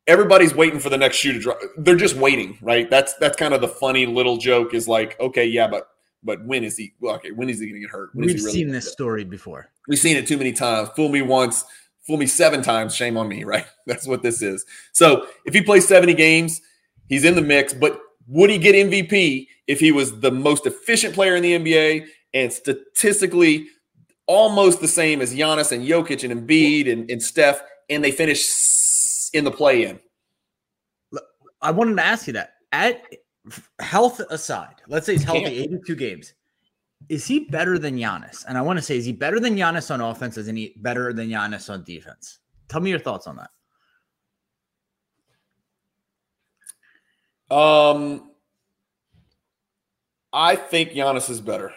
everybody's 0.07 0.55
waiting 0.55 0.79
for 0.79 0.91
the 0.91 0.99
next 0.99 1.17
shoe 1.17 1.33
to 1.33 1.41
drop. 1.41 1.59
They're 1.77 1.97
just 1.97 2.17
waiting, 2.17 2.59
right? 2.63 2.89
That's 2.89 3.15
that's 3.15 3.37
kind 3.37 3.55
of 3.55 3.61
the 3.61 3.69
funny 3.69 4.07
little 4.07 4.37
joke 4.37 4.75
is 4.75 4.87
like, 4.89 5.19
okay, 5.21 5.45
yeah, 5.45 5.69
but 5.69 5.89
but 6.23 6.45
when 6.45 6.65
is 6.65 6.77
he? 6.77 6.95
Okay, 7.03 7.33
when 7.33 7.49
is 7.49 7.61
he 7.61 7.67
going 7.67 7.75
to 7.75 7.81
get 7.81 7.91
hurt? 7.91 8.11
When 8.15 8.27
We've 8.27 8.37
really 8.37 8.51
seen 8.51 8.71
this 8.71 8.91
story 8.91 9.25
before. 9.25 9.71
We've 9.89 9.99
seen 9.99 10.17
it 10.17 10.27
too 10.27 10.39
many 10.39 10.53
times. 10.53 10.89
Fool 10.97 11.09
me 11.09 11.23
once, 11.23 11.65
fool 12.07 12.17
me 12.17 12.27
seven 12.27 12.63
times. 12.63 12.95
Shame 12.95 13.17
on 13.17 13.29
me, 13.29 13.45
right? 13.45 13.67
That's 13.87 14.07
what 14.07 14.23
this 14.23 14.43
is. 14.43 14.65
So 14.93 15.27
if 15.45 15.55
he 15.55 15.63
plays 15.63 15.87
seventy 15.87 16.15
games, 16.15 16.61
he's 17.09 17.25
in 17.25 17.35
the 17.35 17.43
mix. 17.43 17.75
But 17.75 18.01
would 18.29 18.51
he 18.51 18.59
get 18.59 18.75
MVP 18.75 19.49
if 19.67 19.81
he 19.81 19.93
was 19.93 20.21
the 20.21 20.31
most 20.31 20.67
efficient 20.67 21.15
player 21.15 21.37
in 21.37 21.43
the 21.43 21.53
NBA 21.59 22.07
and 22.35 22.53
statistically 22.53 23.69
almost 24.27 24.81
the 24.81 24.89
same 24.89 25.21
as 25.21 25.35
Giannis 25.35 25.73
and 25.73 25.87
Jokic 25.87 26.29
and 26.29 26.49
Embiid 26.49 26.91
and, 26.91 27.11
and 27.11 27.23
Steph, 27.23 27.63
and 27.91 28.03
they 28.03 28.11
finish 28.11 28.47
in 29.33 29.45
the 29.45 29.51
play-in? 29.51 30.01
I 31.61 31.71
wanted 31.71 31.97
to 31.97 32.05
ask 32.05 32.27
you 32.27 32.33
that. 32.35 32.55
At 32.73 33.03
health 33.79 34.21
aside, 34.31 34.77
let's 34.89 35.07
say 35.07 35.13
he's 35.13 35.25
healthy 35.25 35.45
82 35.45 35.97
games. 35.97 36.35
Is 37.09 37.27
he 37.27 37.41
better 37.41 37.79
than 37.79 37.97
Giannis? 37.97 38.45
And 38.49 38.57
I 38.57 38.63
want 38.63 38.79
to 38.79 38.83
say, 38.83 38.97
is 38.97 39.05
he 39.05 39.13
better 39.13 39.39
than 39.39 39.57
Giannis 39.57 39.93
on 39.93 40.01
offense? 40.01 40.37
Is 40.39 40.47
he 40.47 40.75
better 40.77 41.13
than 41.13 41.29
Giannis 41.29 41.71
on 41.73 41.85
defense? 41.85 42.41
Tell 42.69 42.81
me 42.81 42.91
your 42.91 42.99
thoughts 42.99 43.27
on 43.27 43.37
that. 43.37 43.51
Um, 47.55 48.31
I 50.35 50.57
think 50.57 50.91
Giannis 50.91 51.31
is 51.31 51.41
better. 51.41 51.73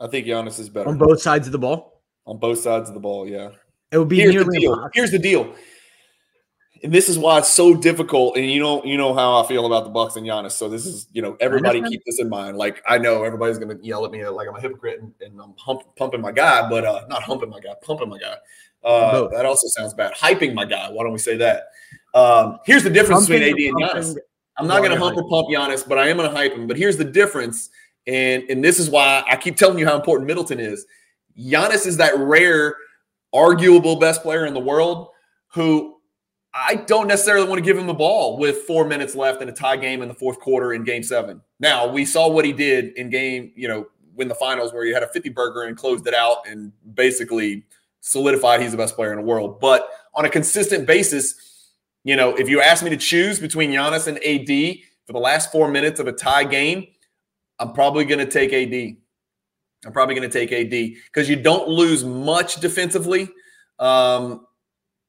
I 0.00 0.06
think 0.06 0.26
Giannis 0.26 0.58
is 0.58 0.70
better 0.70 0.88
on 0.88 0.96
both 0.96 1.20
sides 1.20 1.46
of 1.46 1.52
the 1.52 1.58
ball. 1.58 2.02
On 2.26 2.38
both 2.38 2.58
sides 2.58 2.88
of 2.88 2.94
the 2.94 3.00
ball, 3.00 3.28
yeah. 3.28 3.50
It 3.92 3.98
would 3.98 4.08
be 4.08 4.16
Here's 4.16 4.34
the 4.34 4.58
deal. 4.58 4.88
Here's 4.94 5.10
the 5.10 5.18
deal. 5.18 5.54
And 6.82 6.92
this 6.92 7.10
is 7.10 7.18
why 7.18 7.38
it's 7.38 7.50
so 7.50 7.74
difficult. 7.74 8.36
And 8.36 8.50
you 8.50 8.60
know, 8.60 8.82
you 8.82 8.96
know 8.96 9.12
how 9.14 9.42
I 9.42 9.46
feel 9.46 9.66
about 9.66 9.84
the 9.84 9.90
Bucks 9.90 10.16
and 10.16 10.26
Giannis. 10.26 10.52
So 10.52 10.70
this 10.70 10.86
is, 10.86 11.06
you 11.12 11.20
know, 11.20 11.36
everybody 11.38 11.82
keep 11.82 12.02
this 12.06 12.18
in 12.18 12.30
mind. 12.30 12.56
Like 12.56 12.82
I 12.88 12.96
know 12.96 13.22
everybody's 13.24 13.58
gonna 13.58 13.76
yell 13.82 14.06
at 14.06 14.10
me 14.10 14.26
like 14.26 14.48
I'm 14.48 14.56
a 14.56 14.60
hypocrite 14.60 15.02
and, 15.02 15.12
and 15.20 15.38
I'm 15.38 15.54
hump, 15.58 15.82
pumping 15.96 16.22
my 16.22 16.32
guy, 16.32 16.68
but 16.68 16.84
uh, 16.84 17.04
not 17.08 17.22
humping 17.22 17.50
my 17.50 17.60
guy, 17.60 17.74
pumping 17.82 18.08
my 18.08 18.18
guy. 18.18 18.36
Uh, 18.82 19.28
that 19.28 19.44
also 19.44 19.68
sounds 19.68 19.92
bad. 19.92 20.14
Hyping 20.14 20.54
my 20.54 20.64
guy. 20.64 20.88
Why 20.90 21.04
don't 21.04 21.12
we 21.12 21.18
say 21.18 21.36
that? 21.36 21.64
Um, 22.14 22.58
here's 22.64 22.82
the 22.82 22.90
difference 22.90 23.28
between 23.28 23.42
AD 23.42 23.56
and 23.56 23.76
Giannis. 23.76 24.16
I'm 24.58 24.66
not 24.66 24.78
going 24.78 24.90
to 24.90 24.98
hump 24.98 25.16
or 25.16 25.28
pump 25.28 25.48
Giannis, 25.48 25.86
but 25.86 25.98
I 25.98 26.08
am 26.08 26.16
going 26.16 26.28
to 26.28 26.36
hype 26.36 26.52
him. 26.52 26.66
But 26.66 26.76
here's 26.76 26.96
the 26.96 27.04
difference, 27.04 27.70
and 28.06 28.42
and 28.44 28.62
this 28.62 28.78
is 28.78 28.90
why 28.90 29.24
I 29.28 29.36
keep 29.36 29.56
telling 29.56 29.78
you 29.78 29.86
how 29.86 29.96
important 29.96 30.26
Middleton 30.26 30.60
is. 30.60 30.86
Giannis 31.38 31.86
is 31.86 31.96
that 31.96 32.16
rare, 32.18 32.76
arguable 33.32 33.96
best 33.96 34.22
player 34.22 34.44
in 34.44 34.54
the 34.54 34.60
world 34.60 35.08
who 35.48 35.96
I 36.54 36.74
don't 36.74 37.06
necessarily 37.06 37.48
want 37.48 37.58
to 37.58 37.64
give 37.64 37.78
him 37.78 37.86
the 37.86 37.94
ball 37.94 38.38
with 38.38 38.58
four 38.62 38.84
minutes 38.86 39.14
left 39.14 39.40
in 39.40 39.48
a 39.48 39.52
tie 39.52 39.76
game 39.76 40.02
in 40.02 40.08
the 40.08 40.14
fourth 40.14 40.38
quarter 40.38 40.74
in 40.74 40.84
game 40.84 41.02
seven. 41.02 41.40
Now, 41.60 41.90
we 41.90 42.04
saw 42.04 42.28
what 42.28 42.44
he 42.44 42.52
did 42.52 42.94
in 42.96 43.08
game, 43.08 43.52
you 43.56 43.68
know, 43.68 43.86
win 44.14 44.28
the 44.28 44.34
finals 44.34 44.72
where 44.72 44.84
he 44.84 44.92
had 44.92 45.02
a 45.02 45.08
50 45.08 45.30
burger 45.30 45.62
and 45.62 45.76
closed 45.76 46.06
it 46.06 46.12
out 46.12 46.46
and 46.46 46.72
basically 46.94 47.64
solidified 48.00 48.60
he's 48.60 48.72
the 48.72 48.76
best 48.76 48.94
player 48.94 49.12
in 49.12 49.18
the 49.18 49.24
world. 49.24 49.60
But 49.60 49.88
on 50.14 50.26
a 50.26 50.28
consistent 50.28 50.86
basis, 50.86 51.34
you 52.04 52.16
know, 52.16 52.34
if 52.34 52.48
you 52.48 52.60
ask 52.60 52.82
me 52.82 52.90
to 52.90 52.96
choose 52.96 53.38
between 53.38 53.70
Giannis 53.70 54.06
and 54.06 54.18
AD 54.18 54.78
for 55.06 55.12
the 55.12 55.18
last 55.18 55.52
four 55.52 55.68
minutes 55.68 56.00
of 56.00 56.06
a 56.06 56.12
tie 56.12 56.44
game, 56.44 56.86
I'm 57.58 57.72
probably 57.72 58.04
going 58.04 58.18
to 58.18 58.30
take 58.30 58.52
AD. 58.52 58.96
I'm 59.84 59.92
probably 59.92 60.14
going 60.14 60.28
to 60.28 60.46
take 60.46 60.52
AD 60.52 60.96
because 61.06 61.28
you 61.28 61.36
don't 61.36 61.68
lose 61.68 62.04
much 62.04 62.56
defensively. 62.56 63.28
Um, 63.78 64.46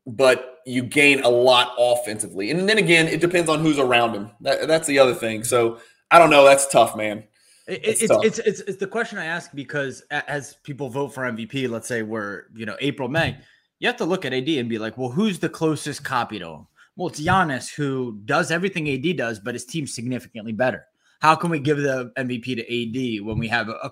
but 0.05 0.59
you 0.65 0.83
gain 0.83 1.21
a 1.23 1.29
lot 1.29 1.73
offensively. 1.77 2.51
And 2.51 2.67
then 2.67 2.77
again, 2.77 3.07
it 3.07 3.21
depends 3.21 3.49
on 3.49 3.59
who's 3.59 3.79
around 3.79 4.13
him. 4.13 4.31
That, 4.41 4.67
that's 4.67 4.87
the 4.87 4.99
other 4.99 5.13
thing. 5.13 5.43
So 5.43 5.79
I 6.11 6.19
don't 6.19 6.29
know. 6.29 6.45
That's 6.45 6.67
tough, 6.67 6.95
man. 6.95 7.23
It's, 7.67 8.01
it's, 8.01 8.11
it's, 8.11 8.39
it's, 8.39 8.59
it's 8.61 8.77
the 8.77 8.87
question 8.87 9.17
I 9.17 9.25
ask 9.25 9.51
because 9.53 10.01
as 10.11 10.57
people 10.63 10.89
vote 10.89 11.09
for 11.09 11.23
MVP, 11.23 11.69
let's 11.69 11.87
say 11.87 12.01
we're, 12.01 12.43
you 12.53 12.65
know, 12.65 12.75
April, 12.81 13.07
May, 13.07 13.37
you 13.79 13.87
have 13.87 13.97
to 13.97 14.05
look 14.05 14.25
at 14.25 14.33
AD 14.33 14.49
and 14.49 14.67
be 14.67 14.79
like, 14.79 14.97
well, 14.97 15.09
who's 15.09 15.39
the 15.39 15.49
closest 15.49 16.03
copy 16.03 16.39
to 16.39 16.49
him? 16.49 16.67
Well, 16.95 17.07
it's 17.07 17.19
Giannis 17.19 17.73
who 17.73 18.19
does 18.25 18.51
everything 18.51 18.89
AD 18.89 19.17
does, 19.17 19.39
but 19.39 19.55
his 19.55 19.65
team's 19.65 19.93
significantly 19.93 20.51
better. 20.51 20.85
How 21.19 21.35
can 21.35 21.49
we 21.49 21.59
give 21.59 21.77
the 21.77 22.11
MVP 22.17 22.55
to 22.55 22.61
AD 22.61 23.25
when 23.25 23.37
we 23.39 23.47
have 23.47 23.69
a, 23.69 23.91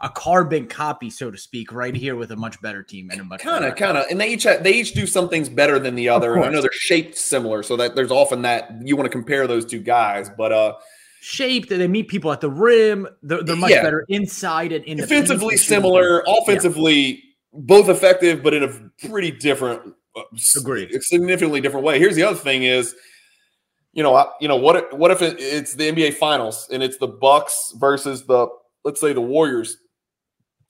a 0.00 0.08
carbon 0.08 0.66
copy, 0.66 1.10
so 1.10 1.30
to 1.30 1.38
speak, 1.38 1.72
right 1.72 1.94
here 1.94 2.16
with 2.16 2.30
a 2.32 2.36
much 2.36 2.60
better 2.60 2.82
team 2.82 3.10
and 3.10 3.20
a 3.20 3.24
much 3.24 3.40
kind 3.40 3.64
of, 3.64 3.76
kind 3.76 3.96
of, 3.96 4.06
and 4.10 4.20
they 4.20 4.32
each 4.32 4.42
have, 4.44 4.64
they 4.64 4.72
each 4.72 4.94
do 4.94 5.06
some 5.06 5.28
things 5.28 5.48
better 5.48 5.78
than 5.78 5.94
the 5.94 6.08
other. 6.08 6.42
I 6.42 6.50
know 6.50 6.60
they're 6.60 6.72
shaped 6.72 7.16
similar, 7.16 7.62
so 7.62 7.76
that 7.76 7.94
there's 7.94 8.10
often 8.10 8.42
that 8.42 8.70
you 8.82 8.96
want 8.96 9.06
to 9.06 9.10
compare 9.12 9.46
those 9.46 9.64
two 9.64 9.80
guys, 9.80 10.30
but 10.36 10.52
uh, 10.52 10.74
shaped. 11.20 11.68
That 11.68 11.78
they 11.78 11.88
meet 11.88 12.08
people 12.08 12.32
at 12.32 12.40
the 12.40 12.50
rim. 12.50 13.08
They're, 13.22 13.42
they're 13.42 13.56
much 13.56 13.70
yeah. 13.70 13.82
better 13.82 14.04
inside 14.08 14.72
and 14.72 14.84
in 14.84 14.96
defensively 14.96 15.56
similar, 15.56 16.24
offensively 16.26 16.92
yeah. 16.92 17.16
both 17.52 17.88
effective, 17.88 18.42
but 18.42 18.54
in 18.54 18.64
a 18.64 19.08
pretty 19.08 19.30
different, 19.30 19.94
Agreed. 20.56 21.02
significantly 21.02 21.60
different 21.60 21.84
way. 21.84 21.98
Here's 21.98 22.16
the 22.16 22.22
other 22.22 22.38
thing: 22.38 22.62
is 22.62 22.94
you 23.92 24.02
know, 24.02 24.14
I, 24.14 24.26
you 24.40 24.48
know 24.48 24.56
what? 24.56 24.76
If, 24.76 24.92
what 24.92 25.10
if 25.10 25.22
it, 25.22 25.36
it's 25.38 25.74
the 25.74 25.90
NBA 25.90 26.14
Finals 26.14 26.68
and 26.72 26.82
it's 26.82 26.98
the 26.98 27.06
Bucks 27.06 27.72
versus 27.76 28.24
the 28.24 28.48
let's 28.84 29.00
say 29.00 29.12
the 29.12 29.20
Warriors? 29.20 29.78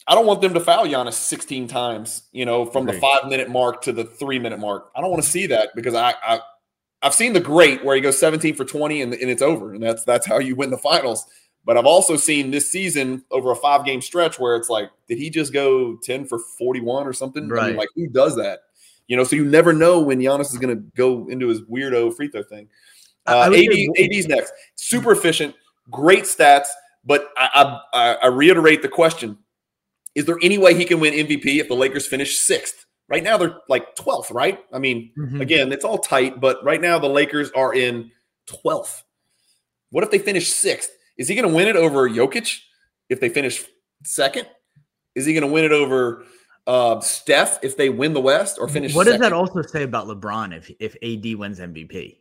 I 0.07 0.15
don't 0.15 0.27
want 0.27 0.43
them 0.43 0.53
to 0.53 0.61
foul 0.61 0.87
Giannis 0.87 1.15
16 1.15 1.67
times, 1.67 2.29
you 2.31 2.45
know, 2.45 2.67
from 2.67 2.85
the 2.85 2.93
five 2.93 3.27
minute 3.27 3.49
mark 3.49 3.81
to 3.83 3.93
the 3.93 4.05
three 4.05 4.39
minute 4.39 4.59
mark. 4.59 4.91
I 4.95 5.01
don't 5.01 5.11
want 5.11 5.23
to 5.23 5.29
see 5.29 5.47
that 5.47 5.71
because 5.75 5.95
I, 5.95 6.15
I 6.23 6.41
I've 7.01 7.15
seen 7.15 7.33
the 7.33 7.41
great 7.41 7.85
where 7.85 7.97
he 7.97 8.03
goes 8.03 8.19
17 8.19 8.55
for 8.55 8.65
20 8.65 9.01
and, 9.01 9.15
and 9.15 9.31
it's 9.31 9.43
over. 9.43 9.73
And 9.73 9.83
that's 9.83 10.05
that's 10.05 10.27
how 10.27 10.39
you 10.39 10.57
win 10.57 10.71
the 10.71 10.79
finals. 10.79 11.25
But 11.65 11.79
I've 11.79 11.87
also 11.87 12.17
seen 12.17 12.51
this 12.51 12.71
season 12.71 13.25
over 13.31 13.51
a 13.51 13.57
five 13.57 13.87
game 13.87 14.03
stretch 14.03 14.39
where 14.39 14.57
it's 14.57 14.69
like, 14.69 14.91
did 15.09 15.17
he 15.17 15.31
just 15.31 15.55
go 15.55 15.97
10 16.03 16.27
for 16.27 16.39
41 16.59 17.07
or 17.07 17.15
something? 17.15 17.49
Right. 17.49 17.65
I 17.65 17.69
mean, 17.69 17.77
like, 17.77 17.89
who 17.95 18.07
does 18.09 18.37
that? 18.37 18.61
You 19.07 19.17
know, 19.17 19.25
so 19.25 19.37
you 19.37 19.45
never 19.45 19.73
know 19.73 20.01
when 20.01 20.19
Giannis 20.19 20.53
is 20.53 20.59
going 20.59 20.75
to 20.75 20.83
go 20.97 21.29
into 21.29 21.49
his 21.49 21.61
weirdo 21.63 22.15
free 22.17 22.29
throw 22.29 22.43
thing. 22.43 22.69
Uh, 23.27 23.51
AD, 23.53 23.55
AD's 23.99 24.29
next. 24.29 24.53
Super 24.77 25.13
efficient, 25.13 25.55
great 25.91 26.25
stats. 26.25 26.67
But 27.05 27.29
I, 27.37 27.79
I, 27.93 28.15
I 28.23 28.27
reiterate 28.29 28.83
the 28.83 28.89
question 28.89 29.39
is 30.15 30.27
there 30.27 30.39
any 30.43 30.59
way 30.59 30.75
he 30.75 30.85
can 30.85 31.01
win 31.01 31.13
MVP 31.13 31.59
if 31.59 31.69
the 31.69 31.75
Lakers 31.75 32.07
finish 32.07 32.39
sixth? 32.39 32.87
Right 33.09 33.23
now, 33.23 33.37
they're 33.37 33.57
like 33.69 33.95
12th, 33.97 34.33
right? 34.33 34.61
I 34.73 34.79
mean, 34.79 35.13
mm-hmm. 35.19 35.41
again, 35.41 35.73
it's 35.73 35.85
all 35.85 35.99
tight, 35.99 36.41
but 36.41 36.65
right 36.65 36.81
now 36.81 36.99
the 36.99 37.09
Lakers 37.09 37.51
are 37.51 37.75
in 37.75 38.11
12th. 38.49 39.03
What 39.91 40.05
if 40.05 40.11
they 40.11 40.19
finish 40.19 40.51
sixth? 40.53 40.91
Is 41.19 41.29
he 41.29 41.35
going 41.35 41.49
to 41.49 41.55
win 41.55 41.69
it 41.69 41.77
over 41.77 42.09
Jokic 42.09 42.61
if 43.11 43.21
they 43.21 43.29
finish 43.29 43.65
second? 44.05 44.47
Is 45.15 45.27
he 45.27 45.35
going 45.35 45.47
to 45.47 45.53
win 45.53 45.65
it 45.65 45.73
over 45.73 46.25
uh, 46.67 47.01
Steph 47.01 47.59
if 47.63 47.77
they 47.77 47.91
win 47.91 48.13
the 48.15 48.21
West 48.21 48.59
or 48.59 48.69
finish? 48.69 48.95
What 48.95 49.07
second? 49.07 49.21
does 49.21 49.31
that 49.31 49.35
also 49.35 49.63
say 49.63 49.83
about 49.83 50.07
LeBron 50.07 50.57
if 50.57 50.71
if 50.81 50.97
AD 51.03 51.39
wins 51.39 51.61
MVP? 51.61 52.17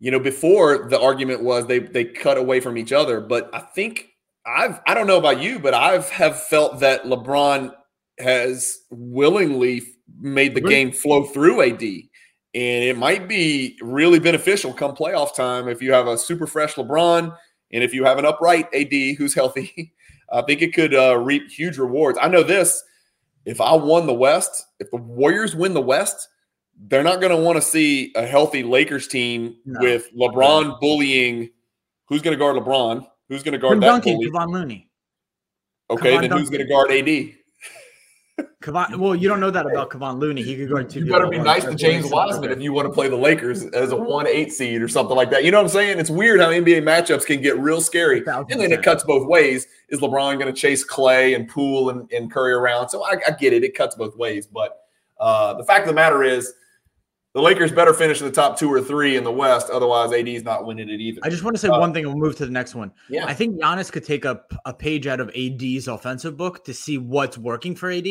You 0.00 0.10
know, 0.10 0.20
before 0.20 0.88
the 0.88 1.00
argument 1.00 1.42
was 1.42 1.66
they 1.66 1.78
they 1.78 2.04
cut 2.04 2.36
away 2.36 2.60
from 2.60 2.76
each 2.76 2.92
other, 2.92 3.20
but 3.20 3.50
I 3.54 3.60
think 3.60 4.08
I've 4.46 4.80
I 4.86 4.94
don't 4.94 5.06
know 5.06 5.18
about 5.18 5.40
you, 5.40 5.58
but 5.58 5.74
I've 5.74 6.10
have 6.10 6.42
felt 6.42 6.80
that 6.80 7.04
LeBron 7.04 7.72
has 8.18 8.78
willingly 8.90 9.82
made 10.20 10.54
the 10.54 10.60
game 10.60 10.92
flow 10.92 11.24
through 11.24 11.62
AD. 11.62 11.82
And 11.82 12.84
it 12.84 12.96
might 12.96 13.26
be 13.26 13.76
really 13.82 14.20
beneficial 14.20 14.72
come 14.72 14.94
playoff 14.94 15.34
time 15.34 15.68
if 15.68 15.82
you 15.82 15.92
have 15.92 16.06
a 16.06 16.16
super 16.16 16.46
fresh 16.46 16.74
LeBron 16.74 17.36
and 17.72 17.82
if 17.82 17.92
you 17.92 18.04
have 18.04 18.18
an 18.18 18.24
upright 18.24 18.72
AD 18.72 19.16
who's 19.16 19.34
healthy. 19.34 19.92
I 20.34 20.42
think 20.42 20.62
it 20.62 20.74
could 20.74 20.94
uh, 20.94 21.16
reap 21.18 21.50
huge 21.50 21.78
rewards. 21.78 22.18
I 22.20 22.28
know 22.28 22.42
this 22.42 22.82
if 23.46 23.60
I 23.60 23.74
won 23.74 24.06
the 24.06 24.14
West, 24.14 24.66
if 24.80 24.90
the 24.90 24.96
Warriors 24.96 25.54
win 25.54 25.74
the 25.74 25.80
West, 25.80 26.28
they're 26.88 27.04
not 27.04 27.20
going 27.20 27.30
to 27.30 27.40
want 27.40 27.56
to 27.56 27.62
see 27.62 28.12
a 28.16 28.26
healthy 28.26 28.62
Lakers 28.62 29.06
team 29.06 29.56
no. 29.64 29.80
with 29.80 30.12
LeBron 30.14 30.80
bullying 30.80 31.50
Who's 32.06 32.22
going 32.22 32.36
to 32.36 32.38
guard 32.38 32.56
LeBron? 32.56 33.06
Who's 33.28 33.42
going 33.42 33.52
to 33.52 33.58
guard 33.58 33.80
that 33.80 34.02
bully? 34.02 34.30
Kevon 34.30 34.50
Looney. 34.50 34.90
Okay, 35.90 36.12
Kevon 36.12 36.20
then 36.22 36.30
who's 36.32 36.50
going 36.50 36.66
to 36.66 36.68
guard 36.68 36.90
AD? 36.90 37.34
Kevon, 38.64 38.96
well, 38.96 39.14
you 39.14 39.28
don't 39.28 39.40
know 39.40 39.50
that 39.50 39.66
about 39.66 39.90
Kevon 39.90 40.18
Looney. 40.18 40.42
He 40.42 40.56
could 40.56 40.70
guard 40.70 40.90
two. 40.90 41.00
You 41.00 41.12
better 41.12 41.28
be 41.28 41.38
nice 41.38 41.64
to 41.64 41.74
James 41.74 42.10
Wiseman 42.10 42.50
if 42.50 42.60
you 42.60 42.72
want 42.72 42.88
to 42.88 42.92
play 42.92 43.08
the 43.08 43.16
Lakers 43.16 43.64
as 43.66 43.92
a 43.92 43.96
one 43.96 44.26
eight 44.26 44.52
seed 44.52 44.82
or 44.82 44.88
something 44.88 45.14
like 45.14 45.30
that. 45.30 45.44
You 45.44 45.50
know 45.50 45.58
what 45.58 45.64
I'm 45.64 45.70
saying? 45.70 45.98
It's 45.98 46.10
weird 46.10 46.40
how 46.40 46.48
NBA 46.48 46.82
matchups 46.82 47.26
can 47.26 47.42
get 47.42 47.58
real 47.58 47.80
scary, 47.80 48.24
and 48.26 48.60
then 48.60 48.72
it 48.72 48.82
cuts 48.82 49.04
both 49.04 49.28
ways. 49.28 49.66
Is 49.90 50.00
LeBron 50.00 50.38
going 50.38 50.52
to 50.52 50.58
chase 50.58 50.82
Clay 50.82 51.34
and 51.34 51.46
Poole 51.48 51.90
and, 51.90 52.10
and 52.10 52.32
Curry 52.32 52.52
around? 52.52 52.88
So 52.88 53.04
I, 53.04 53.18
I 53.26 53.32
get 53.32 53.52
it; 53.52 53.62
it 53.62 53.76
cuts 53.76 53.94
both 53.94 54.16
ways. 54.16 54.46
But 54.46 54.80
uh, 55.20 55.54
the 55.54 55.64
fact 55.64 55.82
of 55.82 55.88
the 55.88 55.94
matter 55.94 56.24
is, 56.24 56.54
the 57.34 57.42
Lakers 57.42 57.72
better 57.72 57.92
finish 57.92 58.20
in 58.20 58.26
the 58.26 58.32
top 58.32 58.56
two 58.58 58.72
or 58.72 58.80
three 58.80 59.16
in 59.16 59.24
the 59.24 59.30
West. 59.32 59.68
Otherwise, 59.70 60.12
AD 60.12 60.28
is 60.28 60.44
not 60.44 60.64
winning 60.66 60.88
it 60.88 61.00
either. 61.00 61.20
I 61.24 61.30
just 61.30 61.42
want 61.42 61.56
to 61.56 61.60
say 61.60 61.68
Uh, 61.68 61.78
one 61.80 61.92
thing 61.92 62.04
and 62.04 62.14
we'll 62.14 62.22
move 62.28 62.36
to 62.36 62.46
the 62.46 62.52
next 62.52 62.74
one. 62.74 62.92
yeah, 63.08 63.26
I 63.26 63.34
think 63.34 63.60
Giannis 63.60 63.90
could 63.90 64.04
take 64.04 64.24
a, 64.24 64.40
a 64.64 64.72
page 64.72 65.06
out 65.06 65.20
of 65.20 65.30
AD's 65.36 65.88
offensive 65.88 66.36
book 66.36 66.64
to 66.64 66.72
see 66.72 66.96
what's 66.98 67.36
working 67.36 67.74
for 67.74 67.90
AD. 67.90 68.06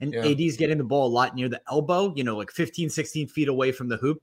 And 0.00 0.14
Yeah. 0.14 0.24
AD's 0.24 0.56
getting 0.56 0.78
the 0.78 0.84
ball 0.84 1.08
a 1.08 1.12
lot 1.12 1.34
near 1.34 1.48
the 1.48 1.60
elbow, 1.68 2.12
you 2.16 2.22
know, 2.22 2.36
like 2.36 2.52
15, 2.52 2.88
16 2.88 3.26
feet 3.28 3.48
away 3.48 3.72
from 3.72 3.88
the 3.88 3.96
hoop. 3.96 4.22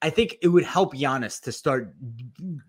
I 0.00 0.10
think 0.10 0.36
it 0.42 0.48
would 0.48 0.64
help 0.64 0.94
Giannis 0.94 1.40
to 1.42 1.52
start 1.52 1.94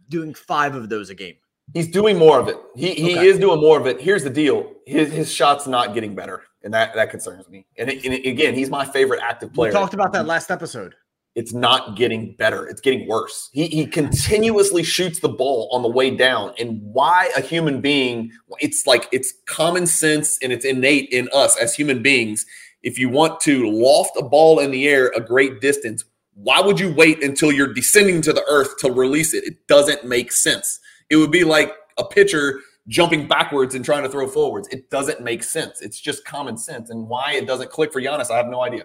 doing 0.09 0.33
five 0.35 0.75
of 0.75 0.89
those 0.89 1.09
a 1.09 1.15
game. 1.15 1.35
He's 1.73 1.87
doing 1.89 2.17
more 2.17 2.39
of 2.39 2.47
it. 2.47 2.57
He 2.75 2.93
he 2.93 3.13
Okay. 3.17 3.25
is 3.27 3.39
doing 3.39 3.59
more 3.59 3.79
of 3.79 3.87
it. 3.87 3.99
Here's 4.01 4.23
the 4.23 4.29
deal: 4.29 4.73
his 4.85 5.11
his 5.11 5.31
shot's 5.31 5.65
not 5.65 5.93
getting 5.93 6.13
better, 6.13 6.43
and 6.61 6.73
that 6.73 6.93
that 6.95 7.09
concerns 7.09 7.47
me. 7.49 7.65
And, 7.77 7.89
it- 7.89 8.03
and 8.03 8.13
it- 8.13 8.27
again, 8.27 8.53
he's 8.53 8.69
my 8.69 8.83
favorite 8.83 9.21
active 9.23 9.53
player. 9.53 9.71
We 9.71 9.73
talked 9.73 9.93
about 9.93 10.11
that 10.13 10.25
last 10.27 10.51
episode. 10.51 10.93
It's 11.35 11.53
not 11.53 11.97
getting 11.97 12.35
better. 12.35 12.67
It's 12.67 12.81
getting 12.81 13.07
worse. 13.07 13.49
He 13.53 13.67
he 13.67 13.87
continuously 13.87 14.83
shoots 14.83 15.19
the 15.19 15.29
ball 15.29 15.67
on 15.71 15.81
the 15.81 15.89
way 15.89 16.11
down. 16.11 16.53
And 16.59 16.79
why 16.83 17.31
a 17.35 17.41
human 17.41 17.81
being? 17.81 18.31
It's 18.59 18.85
like 18.85 19.09
it's 19.11 19.33
common 19.47 19.87
sense 19.87 20.37
and 20.43 20.53
it's 20.53 20.63
innate 20.63 21.09
in 21.09 21.27
us 21.33 21.57
as 21.57 21.73
human 21.73 22.03
beings. 22.03 22.45
If 22.83 22.99
you 22.99 23.09
want 23.09 23.39
to 23.41 23.67
loft 23.69 24.11
a 24.17 24.23
ball 24.23 24.59
in 24.59 24.69
the 24.69 24.87
air 24.87 25.11
a 25.15 25.21
great 25.21 25.59
distance, 25.59 26.03
why 26.35 26.61
would 26.61 26.79
you 26.79 26.93
wait 26.93 27.23
until 27.23 27.51
you're 27.51 27.73
descending 27.73 28.21
to 28.23 28.33
the 28.33 28.43
earth 28.47 28.77
to 28.79 28.91
release 28.91 29.33
it? 29.33 29.43
It 29.43 29.67
doesn't 29.67 30.05
make 30.05 30.31
sense. 30.31 30.79
It 31.09 31.15
would 31.15 31.31
be 31.31 31.43
like 31.43 31.73
a 31.97 32.05
pitcher 32.05 32.59
jumping 32.87 33.27
backwards 33.27 33.75
and 33.75 33.83
trying 33.83 34.03
to 34.03 34.09
throw 34.09 34.27
forwards. 34.27 34.67
It 34.69 34.89
doesn't 34.89 35.21
make 35.21 35.43
sense. 35.43 35.81
It's 35.81 35.99
just 35.99 36.25
common 36.25 36.57
sense. 36.57 36.89
And 36.89 37.07
why 37.07 37.33
it 37.33 37.47
doesn't 37.47 37.71
click 37.71 37.93
for 37.93 38.01
Giannis, 38.01 38.29
I 38.29 38.37
have 38.37 38.47
no 38.47 38.61
idea. 38.61 38.83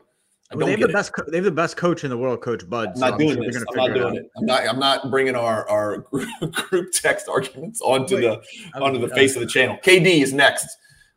I 0.51 0.57
Well, 0.57 0.67
they 0.67 0.73
have 0.73 0.81
the 0.81 0.89
it. 0.89 0.93
best. 0.93 1.13
Co- 1.13 1.25
they 1.31 1.37
have 1.37 1.45
the 1.45 1.51
best 1.51 1.77
coach 1.77 2.05
in 2.05 2.11
the 2.11 2.17
world, 2.17 2.41
Coach 2.41 2.69
Bud. 2.69 2.91
I'm 2.91 2.97
so 2.97 3.01
not 3.01 3.13
I'm 3.13 3.19
doing 3.19 3.35
sure 3.35 3.45
this. 3.45 3.57
I'm 3.71 3.77
not 3.77 3.95
doing 3.95 4.07
out. 4.07 4.17
it. 4.17 4.31
I'm 4.37 4.47
not. 4.47 4.69
I'm 4.69 4.79
not 4.79 5.11
bringing 5.11 5.35
our 5.37 5.69
our 5.69 5.99
group, 5.99 6.29
group 6.53 6.91
text 6.93 7.29
arguments 7.29 7.81
onto 7.83 8.15
Wait, 8.17 8.23
the 8.23 8.43
I 8.75 8.79
onto 8.81 8.99
the 8.99 9.13
I 9.13 9.17
face 9.17 9.35
of 9.37 9.41
the 9.41 9.47
channel. 9.47 9.77
KD 9.85 10.23
is 10.23 10.33
next. 10.33 10.67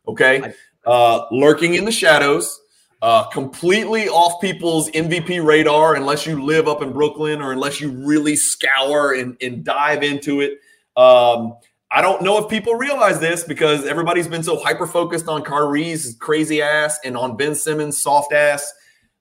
Okay, 0.06 0.42
I- 0.42 0.90
uh, 0.90 1.26
lurking 1.30 1.74
in 1.74 1.84
the 1.86 1.92
shadows, 1.92 2.60
uh, 3.00 3.24
completely 3.30 4.08
off 4.08 4.40
people's 4.40 4.90
MVP 4.90 5.42
radar 5.44 5.94
unless 5.94 6.26
you 6.26 6.42
live 6.42 6.66
up 6.68 6.82
in 6.82 6.92
Brooklyn 6.92 7.40
or 7.40 7.52
unless 7.52 7.80
you 7.80 7.90
really 7.90 8.36
scour 8.36 9.14
and 9.14 9.36
and 9.40 9.64
dive 9.64 10.02
into 10.02 10.40
it. 10.42 10.58
Um, 10.96 11.54
I 11.90 12.02
don't 12.02 12.20
know 12.22 12.36
if 12.42 12.50
people 12.50 12.74
realize 12.74 13.18
this 13.20 13.44
because 13.44 13.86
everybody's 13.86 14.26
been 14.28 14.42
so 14.42 14.58
hyper 14.58 14.86
focused 14.86 15.28
on 15.28 15.42
Kyrie's 15.42 16.16
crazy 16.20 16.60
ass 16.60 16.98
and 17.04 17.16
on 17.16 17.36
Ben 17.36 17.54
Simmons' 17.54 18.00
soft 18.02 18.32
ass. 18.32 18.72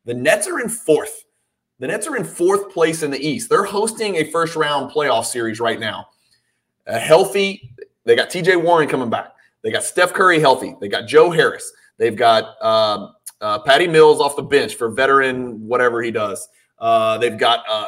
The 0.06 0.14
Nets 0.14 0.47
are 0.47 0.60
in 0.60 0.70
fourth. 0.70 1.26
The 1.80 1.88
Nets 1.88 2.08
are 2.08 2.16
in 2.16 2.24
fourth 2.24 2.72
place 2.72 3.04
in 3.04 3.12
the 3.12 3.20
East. 3.20 3.49
They're 3.49 3.64
hosting 3.64 4.16
a 4.16 4.24
first 4.26 4.56
round 4.56 4.91
playoff 4.91 5.26
series 5.26 5.60
right 5.60 5.80
now. 5.80 6.08
A 6.88 6.99
healthy, 6.99 7.74
they 8.06 8.16
got 8.16 8.30
TJ 8.30 8.62
Warren 8.62 8.88
coming 8.88 9.10
back. 9.10 9.34
They 9.64 9.72
got 9.72 9.84
Seth 9.84 10.14
Curry 10.14 10.39
healthy. 10.39 10.76
They 10.82 10.88
got 10.88 11.08
Joe 11.08 11.30
Harris. 11.30 11.72
They've 11.97 12.16
got 12.16 12.62
um, 12.64 13.14
uh, 13.41 13.60
Patty 13.60 13.88
Mills 13.88 14.20
off 14.20 14.36
the 14.36 14.43
bench 14.43 14.76
for 14.76 14.89
veteran 14.89 15.68
whatever 15.68 16.02
he 16.02 16.12
does. 16.12 16.47
Uh, 16.80 17.20
they've 17.20 17.38
got, 17.38 17.64
uh, 17.70 17.86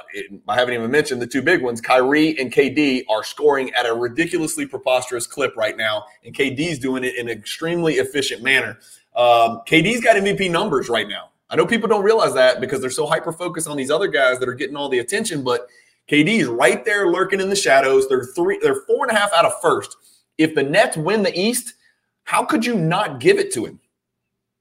I 0.48 0.54
haven't 0.54 0.76
even 0.76 0.92
mentioned 0.92 1.20
the 1.20 1.26
two 1.26 1.42
big 1.42 1.64
ones. 1.64 1.82
Kyrie 1.82 2.38
and 2.40 2.54
KD 2.54 3.04
are 3.10 3.24
scoring 3.24 3.74
at 3.74 3.88
a 3.88 3.94
ridiculously 3.94 4.68
preposterous 4.68 5.26
clip 5.26 5.56
right 5.58 5.76
now, 5.76 6.06
and 6.24 6.36
KD's 6.36 6.78
doing 6.78 7.04
it 7.04 7.16
in 7.16 7.28
an 7.28 7.36
extremely 7.36 7.96
efficient 7.96 8.44
manner. 8.44 8.78
Um, 9.16 9.62
KD's 9.68 10.02
got 10.02 10.16
MVP 10.16 10.52
numbers 10.52 10.90
right 10.90 11.08
now. 11.08 11.32
I 11.54 11.56
know 11.56 11.68
people 11.68 11.88
don't 11.88 12.04
realize 12.04 12.34
that 12.34 12.60
because 12.60 12.82
they're 12.82 12.90
so 12.90 13.06
hyper 13.06 13.32
focused 13.32 13.68
on 13.68 13.78
these 13.78 13.92
other 13.92 14.08
guys 14.08 14.40
that 14.40 14.50
are 14.50 14.56
getting 14.56 14.76
all 14.76 14.90
the 14.90 14.98
attention, 14.98 15.44
but 15.44 15.68
KD 16.10 16.40
is 16.40 16.48
right 16.48 16.84
there 16.84 17.12
lurking 17.12 17.40
in 17.40 17.50
the 17.50 17.56
shadows. 17.56 18.10
They're 18.10 18.26
three, 18.26 18.58
they're 18.60 18.82
four 18.88 19.08
and 19.08 19.16
a 19.16 19.20
half 19.20 19.32
out 19.34 19.46
of 19.46 19.54
first. 19.62 19.96
If 20.40 20.56
the 20.56 20.64
Nets 20.64 20.98
win 20.98 21.22
the 21.22 21.40
East, 21.40 21.76
how 22.24 22.44
could 22.44 22.66
you 22.66 22.74
not 22.74 23.20
give 23.20 23.38
it 23.38 23.54
to 23.54 23.66
him? 23.66 23.80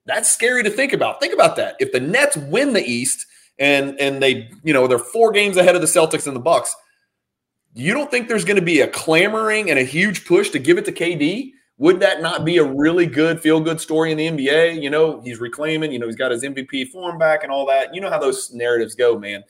That's 0.05 0.31
scary 0.31 0.63
to 0.65 0.69
think 0.69 0.93
about. 0.93 1.19
Think 1.19 1.33
about 1.33 1.57
that. 1.57 1.77
If 1.81 1.93
the 1.93 2.01
Nets 2.01 2.37
win 2.37 2.75
the 2.75 2.85
East 2.85 3.25
and 3.59 3.99
and 3.99 4.23
they, 4.23 4.51
you 4.63 4.75
know, 4.75 4.87
they're 4.87 4.99
four 4.99 5.33
games 5.33 5.57
ahead 5.57 5.75
of 5.75 5.81
the 5.81 5.87
Celtics 5.87 6.27
and 6.27 6.37
the 6.37 6.41
Bucks, 6.41 6.77
you 7.73 7.95
don't 7.95 8.11
think 8.11 8.29
there's 8.29 8.45
going 8.45 8.59
to 8.59 8.63
be 8.63 8.81
a 8.81 8.89
clamoring 8.89 9.71
and 9.71 9.79
a 9.79 9.85
huge 9.85 10.27
push 10.27 10.51
to 10.51 10.59
give 10.59 10.77
it 10.77 10.85
to 10.85 10.93
KD? 10.93 11.53
Would 11.83 11.99
that 11.99 12.23
not 12.23 12.45
be 12.45 12.59
a 12.59 12.65
really 12.65 13.07
good 13.07 13.41
feel 13.41 13.59
good 13.59 13.81
story 13.81 14.13
in 14.13 14.17
the 14.17 14.29
NBA? 14.29 14.81
You 14.81 14.89
know, 14.89 15.21
he's 15.21 15.41
reclaiming, 15.41 15.91
you 15.91 15.99
know, 15.99 16.07
he's 16.07 16.15
got 16.15 16.31
his 16.31 16.45
MVP 16.45 16.91
form 16.91 17.19
back 17.19 17.43
and 17.43 17.51
all 17.51 17.67
that. 17.67 17.93
You 17.93 18.01
know 18.01 18.09
how 18.09 18.21
those 18.21 18.55
narratives 18.55 18.95
go, 18.95 19.19
man. 19.19 19.43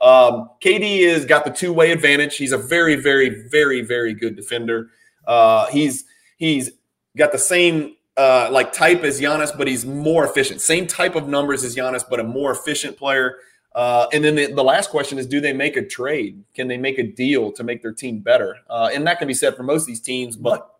Um, 0.00 0.50
KD 0.62 1.00
is 1.00 1.24
got 1.24 1.44
the 1.44 1.50
two 1.50 1.72
way 1.72 1.90
advantage. 1.90 2.36
He's 2.36 2.52
a 2.52 2.58
very, 2.58 2.94
very, 2.94 3.48
very, 3.48 3.82
very 3.82 4.14
good 4.14 4.36
defender. 4.36 4.90
Uh, 5.26 5.66
he's 5.66 6.04
he's 6.36 6.70
got 7.16 7.32
the 7.32 7.38
same 7.38 7.96
uh, 8.16 8.50
like 8.52 8.72
type 8.72 9.02
as 9.02 9.20
Giannis, 9.20 9.50
but 9.58 9.66
he's 9.66 9.84
more 9.84 10.24
efficient. 10.24 10.60
Same 10.60 10.86
type 10.86 11.16
of 11.16 11.26
numbers 11.26 11.64
as 11.64 11.74
Giannis, 11.74 12.04
but 12.08 12.20
a 12.20 12.24
more 12.24 12.52
efficient 12.52 12.98
player. 12.98 13.38
Uh, 13.74 14.06
and 14.12 14.22
then 14.22 14.36
the, 14.36 14.46
the 14.46 14.62
last 14.62 14.90
question 14.90 15.18
is, 15.18 15.26
do 15.26 15.40
they 15.40 15.52
make 15.52 15.76
a 15.76 15.84
trade? 15.84 16.44
Can 16.54 16.68
they 16.68 16.78
make 16.78 17.00
a 17.00 17.04
deal 17.04 17.50
to 17.50 17.64
make 17.64 17.82
their 17.82 17.92
team 17.92 18.20
better? 18.20 18.58
Uh, 18.68 18.90
and 18.94 19.04
that 19.08 19.18
can 19.18 19.26
be 19.26 19.34
said 19.34 19.56
for 19.56 19.64
most 19.64 19.82
of 19.82 19.86
these 19.88 20.00
teams, 20.00 20.36
but 20.36 20.76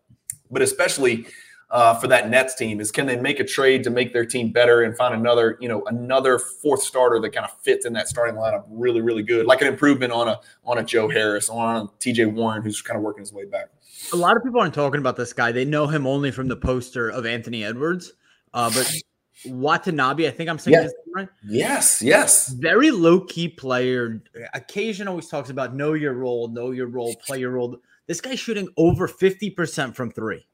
but 0.51 0.61
especially 0.61 1.25
uh, 1.69 1.95
for 1.95 2.07
that 2.07 2.29
Nets 2.29 2.53
team 2.55 2.81
is 2.81 2.91
can 2.91 3.05
they 3.05 3.15
make 3.15 3.39
a 3.39 3.45
trade 3.45 3.83
to 3.85 3.89
make 3.89 4.11
their 4.11 4.25
team 4.25 4.51
better 4.51 4.81
and 4.83 4.95
find 4.97 5.13
another 5.13 5.57
you 5.61 5.69
know 5.69 5.83
another 5.87 6.37
fourth 6.37 6.83
starter 6.83 7.19
that 7.21 7.29
kind 7.29 7.45
of 7.45 7.57
fits 7.61 7.85
in 7.85 7.93
that 7.93 8.07
starting 8.09 8.35
lineup 8.35 8.65
really 8.69 8.99
really 9.01 9.23
good, 9.23 9.45
like 9.45 9.61
an 9.61 9.67
improvement 9.67 10.11
on 10.11 10.27
a 10.27 10.39
on 10.65 10.79
a 10.79 10.83
Joe 10.83 11.07
Harris 11.07 11.47
or 11.49 11.63
on 11.63 11.85
a 11.85 11.89
T.J. 11.99 12.25
Warren 12.25 12.61
who's 12.61 12.81
kind 12.81 12.97
of 12.97 13.03
working 13.03 13.21
his 13.21 13.31
way 13.31 13.45
back. 13.45 13.69
A 14.13 14.15
lot 14.17 14.35
of 14.35 14.43
people 14.43 14.59
aren't 14.59 14.73
talking 14.73 14.99
about 14.99 15.15
this 15.15 15.31
guy. 15.31 15.51
They 15.51 15.63
know 15.63 15.87
him 15.87 16.05
only 16.05 16.31
from 16.31 16.47
the 16.49 16.57
poster 16.57 17.09
of 17.09 17.25
Anthony 17.25 17.63
Edwards. 17.63 18.11
Uh, 18.53 18.69
but 18.69 18.91
Watanabe, 19.45 20.27
I 20.27 20.31
think 20.31 20.49
I'm 20.49 20.59
saying 20.59 20.73
Yeah. 20.73 20.83
his 20.83 20.93
name 21.05 21.15
right. 21.15 21.29
Yes, 21.47 22.01
yes. 22.01 22.49
Very 22.49 22.91
low 22.91 23.21
key 23.21 23.47
player. 23.47 24.21
Occasion 24.53 25.07
always 25.07 25.27
talks 25.27 25.49
about 25.49 25.75
know 25.75 25.93
your 25.93 26.13
role, 26.13 26.47
know 26.47 26.71
your 26.71 26.87
role, 26.87 27.15
play 27.25 27.39
your 27.39 27.51
role. 27.51 27.77
This 28.11 28.19
guy's 28.19 28.41
shooting 28.41 28.67
over 28.75 29.07
50% 29.07 29.95
from 29.95 30.11
three. 30.11 30.45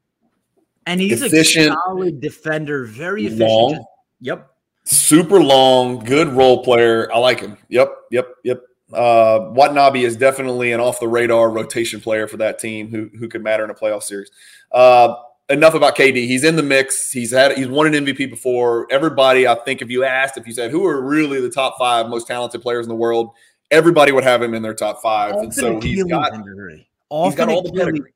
And 0.86 1.02
he's 1.02 1.24
Efficient. 1.24 1.72
a 1.72 1.78
solid 1.88 2.22
defender, 2.22 2.86
very 2.86 3.26
efficient. 3.26 3.50
Long. 3.50 3.86
Yep. 4.22 4.48
super 4.84 5.42
long, 5.42 5.98
good 6.06 6.28
role 6.28 6.64
player. 6.64 7.12
I 7.12 7.18
like 7.18 7.40
him. 7.40 7.58
Yep, 7.70 7.92
yep, 8.12 8.28
yep. 8.44 8.62
Uh, 8.94 9.50
Watanabe 9.54 10.04
is 10.04 10.16
definitely 10.16 10.72
an 10.72 10.80
off 10.80 11.00
the 11.00 11.08
radar 11.08 11.50
rotation 11.50 12.00
player 12.00 12.28
for 12.28 12.38
that 12.38 12.60
team 12.60 12.90
who 12.90 13.10
who 13.18 13.28
could 13.28 13.44
matter 13.44 13.64
in 13.64 13.72
a 13.72 13.74
playoff 13.74 14.04
series. 14.04 14.30
Uh, 14.72 15.16
enough 15.50 15.74
about 15.74 15.96
KD. 15.96 16.28
He's 16.28 16.44
in 16.44 16.58
the 16.58 16.64
mix. 16.64 17.12
He's 17.12 17.32
had 17.32 17.58
he's 17.58 17.68
won 17.68 17.88
an 17.88 18.06
MVP 18.06 18.30
before. 18.30 18.86
Everybody, 18.92 19.48
I 19.48 19.56
think, 19.56 19.82
if 19.82 19.90
you 19.90 20.04
asked, 20.04 20.38
if 20.38 20.46
you 20.46 20.54
said 20.54 20.70
who 20.70 20.86
are 20.86 21.02
really 21.02 21.42
the 21.42 21.50
top 21.50 21.80
five 21.80 22.08
most 22.08 22.28
talented 22.28 22.62
players 22.62 22.86
in 22.86 22.90
the 22.90 22.96
world, 22.96 23.32
everybody 23.72 24.12
would 24.12 24.24
have 24.24 24.44
him 24.44 24.54
in 24.54 24.62
their 24.62 24.76
top 24.76 25.02
five. 25.02 25.34
and 25.38 25.52
so 25.52 25.82
he's 25.82 26.04
got 26.04 26.36
injury. 26.36 26.88
He's 27.10 27.34
Often 27.34 27.38
got 27.38 27.50
all 27.50 27.62
the 27.64 27.82
Achilles- 27.82 28.14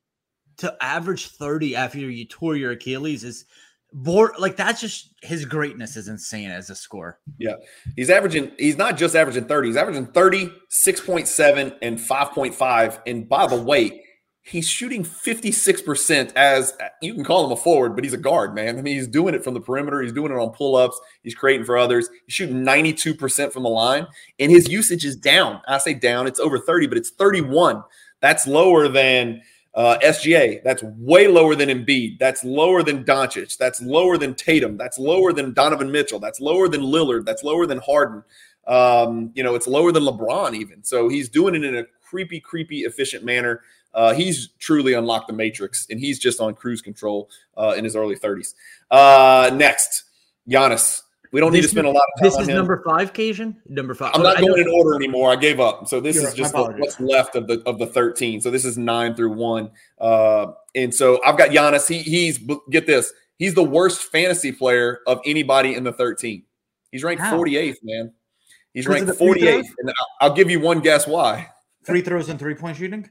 to 0.57 0.75
average 0.81 1.27
30 1.27 1.75
after 1.75 1.99
you 1.99 2.25
tour 2.25 2.55
your 2.55 2.71
Achilles 2.71 3.23
is 3.23 3.45
bored. 3.93 4.33
Like 4.37 4.55
that's 4.55 4.79
just 4.79 5.13
his 5.21 5.45
greatness 5.45 5.95
is 5.95 6.07
insane 6.07 6.51
as 6.51 6.69
a 6.69 6.75
scorer. 6.75 7.19
Yeah. 7.37 7.55
He's 7.95 8.09
averaging, 8.09 8.51
he's 8.57 8.77
not 8.77 8.97
just 8.97 9.15
averaging 9.15 9.45
30, 9.45 9.69
he's 9.69 9.77
averaging 9.77 10.07
30, 10.07 10.51
6.7, 10.69 11.75
and 11.81 11.97
5.5. 11.97 13.01
And 13.07 13.27
by 13.27 13.47
the 13.47 13.61
way, 13.61 14.03
he's 14.43 14.67
shooting 14.67 15.03
56% 15.03 16.33
as 16.35 16.73
you 17.01 17.13
can 17.13 17.23
call 17.23 17.45
him 17.45 17.51
a 17.51 17.55
forward, 17.55 17.95
but 17.95 18.03
he's 18.03 18.13
a 18.13 18.17
guard, 18.17 18.55
man. 18.55 18.77
I 18.77 18.81
mean, 18.81 18.95
he's 18.95 19.07
doing 19.07 19.35
it 19.35 19.43
from 19.43 19.53
the 19.53 19.61
perimeter, 19.61 20.01
he's 20.01 20.13
doing 20.13 20.31
it 20.31 20.35
on 20.35 20.49
pull 20.51 20.75
ups, 20.75 20.99
he's 21.23 21.35
creating 21.35 21.65
for 21.65 21.77
others. 21.77 22.09
He's 22.25 22.35
shooting 22.35 22.63
92% 22.63 23.51
from 23.51 23.63
the 23.63 23.69
line, 23.69 24.07
and 24.39 24.51
his 24.51 24.67
usage 24.67 25.05
is 25.05 25.15
down. 25.15 25.61
I 25.67 25.77
say 25.77 25.93
down, 25.93 26.27
it's 26.27 26.39
over 26.39 26.57
30, 26.59 26.87
but 26.87 26.97
it's 26.97 27.11
31. 27.11 27.83
That's 28.21 28.47
lower 28.47 28.87
than 28.87 29.41
uh, 29.73 29.97
SGA. 30.03 30.63
That's 30.63 30.83
way 30.83 31.27
lower 31.27 31.55
than 31.55 31.69
Embiid. 31.69 32.19
That's 32.19 32.43
lower 32.43 32.83
than 32.83 33.03
Doncic. 33.03 33.57
That's 33.57 33.81
lower 33.81 34.17
than 34.17 34.35
Tatum. 34.35 34.77
That's 34.77 34.99
lower 34.99 35.33
than 35.33 35.53
Donovan 35.53 35.91
Mitchell. 35.91 36.19
That's 36.19 36.39
lower 36.39 36.67
than 36.67 36.81
Lillard. 36.81 37.25
That's 37.25 37.43
lower 37.43 37.65
than 37.65 37.79
Harden. 37.79 38.23
Um, 38.67 39.31
you 39.33 39.43
know, 39.43 39.55
it's 39.55 39.67
lower 39.67 39.91
than 39.91 40.03
LeBron 40.03 40.53
even. 40.55 40.83
So 40.83 41.09
he's 41.09 41.29
doing 41.29 41.55
it 41.55 41.63
in 41.63 41.75
a 41.75 41.85
creepy, 42.01 42.39
creepy, 42.39 42.81
efficient 42.81 43.23
manner. 43.23 43.61
Uh, 43.93 44.13
he's 44.13 44.49
truly 44.59 44.93
unlocked 44.93 45.27
the 45.27 45.33
matrix, 45.33 45.87
and 45.89 45.99
he's 45.99 46.19
just 46.19 46.39
on 46.39 46.53
cruise 46.53 46.81
control 46.81 47.29
uh, 47.57 47.73
in 47.77 47.83
his 47.83 47.95
early 47.95 48.15
30s. 48.15 48.53
Uh, 48.89 49.49
next, 49.53 50.03
Giannis. 50.49 51.01
We 51.31 51.39
don't 51.39 51.53
need 51.53 51.61
to 51.61 51.67
spend 51.67 51.87
a 51.87 51.91
lot 51.91 52.03
of 52.15 52.19
time 52.19 52.23
This 52.29 52.35
on 52.35 52.41
is 52.41 52.47
number 52.49 52.81
five, 52.85 53.13
Cajun. 53.13 53.55
Number 53.69 53.93
five. 53.93 54.11
I'm 54.13 54.21
not 54.21 54.39
going 54.39 54.61
in 54.61 54.67
order 54.67 54.95
anymore. 54.95 55.31
I 55.31 55.37
gave 55.37 55.59
up. 55.61 55.87
So 55.87 55.99
this 56.01 56.17
You're 56.17 56.27
is 56.27 56.33
just 56.33 56.53
apologies. 56.53 56.79
what's 56.81 56.99
left 56.99 57.35
of 57.35 57.47
the 57.47 57.61
of 57.65 57.79
the 57.79 57.85
13. 57.85 58.41
So 58.41 58.51
this 58.51 58.65
is 58.65 58.77
nine 58.77 59.15
through 59.15 59.31
one. 59.33 59.71
Uh, 59.99 60.47
and 60.75 60.93
so 60.93 61.21
I've 61.25 61.37
got 61.37 61.51
Giannis. 61.51 61.87
He 61.87 61.99
he's 61.99 62.39
get 62.69 62.85
this. 62.85 63.13
He's 63.37 63.53
the 63.53 63.63
worst 63.63 64.03
fantasy 64.11 64.51
player 64.51 64.99
of 65.07 65.21
anybody 65.25 65.73
in 65.73 65.83
the 65.83 65.93
13. 65.93 66.43
He's 66.91 67.03
ranked 67.03 67.23
How? 67.23 67.37
48th, 67.37 67.77
man. 67.83 68.11
He's 68.73 68.87
ranked 68.87 69.07
the 69.07 69.13
48th. 69.13 69.63
And 69.79 69.89
I'll- 69.89 70.29
I'll 70.29 70.35
give 70.35 70.49
you 70.51 70.59
one 70.59 70.81
guess 70.81 71.07
why. 71.07 71.47
Free 71.83 72.01
throws 72.01 72.29
and 72.29 72.37
three 72.37 72.55
point 72.55 72.77
shooting. 72.77 73.09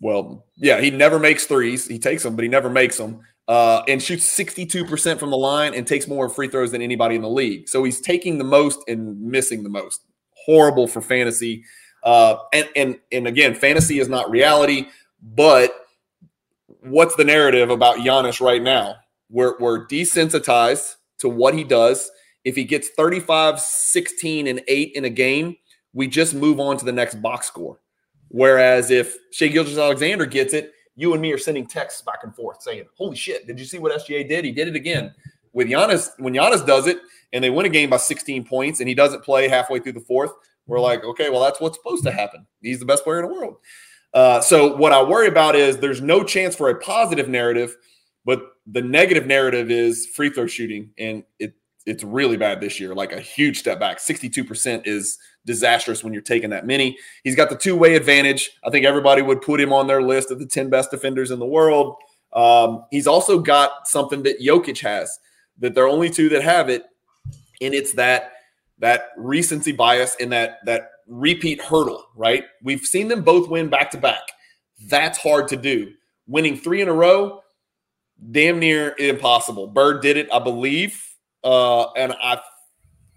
Well, 0.00 0.46
yeah, 0.56 0.80
he 0.80 0.90
never 0.90 1.18
makes 1.18 1.46
threes. 1.46 1.86
He 1.86 1.98
takes 1.98 2.22
them, 2.22 2.36
but 2.36 2.42
he 2.42 2.48
never 2.48 2.68
makes 2.68 2.96
them. 2.96 3.20
Uh, 3.48 3.82
and 3.88 4.02
shoots 4.02 4.26
62% 4.36 5.18
from 5.18 5.30
the 5.30 5.36
line 5.36 5.74
and 5.74 5.86
takes 5.86 6.06
more 6.06 6.28
free 6.28 6.48
throws 6.48 6.70
than 6.70 6.82
anybody 6.82 7.16
in 7.16 7.22
the 7.22 7.28
league. 7.28 7.68
So 7.68 7.84
he's 7.84 8.00
taking 8.00 8.38
the 8.38 8.44
most 8.44 8.80
and 8.88 9.20
missing 9.20 9.62
the 9.62 9.68
most. 9.68 10.00
Horrible 10.46 10.86
for 10.86 11.00
fantasy. 11.00 11.64
Uh, 12.02 12.36
and 12.52 12.68
and 12.74 12.96
and 13.12 13.28
again, 13.28 13.54
fantasy 13.54 14.00
is 14.00 14.08
not 14.08 14.30
reality, 14.30 14.86
but 15.22 15.86
what's 16.80 17.14
the 17.14 17.24
narrative 17.24 17.70
about 17.70 17.98
Giannis 17.98 18.40
right 18.40 18.62
now? 18.62 18.96
We're 19.28 19.56
we're 19.58 19.86
desensitized 19.86 20.96
to 21.18 21.28
what 21.28 21.54
he 21.54 21.62
does. 21.62 22.10
If 22.44 22.56
he 22.56 22.64
gets 22.64 22.88
35, 22.96 23.60
16, 23.60 24.48
and 24.48 24.62
8 24.66 24.92
in 24.96 25.04
a 25.04 25.10
game, 25.10 25.56
we 25.92 26.08
just 26.08 26.34
move 26.34 26.58
on 26.58 26.76
to 26.78 26.84
the 26.84 26.90
next 26.90 27.22
box 27.22 27.46
score. 27.46 27.78
Whereas 28.32 28.90
if 28.90 29.14
Shai 29.30 29.48
Gilgeous-Alexander 29.48 30.24
gets 30.24 30.54
it, 30.54 30.72
you 30.96 31.12
and 31.12 31.20
me 31.20 31.32
are 31.32 31.38
sending 31.38 31.66
texts 31.66 32.00
back 32.00 32.20
and 32.22 32.34
forth 32.34 32.62
saying, 32.62 32.84
Holy 32.96 33.14
shit, 33.14 33.46
did 33.46 33.58
you 33.58 33.66
see 33.66 33.78
what 33.78 33.92
SGA 33.92 34.26
did? 34.26 34.44
He 34.44 34.52
did 34.52 34.68
it 34.68 34.74
again. 34.74 35.14
With 35.52 35.68
Giannis, 35.68 36.10
when 36.18 36.32
Giannis 36.32 36.66
does 36.66 36.86
it 36.86 36.98
and 37.34 37.44
they 37.44 37.50
win 37.50 37.66
a 37.66 37.68
game 37.68 37.90
by 37.90 37.98
16 37.98 38.44
points 38.44 38.80
and 38.80 38.88
he 38.88 38.94
doesn't 38.94 39.22
play 39.22 39.48
halfway 39.48 39.80
through 39.80 39.92
the 39.92 40.00
fourth, 40.00 40.32
we're 40.66 40.80
like, 40.80 41.04
okay, 41.04 41.28
well, 41.28 41.42
that's 41.42 41.60
what's 41.60 41.76
supposed 41.76 42.04
to 42.04 42.10
happen. 42.10 42.46
He's 42.62 42.78
the 42.78 42.86
best 42.86 43.04
player 43.04 43.22
in 43.22 43.28
the 43.28 43.34
world. 43.34 43.56
Uh, 44.14 44.40
so 44.40 44.76
what 44.76 44.92
I 44.92 45.02
worry 45.02 45.28
about 45.28 45.54
is 45.54 45.76
there's 45.76 46.00
no 46.00 46.24
chance 46.24 46.56
for 46.56 46.70
a 46.70 46.78
positive 46.78 47.28
narrative, 47.28 47.76
but 48.24 48.42
the 48.66 48.80
negative 48.80 49.26
narrative 49.26 49.70
is 49.70 50.06
free 50.06 50.30
throw 50.30 50.46
shooting, 50.46 50.90
and 50.98 51.24
it 51.38 51.54
it's 51.84 52.04
really 52.04 52.36
bad 52.36 52.60
this 52.60 52.78
year. 52.78 52.94
Like 52.94 53.12
a 53.12 53.20
huge 53.20 53.58
step 53.58 53.80
back. 53.80 53.98
62% 53.98 54.86
is 54.86 55.18
disastrous 55.44 56.04
when 56.04 56.12
you're 56.12 56.22
taking 56.22 56.50
that 56.50 56.66
many. 56.66 56.96
He's 57.24 57.36
got 57.36 57.50
the 57.50 57.56
two 57.56 57.76
way 57.76 57.94
advantage. 57.94 58.50
I 58.64 58.70
think 58.70 58.86
everybody 58.86 59.22
would 59.22 59.42
put 59.42 59.60
him 59.60 59.72
on 59.72 59.86
their 59.86 60.02
list 60.02 60.30
of 60.30 60.38
the 60.38 60.46
10 60.46 60.70
best 60.70 60.90
defenders 60.90 61.30
in 61.30 61.38
the 61.38 61.46
world. 61.46 61.96
Um, 62.32 62.84
he's 62.90 63.06
also 63.06 63.38
got 63.38 63.86
something 63.86 64.22
that 64.22 64.40
Jokic 64.40 64.80
has 64.80 65.18
that 65.58 65.74
they're 65.74 65.88
only 65.88 66.10
two 66.10 66.28
that 66.30 66.42
have 66.42 66.68
it, 66.68 66.84
and 67.60 67.74
it's 67.74 67.92
that 67.94 68.32
that 68.78 69.10
recency 69.16 69.72
bias 69.72 70.16
and 70.18 70.32
that 70.32 70.58
that 70.64 70.90
repeat 71.06 71.60
hurdle. 71.60 72.06
Right? 72.16 72.44
We've 72.62 72.80
seen 72.80 73.08
them 73.08 73.22
both 73.22 73.48
win 73.48 73.68
back 73.68 73.90
to 73.90 73.98
back. 73.98 74.22
That's 74.86 75.18
hard 75.18 75.48
to 75.48 75.56
do. 75.56 75.92
Winning 76.26 76.56
three 76.56 76.80
in 76.80 76.88
a 76.88 76.92
row, 76.92 77.42
damn 78.30 78.58
near 78.58 78.94
impossible. 78.98 79.66
Bird 79.66 80.02
did 80.02 80.16
it, 80.16 80.28
I 80.32 80.38
believe, 80.38 81.04
uh, 81.44 81.90
and 81.92 82.14
I 82.22 82.40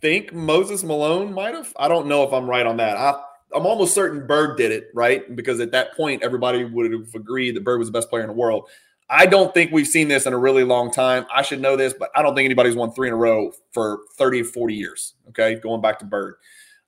think 0.05 0.31
Moses 0.31 0.83
Malone 0.83 1.33
might 1.33 1.55
have. 1.55 1.73
I 1.77 1.87
don't 1.87 2.05
know 2.05 2.21
if 2.21 2.31
I'm 2.31 2.47
right 2.47 2.67
on 2.67 2.77
that. 2.77 2.95
I, 2.95 3.19
I'm 3.55 3.65
almost 3.65 3.95
certain 3.95 4.27
Bird 4.27 4.55
did 4.55 4.71
it, 4.71 4.89
right? 4.93 5.35
Because 5.35 5.59
at 5.59 5.71
that 5.71 5.97
point, 5.97 6.21
everybody 6.21 6.63
would 6.63 6.91
have 6.91 7.15
agreed 7.15 7.55
that 7.55 7.63
Bird 7.63 7.79
was 7.79 7.87
the 7.87 7.91
best 7.91 8.11
player 8.11 8.21
in 8.21 8.27
the 8.27 8.33
world. 8.33 8.69
I 9.09 9.25
don't 9.25 9.51
think 9.51 9.71
we've 9.71 9.87
seen 9.87 10.07
this 10.07 10.27
in 10.27 10.33
a 10.33 10.37
really 10.37 10.63
long 10.63 10.91
time. 10.91 11.25
I 11.33 11.41
should 11.41 11.59
know 11.59 11.75
this, 11.75 11.95
but 11.97 12.11
I 12.15 12.21
don't 12.21 12.35
think 12.35 12.45
anybody's 12.45 12.75
won 12.75 12.91
three 12.91 13.07
in 13.07 13.15
a 13.15 13.17
row 13.17 13.51
for 13.71 14.01
30 14.19 14.41
or 14.41 14.45
40 14.45 14.75
years. 14.75 15.15
Okay, 15.29 15.55
going 15.55 15.81
back 15.81 15.97
to 15.99 16.05
Bird. 16.05 16.35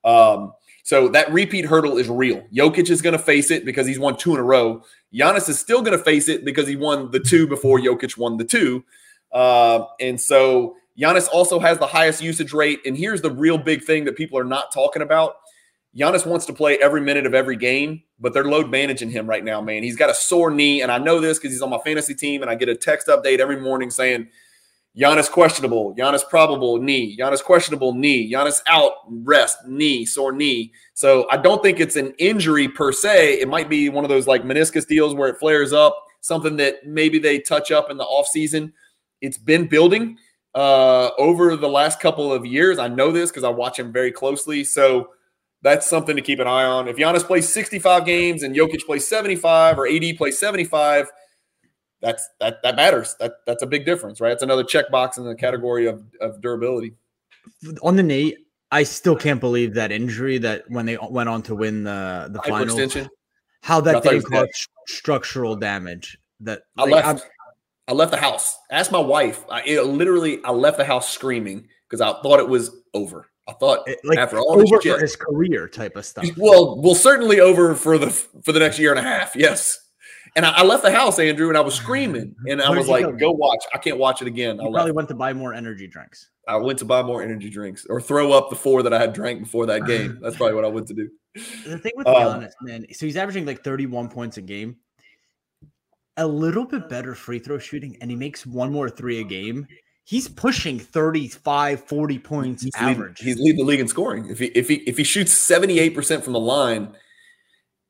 Um, 0.03 0.53
so 0.83 1.07
that 1.09 1.31
repeat 1.33 1.65
hurdle 1.65 1.97
is 1.97 2.09
real. 2.09 2.43
Jokic 2.53 2.91
is 2.91 3.01
going 3.01 3.17
to 3.17 3.23
face 3.23 3.49
it 3.49 3.65
because 3.65 3.87
he's 3.87 3.97
won 3.97 4.15
two 4.15 4.35
in 4.35 4.39
a 4.39 4.43
row. 4.43 4.83
Giannis 5.11 5.49
is 5.49 5.57
still 5.57 5.81
going 5.81 5.97
to 5.97 6.03
face 6.03 6.29
it 6.29 6.45
because 6.45 6.67
he 6.67 6.75
won 6.75 7.09
the 7.09 7.19
two 7.19 7.47
before 7.47 7.79
Jokic 7.79 8.15
won 8.15 8.37
the 8.37 8.45
two. 8.45 8.83
Uh, 9.31 9.85
and 9.99 10.21
so 10.21 10.75
Giannis 10.99 11.27
also 11.31 11.59
has 11.59 11.77
the 11.77 11.87
highest 11.87 12.21
usage 12.21 12.53
rate. 12.53 12.79
And 12.85 12.97
here's 12.97 13.21
the 13.21 13.31
real 13.31 13.57
big 13.57 13.83
thing 13.83 14.05
that 14.05 14.15
people 14.15 14.39
are 14.39 14.43
not 14.43 14.71
talking 14.73 15.01
about. 15.01 15.35
Giannis 15.95 16.25
wants 16.25 16.45
to 16.45 16.53
play 16.53 16.77
every 16.77 17.01
minute 17.01 17.25
of 17.25 17.33
every 17.33 17.55
game, 17.55 18.03
but 18.19 18.33
they're 18.33 18.45
load 18.45 18.69
managing 18.69 19.09
him 19.09 19.27
right 19.27 19.43
now, 19.43 19.61
man. 19.61 19.83
He's 19.83 19.95
got 19.95 20.09
a 20.09 20.13
sore 20.13 20.51
knee, 20.51 20.81
and 20.81 20.91
I 20.91 20.97
know 20.97 21.19
this 21.19 21.37
because 21.39 21.51
he's 21.51 21.61
on 21.61 21.69
my 21.69 21.79
fantasy 21.79 22.13
team, 22.13 22.41
and 22.41 22.51
I 22.51 22.55
get 22.55 22.69
a 22.69 22.75
text 22.75 23.07
update 23.07 23.39
every 23.39 23.59
morning 23.59 23.89
saying 23.89 24.27
Giannis 24.97 25.29
questionable, 25.29 25.95
Giannis 25.95 26.27
probable 26.27 26.77
knee, 26.77 27.17
Giannis 27.17 27.43
questionable 27.43 27.93
knee, 27.93 28.31
Giannis 28.31 28.61
out 28.67 28.93
rest 29.07 29.57
knee, 29.67 30.05
sore 30.05 30.31
knee. 30.31 30.71
So 30.93 31.27
I 31.29 31.37
don't 31.37 31.63
think 31.63 31.79
it's 31.79 31.95
an 31.95 32.13
injury 32.17 32.67
per 32.67 32.91
se. 32.91 33.39
It 33.39 33.47
might 33.47 33.69
be 33.69 33.89
one 33.89 34.03
of 34.03 34.09
those 34.09 34.27
like 34.27 34.43
meniscus 34.43 34.87
deals 34.87 35.13
where 35.13 35.29
it 35.29 35.37
flares 35.37 35.71
up, 35.71 35.95
something 36.21 36.57
that 36.57 36.85
maybe 36.85 37.19
they 37.19 37.39
touch 37.39 37.71
up 37.71 37.91
in 37.91 37.97
the 37.97 38.05
offseason. 38.05 38.71
It's 39.21 39.37
been 39.37 39.67
building 39.67 40.17
uh, 40.57 41.11
over 41.19 41.55
the 41.55 41.69
last 41.69 41.99
couple 41.99 42.33
of 42.33 42.43
years. 42.43 42.79
I 42.79 42.87
know 42.87 43.11
this 43.11 43.29
because 43.29 43.43
I 43.43 43.49
watch 43.49 43.77
him 43.77 43.93
very 43.93 44.11
closely. 44.11 44.63
So 44.63 45.11
that's 45.61 45.87
something 45.87 46.15
to 46.15 46.21
keep 46.21 46.39
an 46.39 46.47
eye 46.47 46.65
on. 46.65 46.87
If 46.87 46.97
Giannis 46.97 47.23
plays 47.23 47.47
65 47.53 48.07
games 48.07 48.41
and 48.41 48.55
Jokic 48.55 48.83
plays 48.87 49.07
75 49.07 49.77
or 49.77 49.87
AD 49.87 50.17
plays 50.17 50.39
75, 50.39 51.11
that's 52.01 52.27
that 52.39 52.57
that 52.63 52.75
matters. 52.75 53.15
That 53.19 53.33
that's 53.45 53.61
a 53.61 53.67
big 53.67 53.85
difference, 53.85 54.19
right? 54.19 54.31
It's 54.31 54.41
another 54.41 54.63
checkbox 54.63 55.19
in 55.19 55.25
the 55.25 55.35
category 55.35 55.85
of, 55.85 56.03
of 56.21 56.41
durability. 56.41 56.95
On 57.83 57.95
the 57.95 58.03
knee, 58.03 58.35
I 58.71 58.81
still 58.81 59.15
can't 59.15 59.39
believe 59.39 59.75
that 59.75 59.91
injury 59.91 60.39
that 60.39 60.63
when 60.69 60.87
they 60.87 60.97
went 61.07 61.29
on 61.29 61.43
to 61.43 61.55
win 61.55 61.83
the 61.83 62.29
the 62.31 62.39
Hyperextension. 62.39 63.07
how 63.61 63.79
that 63.81 63.93
thought 63.93 64.05
it 64.05 64.09
didn't 64.09 64.15
was 64.15 64.25
cause 64.25 64.41
dead. 64.41 64.55
st- 64.55 64.97
structural 64.97 65.55
damage. 65.55 66.17
That 66.39 66.63
I 66.77 66.85
left. 66.85 67.07
I'm- 67.07 67.19
I 67.87 67.93
left 67.93 68.11
the 68.11 68.17
house. 68.17 68.57
Ask 68.71 68.91
my 68.91 68.99
wife. 68.99 69.45
I 69.49 69.61
it, 69.63 69.81
literally 69.85 70.43
I 70.43 70.51
left 70.51 70.77
the 70.77 70.85
house 70.85 71.09
screaming 71.09 71.67
because 71.89 72.01
I 72.01 72.21
thought 72.21 72.39
it 72.39 72.47
was 72.49 72.71
over. 72.93 73.27
I 73.47 73.53
thought 73.53 73.87
it- 73.87 73.99
like 74.03 74.17
after 74.17 74.37
all 74.39 74.57
this 74.57 74.69
over 74.71 74.81
shit, 74.81 74.99
his 74.99 75.15
career 75.15 75.67
type 75.69 75.95
of 75.95 76.05
stuff. 76.05 76.25
Well, 76.37 76.81
well, 76.81 76.95
certainly 76.95 77.39
over 77.39 77.75
for 77.75 77.97
the 77.97 78.09
for 78.09 78.51
the 78.51 78.59
next 78.59 78.77
year 78.79 78.91
and 78.91 78.99
a 78.99 79.03
half. 79.03 79.35
Yes. 79.35 79.77
And 80.35 80.45
I, 80.45 80.51
I 80.59 80.63
left 80.63 80.83
the 80.83 80.91
house, 80.91 81.17
Andrew, 81.17 81.47
and 81.47 81.57
I 81.57 81.61
was 81.61 81.73
screaming, 81.83 82.35
and 82.47 82.61
I 82.61 82.69
was 82.71 82.89
like, 82.89 83.03
go? 83.05 83.11
"Go 83.13 83.31
watch! 83.31 83.63
I 83.73 83.77
can't 83.77 83.97
watch 83.97 84.21
it 84.21 84.27
again." 84.27 84.59
I 84.59 84.63
You 84.63 84.69
left. 84.69 84.73
probably 84.73 84.91
went 84.91 85.07
to 85.07 85.15
buy 85.15 85.31
more 85.33 85.53
energy 85.53 85.87
drinks. 85.87 86.29
I 86.47 86.57
went 86.57 86.77
to 86.79 86.85
buy 86.85 87.01
more 87.03 87.23
energy 87.23 87.49
drinks 87.49 87.85
or 87.89 88.01
throw 88.01 88.33
up 88.33 88.49
the 88.49 88.55
four 88.57 88.83
that 88.83 88.93
I 88.93 88.99
had 88.99 89.13
drank 89.13 89.39
before 89.43 89.65
that 89.67 89.85
game. 89.85 90.19
That's 90.21 90.35
probably 90.35 90.55
what 90.55 90.65
I 90.65 90.67
went 90.67 90.87
to 90.89 90.93
do. 90.93 91.09
The 91.65 91.77
thing 91.79 91.93
with 91.95 92.07
Um, 92.07 92.41
Giannis, 92.41 92.51
man, 92.61 92.85
so 92.93 93.05
he's 93.05 93.15
averaging 93.17 93.45
like 93.45 93.63
31 93.63 94.09
points 94.09 94.37
a 94.37 94.41
game. 94.41 94.75
A 96.17 96.25
little 96.27 96.65
bit 96.65 96.89
better 96.89 97.13
free 97.15 97.39
throw 97.39 97.59
shooting, 97.59 97.97
and 98.01 98.09
he 98.09 98.17
makes 98.17 98.45
one 98.45 98.71
more 98.71 98.89
three 98.89 99.21
a 99.21 99.23
game. 99.23 99.67
He's 100.03 100.27
pushing 100.27 100.79
35, 100.79 101.83
40 101.83 102.19
points 102.19 102.63
He's 102.63 102.71
average. 102.75 103.19
he's 103.19 103.37
leading 103.37 103.57
the 103.57 103.63
league 103.65 103.79
in 103.81 103.87
scoring. 103.87 104.27
If 104.29 104.39
he 104.39 104.45
if 104.47 104.67
he 104.67 104.75
if 104.87 104.97
he 104.97 105.03
shoots 105.03 105.31
seventy 105.33 105.79
eight 105.79 105.93
percent 105.93 106.23
from 106.23 106.33
the 106.33 106.39
line, 106.39 106.95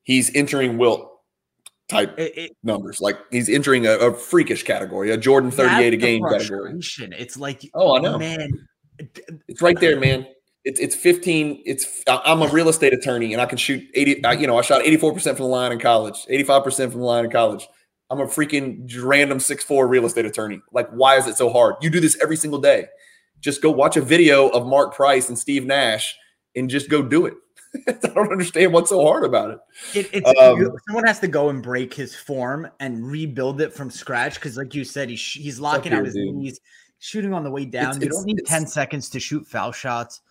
he's 0.04 0.34
entering 0.36 0.78
Wilt 0.78 1.10
type 1.88 2.18
It- 2.18 2.38
it- 2.38 2.52
numbers. 2.64 3.00
Like 3.00 3.18
he's 3.32 3.48
entering 3.50 3.86
a, 3.86 3.92
a 3.94 4.14
freakish 4.14 4.64
category, 4.64 5.12
a 5.12 5.18
Jordan 5.18 5.52
thirty 5.52 5.76
eight 5.84 5.94
a 5.94 5.98
game 5.98 6.24
category. 6.28 6.74
It's 6.78 7.38
like, 7.38 7.62
Oh, 7.74 7.96
I 7.98 8.02
know. 8.02 8.18
man. 8.18 8.50
It's 9.48 9.62
right 9.62 9.80
there, 9.80 9.98
uh, 9.98 10.02
man. 10.02 10.28
It's 10.66 10.80
it's 10.82 10.96
15. 10.96 11.62
It's 11.66 12.04
I'm 12.08 12.42
a 12.42 12.48
real 12.48 12.68
estate 12.68 12.92
attorney 12.94 13.32
and 13.32 13.42
I 13.42 13.46
can 13.46 13.58
shoot 13.60 13.84
80. 13.94 14.26
I, 14.26 14.34
you 14.34 14.48
know, 14.48 14.58
I 14.58 14.64
shot 14.64 14.82
84 14.82 15.14
percent 15.14 15.38
from 15.38 15.46
the 15.46 15.50
line 15.52 15.72
in 15.72 15.80
college, 15.80 16.26
85 16.28 16.64
percent 16.64 16.92
from 16.92 17.02
the 17.02 17.08
line 17.08 17.24
in 17.26 17.32
college. 17.32 17.68
I'm 18.10 18.20
a 18.22 18.26
freaking 18.26 18.90
random 19.04 19.40
6'4 19.40 19.90
real 19.90 20.06
estate 20.06 20.26
attorney. 20.26 20.62
Like, 20.72 20.90
why 20.92 21.18
is 21.18 21.28
it 21.28 21.36
so 21.36 21.50
hard? 21.52 21.76
You 21.82 21.90
do 21.90 22.00
this 22.00 22.18
every 22.22 22.38
single 22.38 22.60
day. 22.60 22.86
Just 23.42 23.62
go 23.62 23.70
watch 23.70 23.98
a 23.98 24.02
video 24.02 24.48
of 24.50 24.66
Mark 24.66 24.96
Price 24.96 25.28
and 25.30 25.38
Steve 25.38 25.66
Nash 25.66 26.16
and 26.56 26.70
just 26.70 26.90
go 26.90 27.02
do 27.02 27.26
it. 27.26 27.34
I 27.88 27.92
don't 28.08 28.32
understand 28.32 28.72
what's 28.72 28.90
so 28.90 29.06
hard 29.06 29.26
about 29.26 29.52
it. 29.52 29.60
It, 29.94 30.10
it's 30.14 30.40
Um, 30.40 30.72
someone 30.88 31.06
has 31.06 31.20
to 31.20 31.28
go 31.28 31.50
and 31.50 31.62
break 31.62 31.94
his 31.94 32.16
form 32.16 32.68
and 32.80 33.06
rebuild 33.06 33.60
it 33.62 33.74
from 33.74 33.92
scratch 33.92 34.36
because, 34.36 34.56
like 34.58 34.74
you 34.74 34.86
said, 34.86 35.10
he's 35.10 35.22
he's 35.22 35.60
locking 35.60 35.92
out 35.94 36.06
his 36.06 36.14
dude. 36.16 36.34
knees, 36.34 36.60
shooting 37.00 37.34
on 37.34 37.44
the 37.44 37.52
way 37.52 37.66
down. 37.66 37.96
you 38.00 38.08
it's- 38.08 38.16
don't 38.16 38.26
need 38.26 38.40
ten 38.46 38.66
seconds 38.66 39.10
to 39.10 39.20
shoot 39.20 39.46
foul 39.46 39.74
shots. 39.74 40.22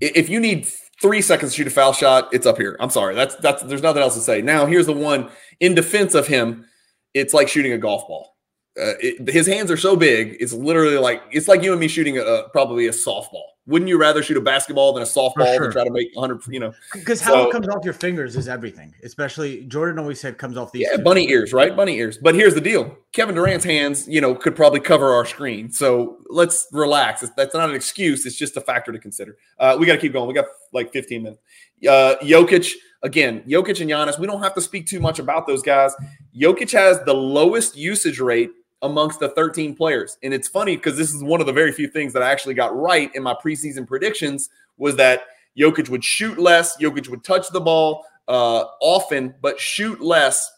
If 0.00 0.28
you 0.28 0.40
need 0.40 0.68
three 1.00 1.22
seconds 1.22 1.52
to 1.52 1.56
shoot 1.56 1.66
a 1.66 1.70
foul 1.70 1.92
shot, 1.92 2.28
it's 2.32 2.46
up 2.46 2.58
here. 2.58 2.76
I'm 2.80 2.90
sorry. 2.90 3.14
That's 3.14 3.34
that's 3.36 3.62
there's 3.62 3.82
nothing 3.82 4.02
else 4.02 4.14
to 4.14 4.20
say. 4.20 4.42
Now, 4.42 4.66
here's 4.66 4.86
the 4.86 4.92
one 4.92 5.30
in 5.60 5.74
defense 5.74 6.14
of 6.14 6.26
him. 6.26 6.66
It's 7.14 7.32
like 7.32 7.48
shooting 7.48 7.72
a 7.72 7.78
golf 7.78 8.06
ball. 8.06 8.35
Uh, 8.78 8.92
it, 9.00 9.28
his 9.30 9.46
hands 9.46 9.70
are 9.70 9.76
so 9.76 9.96
big. 9.96 10.36
It's 10.38 10.52
literally 10.52 10.98
like 10.98 11.22
it's 11.32 11.48
like 11.48 11.62
you 11.62 11.72
and 11.72 11.80
me 11.80 11.88
shooting 11.88 12.18
a, 12.18 12.42
probably 12.52 12.86
a 12.86 12.90
softball. 12.92 13.42
Wouldn't 13.68 13.88
you 13.88 13.98
rather 13.98 14.22
shoot 14.22 14.36
a 14.36 14.40
basketball 14.40 14.92
than 14.92 15.02
a 15.02 15.06
softball 15.06 15.56
sure. 15.56 15.66
to 15.66 15.72
try 15.72 15.82
to 15.82 15.90
make 15.90 16.08
100? 16.14 16.40
You 16.52 16.60
know, 16.60 16.72
Because 16.92 17.20
how 17.20 17.32
So- 17.32 17.48
it 17.48 17.52
comes 17.52 17.66
off 17.68 17.84
your 17.84 17.94
fingers 17.94 18.36
is 18.36 18.46
everything. 18.46 18.94
Especially 19.02 19.64
Jordan 19.64 19.98
always 19.98 20.20
said 20.20 20.38
comes 20.38 20.56
off 20.56 20.70
these. 20.70 20.86
yeah, 20.88 20.98
bunny 20.98 21.28
ears, 21.30 21.52
right? 21.52 21.74
Bunny 21.74 21.96
ears. 21.96 22.16
But 22.18 22.34
here's 22.36 22.54
the 22.54 22.60
deal: 22.60 22.96
Kevin 23.12 23.34
Durant's 23.34 23.64
hands, 23.64 24.06
you 24.06 24.20
know, 24.20 24.34
could 24.34 24.54
probably 24.54 24.78
cover 24.80 25.12
our 25.12 25.24
screen. 25.24 25.72
So 25.72 26.18
let's 26.28 26.68
relax. 26.70 27.22
It's- 27.22 27.34
That's 27.36 27.54
not 27.54 27.68
an 27.70 27.74
excuse. 27.74 28.24
It's 28.26 28.36
just 28.36 28.56
a 28.56 28.60
factor 28.60 28.92
to 28.92 28.98
consider. 28.98 29.36
Uh, 29.58 29.76
we 29.80 29.86
got 29.86 29.94
to 29.94 29.98
keep 30.00 30.12
going. 30.12 30.28
We 30.28 30.34
got 30.34 30.46
like 30.72 30.92
15 30.92 31.22
minutes. 31.22 31.40
Uh, 31.88 32.14
Jokic 32.22 32.70
again. 33.02 33.42
Jokic 33.48 33.80
and 33.80 33.90
Giannis. 33.90 34.18
We 34.18 34.26
don't 34.26 34.42
have 34.42 34.54
to 34.54 34.60
speak 34.60 34.86
too 34.86 35.00
much 35.00 35.18
about 35.18 35.46
those 35.46 35.62
guys. 35.62 35.92
Jokic 36.38 36.70
has 36.72 37.02
the 37.04 37.14
lowest 37.14 37.74
usage 37.76 38.20
rate 38.20 38.50
amongst 38.86 39.20
the 39.20 39.28
13 39.28 39.76
players. 39.76 40.16
And 40.22 40.32
it's 40.32 40.48
funny 40.48 40.76
because 40.76 40.96
this 40.96 41.12
is 41.12 41.22
one 41.22 41.40
of 41.40 41.46
the 41.46 41.52
very 41.52 41.72
few 41.72 41.88
things 41.88 42.12
that 42.14 42.22
I 42.22 42.30
actually 42.30 42.54
got 42.54 42.74
right 42.74 43.10
in 43.14 43.22
my 43.22 43.34
preseason 43.34 43.86
predictions 43.86 44.48
was 44.78 44.96
that 44.96 45.24
Jokic 45.58 45.88
would 45.88 46.04
shoot 46.04 46.38
less, 46.38 46.76
Jokic 46.78 47.08
would 47.08 47.24
touch 47.24 47.50
the 47.50 47.60
ball 47.60 48.04
uh, 48.28 48.64
often, 48.80 49.34
but 49.40 49.60
shoot 49.60 50.00
less 50.00 50.50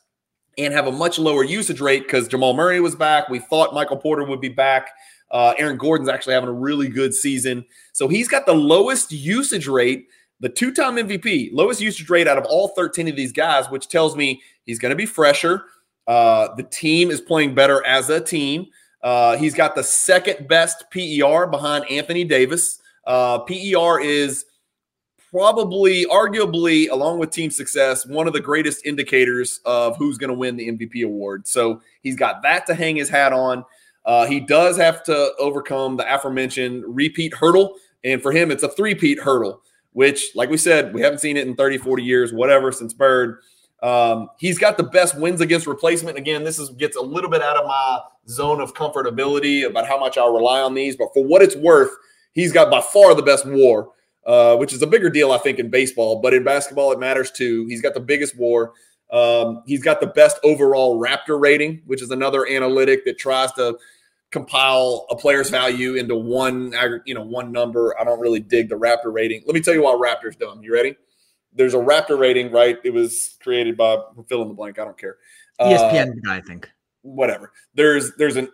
and 0.57 0.75
have 0.75 0.87
a 0.89 0.93
much 0.93 1.19
lower 1.19 1.45
usage 1.45 1.81
rate 1.81 2.03
because 2.03 2.27
Jamal 2.29 2.53
Murray 2.53 2.81
was 2.81 2.97
back. 2.97 3.29
We 3.29 3.39
thought 3.39 3.75
Michael 3.75 3.97
Porter 3.97 4.25
would 4.25 4.41
be 4.41 4.49
back. 4.49 4.91
Uh, 5.31 5.55
Aaron 5.59 5.77
Gordon's 5.77 6.09
actually 6.09 6.35
having 6.35 6.49
a 6.49 6.55
really 6.55 6.89
good 6.89 7.15
season. 7.15 7.65
So 7.93 8.09
he's 8.09 8.29
got 8.29 8.47
the 8.47 8.55
lowest 8.55 9.13
usage 9.13 9.69
rate, 9.69 10.09
the 10.41 10.49
two 10.49 10.73
time 10.73 10.97
MVP, 10.97 11.51
lowest 11.53 11.81
usage 11.81 12.09
rate 12.11 12.27
out 12.27 12.39
of 12.39 12.45
all 12.47 12.69
13 12.69 13.09
of 13.09 13.17
these 13.17 13.33
guys, 13.33 13.71
which 13.71 13.89
tells 13.89 14.17
me 14.17 14.43
he's 14.65 14.79
going 14.79 14.91
to 14.91 14.97
be 14.97 15.07
fresher. 15.07 15.65
Uh, 16.09 16.55
the 16.55 16.63
team 16.65 17.11
is 17.11 17.21
playing 17.21 17.55
better 17.55 17.85
as 17.87 18.09
a 18.09 18.21
team. 18.21 18.67
Uh, 19.03 19.37
he's 19.37 19.55
got 19.55 19.75
the 19.75 19.85
second 19.85 20.49
best 20.49 20.85
PER 20.91 21.47
behind 21.47 21.85
Anthony 21.91 22.25
Davis. 22.25 22.81
Uh, 23.07 23.39
PER 23.41 24.01
is 24.01 24.47
probably, 25.31 26.07
arguably, 26.07 26.89
along 26.91 27.19
with 27.19 27.31
team 27.31 27.51
success, 27.51 28.07
one 28.07 28.27
of 28.27 28.33
the 28.33 28.41
greatest 28.41 28.85
indicators 28.87 29.61
of 29.67 29.97
who's 29.99 30.17
going 30.17 30.31
to 30.31 30.37
win 30.37 30.57
the 30.57 30.69
MVP 30.71 31.05
award. 31.05 31.47
So 31.47 31.83
he's 32.03 32.17
got 32.17 32.43
that 32.43 32.67
to 32.67 32.75
hang 32.75 32.97
his 32.97 33.11
hat 33.11 33.35
on. 33.35 33.65
Uh, 34.07 34.27
he 34.27 34.41
does 34.41 34.79
have 34.79 35.03
to 35.05 35.33
overcome 35.39 35.99
the 35.99 36.15
aforementioned 36.15 36.85
repeat 36.87 37.35
hurdle. 37.35 37.75
And 38.05 38.23
for 38.23 38.33
him, 38.33 38.51
it's 38.51 38.63
a 38.63 38.69
three-peat 38.69 39.19
hurdle, 39.19 39.61
which, 39.93 40.31
like 40.35 40.49
we 40.49 40.57
said, 40.57 40.95
we 40.95 41.03
haven't 41.03 41.19
seen 41.19 41.37
it 41.37 41.47
in 41.47 41.55
30, 41.55 41.79
40 41.79 42.03
years, 42.03 42.33
whatever, 42.33 42.73
since 42.73 42.95
Bird. 42.95 43.41
Um, 43.83 44.29
he's 44.39 44.59
got 44.59 44.77
the 44.77 44.83
best 44.83 45.17
wins 45.17 45.41
against 45.41 45.67
replacement. 45.67 46.19
Again, 46.19 46.45
this 46.45 46.59
is 46.59 46.71
gets 46.71 46.97
a 46.97 47.01
little 47.01 47.31
bit 47.31 47.43
out 47.43 47.57
of 47.57 47.67
my 47.67 48.01
zone 48.29 48.61
of 48.61 48.75
comfortability 48.75 49.65
about 49.65 49.87
how 49.87 49.99
much 49.99 50.19
I 50.19 50.27
rely 50.27 50.61
on 50.61 50.75
these, 50.75 50.97
but 50.97 51.09
for 51.15 51.25
what 51.25 51.43
it's 51.43 51.57
worth, 51.57 51.91
he's 52.33 52.53
got 52.53 52.71
by 52.71 52.81
far 52.81 53.15
the 53.15 53.23
best 53.23 53.47
WAR, 53.47 53.91
uh, 54.27 54.57
which 54.57 54.73
is 54.73 54.83
a 54.83 54.87
bigger 54.87 55.11
deal, 55.11 55.31
I 55.31 55.39
think, 55.39 55.59
in 55.59 55.71
baseball. 55.71 56.21
But 56.21 56.35
in 56.35 56.43
basketball, 56.43 56.91
it 56.93 56.99
matters 56.99 57.31
too. 57.31 57.67
He's 57.69 57.81
got 57.81 57.95
the 57.95 58.01
biggest 58.01 58.37
WAR. 58.37 58.73
Um, 59.11 59.63
he's 59.67 59.83
got 59.83 60.01
the 60.01 60.09
best 60.09 60.39
overall 60.43 61.01
Raptor 61.01 61.41
rating, 61.41 61.83
which 61.87 62.03
is 62.03 62.11
another 62.11 62.47
analytic 62.49 63.05
that 63.05 63.19
tries 63.19 63.53
to 63.53 63.79
compile 64.31 65.07
a 65.09 65.17
player's 65.17 65.49
value 65.49 65.95
into 65.95 66.15
one, 66.15 66.75
you 67.07 67.15
know, 67.15 67.23
one 67.23 67.53
number. 67.53 67.99
I 67.99 68.05
don't 68.05 68.21
really 68.21 68.41
dig 68.41 68.69
the 68.69 68.75
Raptor 68.75 69.13
rating. 69.13 69.43
Let 69.47 69.55
me 69.55 69.61
tell 69.61 69.73
you 69.73 69.85
why 69.85 69.93
Raptor's 69.93 70.37
dumb. 70.37 70.63
You 70.63 70.75
ready? 70.75 70.97
There's 71.59 71.75
a 71.75 71.79
Raptor 71.79 72.19
rating, 72.19 72.51
right? 72.51 72.79
It 72.85 72.95
was 72.95 73.37
created 73.43 73.77
by 73.77 73.99
fill 74.29 74.43
in 74.43 74.49
the 74.49 74.55
blank. 74.55 74.79
I 74.79 74.85
don't 74.85 74.97
care. 74.97 75.17
Uh, 75.59 75.67
ESPN 75.67 76.13
guy, 76.25 76.37
I 76.37 76.41
think. 76.41 76.71
whatever. 77.03 77.53
There's 77.75 78.15
there's 78.17 78.37
an 78.37 78.49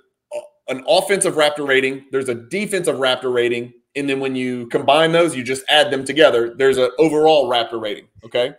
an 0.68 0.82
offensive 0.88 1.34
Raptor 1.34 1.68
rating. 1.68 2.06
There's 2.10 2.30
a 2.30 2.34
defensive 2.34 2.96
Raptor 2.96 3.32
rating, 3.32 3.74
and 3.94 4.08
then 4.08 4.18
when 4.20 4.34
you 4.34 4.66
combine 4.68 5.12
those, 5.12 5.36
you 5.36 5.44
just 5.44 5.62
add 5.68 5.90
them 5.90 6.04
together. 6.04 6.54
There's 6.56 6.78
an 6.78 6.90
overall 6.98 7.48
Raptor 7.48 7.80
rating. 7.80 8.08
Okay. 8.24 8.54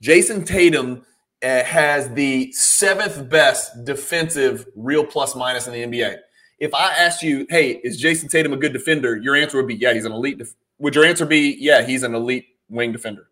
Jayson 0.00 0.46
Tatum 0.46 1.04
uh, 1.42 1.64
has 1.64 2.08
the 2.10 2.52
seventh 2.52 3.28
best 3.28 3.84
defensive 3.84 4.66
real 4.76 5.04
plus 5.04 5.34
minus 5.34 5.66
in 5.66 5.72
the 5.72 5.82
NBA. 5.82 6.18
If 6.60 6.72
I 6.74 6.92
asked 6.92 7.22
you, 7.22 7.46
hey, 7.50 7.80
is 7.82 8.00
Jayson 8.00 8.28
Tatum 8.28 8.52
a 8.52 8.56
good 8.56 8.72
defender? 8.72 9.16
Your 9.16 9.34
answer 9.34 9.56
would 9.56 9.66
be, 9.66 9.74
yeah, 9.74 9.92
he's 9.92 10.04
an 10.04 10.12
elite. 10.12 10.38
Def- 10.38 10.54
would 10.78 10.94
your 10.94 11.04
answer 11.04 11.26
be, 11.26 11.56
yeah, 11.58 11.82
he's 11.82 12.04
an 12.04 12.14
elite 12.14 12.46
wing 12.68 12.92
defender? 12.92 13.28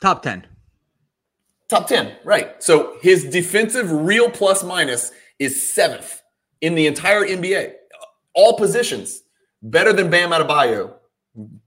Top 0.00 0.22
10. 0.22 0.46
Top 1.68 1.86
10, 1.86 2.16
right. 2.24 2.62
So 2.62 2.96
his 3.02 3.24
defensive 3.24 3.90
real 3.90 4.30
plus 4.30 4.64
minus 4.64 5.12
is 5.38 5.72
seventh 5.74 6.22
in 6.60 6.74
the 6.74 6.86
entire 6.86 7.24
NBA. 7.24 7.72
All 8.34 8.56
positions. 8.56 9.22
Better 9.62 9.92
than 9.92 10.08
Bam 10.08 10.30
Adebayo. 10.30 10.94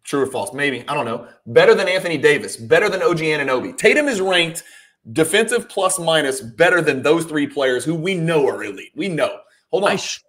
True 0.04 0.22
or 0.24 0.28
false? 0.28 0.54
Maybe. 0.54 0.84
I 0.88 0.94
don't 0.94 1.06
know. 1.06 1.28
Better 1.46 1.76
than 1.76 1.88
Anthony 1.88 2.18
Davis. 2.18 2.58
Better 2.58 2.90
than 2.90 3.02
OG 3.04 3.18
Anunoby. 3.20 3.78
Tatum 3.78 4.08
is 4.08 4.20
ranked 4.22 4.64
defensive 5.12 5.68
plus 5.70 6.00
minus 6.00 6.42
better 6.42 6.82
than 6.82 7.04
those 7.04 7.26
three 7.26 7.48
players 7.48 7.84
who 7.86 7.96
we 7.96 8.16
know 8.16 8.48
are 8.48 8.64
elite. 8.64 8.92
We 8.96 9.08
know. 9.08 9.40
Hold 9.72 9.84
on. 9.86 9.98
Sh- 9.98 10.20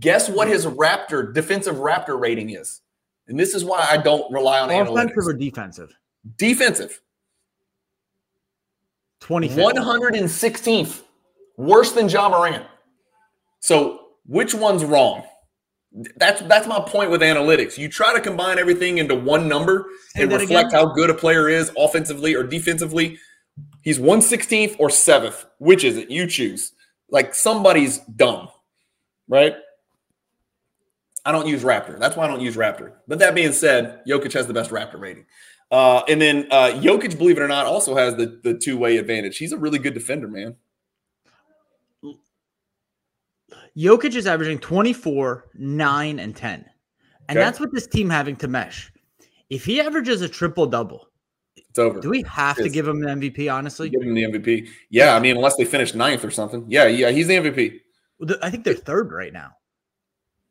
Guess 0.00 0.28
what 0.30 0.46
his 0.48 0.64
Raptor 0.64 1.34
defensive 1.34 1.76
Raptor 1.76 2.20
rating 2.20 2.50
is? 2.50 2.80
And 3.28 3.38
this 3.38 3.54
is 3.54 3.64
why 3.64 3.86
I 3.88 3.96
don't 3.98 4.30
rely 4.32 4.58
on 4.60 4.70
offensive 4.70 4.94
analytics. 4.94 5.26
or 5.26 5.32
defensive? 5.34 5.96
Defensive. 6.36 7.00
25th. 9.20 9.74
116th, 9.74 11.02
worse 11.56 11.92
than 11.92 12.08
Ja 12.08 12.28
Morant. 12.28 12.64
So 13.60 14.00
which 14.26 14.54
one's 14.54 14.84
wrong? 14.84 15.24
That's 16.16 16.42
that's 16.42 16.66
my 16.66 16.80
point 16.80 17.10
with 17.10 17.22
analytics. 17.22 17.78
You 17.78 17.88
try 17.88 18.12
to 18.14 18.20
combine 18.20 18.58
everything 18.58 18.98
into 18.98 19.14
one 19.14 19.48
number 19.48 19.86
Say 20.14 20.22
and 20.22 20.32
reflect 20.32 20.68
again? 20.68 20.70
how 20.70 20.86
good 20.92 21.10
a 21.10 21.14
player 21.14 21.48
is 21.48 21.72
offensively 21.78 22.34
or 22.34 22.42
defensively. 22.42 23.18
He's 23.82 23.98
116th 23.98 24.76
or 24.78 24.88
7th. 24.88 25.46
Which 25.58 25.84
is 25.84 25.96
it? 25.96 26.10
You 26.10 26.26
choose. 26.26 26.72
Like 27.10 27.34
somebody's 27.34 27.98
dumb, 27.98 28.48
right? 29.28 29.56
I 31.28 31.32
don't 31.32 31.46
use 31.46 31.62
Raptor. 31.62 31.98
That's 31.98 32.16
why 32.16 32.24
I 32.24 32.28
don't 32.28 32.40
use 32.40 32.56
Raptor. 32.56 32.92
But 33.06 33.18
that 33.18 33.34
being 33.34 33.52
said, 33.52 34.00
Jokic 34.08 34.32
has 34.32 34.46
the 34.46 34.54
best 34.54 34.70
Raptor 34.70 34.98
rating. 34.98 35.26
Uh, 35.70 36.00
and 36.08 36.18
then 36.22 36.48
uh, 36.50 36.70
Jokic, 36.76 37.18
believe 37.18 37.36
it 37.36 37.42
or 37.42 37.48
not, 37.48 37.66
also 37.66 37.94
has 37.94 38.16
the, 38.16 38.40
the 38.42 38.54
two 38.54 38.78
way 38.78 38.96
advantage. 38.96 39.36
He's 39.36 39.52
a 39.52 39.58
really 39.58 39.78
good 39.78 39.92
defender, 39.92 40.26
man. 40.26 40.56
Jokic 43.76 44.14
is 44.16 44.26
averaging 44.26 44.58
24, 44.58 45.50
9, 45.54 46.18
and 46.18 46.34
10. 46.34 46.64
And 47.28 47.38
Okay. 47.38 47.44
that's 47.44 47.60
what 47.60 47.72
this 47.74 47.86
team 47.86 48.08
having 48.08 48.34
to 48.36 48.48
mesh. 48.48 48.90
If 49.50 49.66
he 49.66 49.82
averages 49.82 50.22
a 50.22 50.28
triple 50.30 50.64
double, 50.66 51.08
It's 51.56 51.78
over. 51.78 52.00
do 52.00 52.08
we 52.08 52.22
have 52.22 52.56
to 52.56 52.70
give 52.70 52.88
him 52.88 53.00
the 53.00 53.08
MVP, 53.08 53.52
honestly? 53.52 53.90
Give 53.90 54.00
him 54.00 54.14
the 54.14 54.22
MVP. 54.24 54.66
Yeah, 54.88 55.14
I 55.14 55.20
mean, 55.20 55.36
unless 55.36 55.56
they 55.56 55.66
finish 55.66 55.92
ninth 55.92 56.24
or 56.24 56.30
something. 56.30 56.64
Yeah, 56.68 56.86
yeah, 56.86 57.10
he's 57.10 57.26
the 57.26 57.34
MVP. 57.36 57.80
I 58.42 58.48
think 58.50 58.64
they're 58.64 58.72
third 58.72 59.12
right 59.12 59.32
now. 59.34 59.50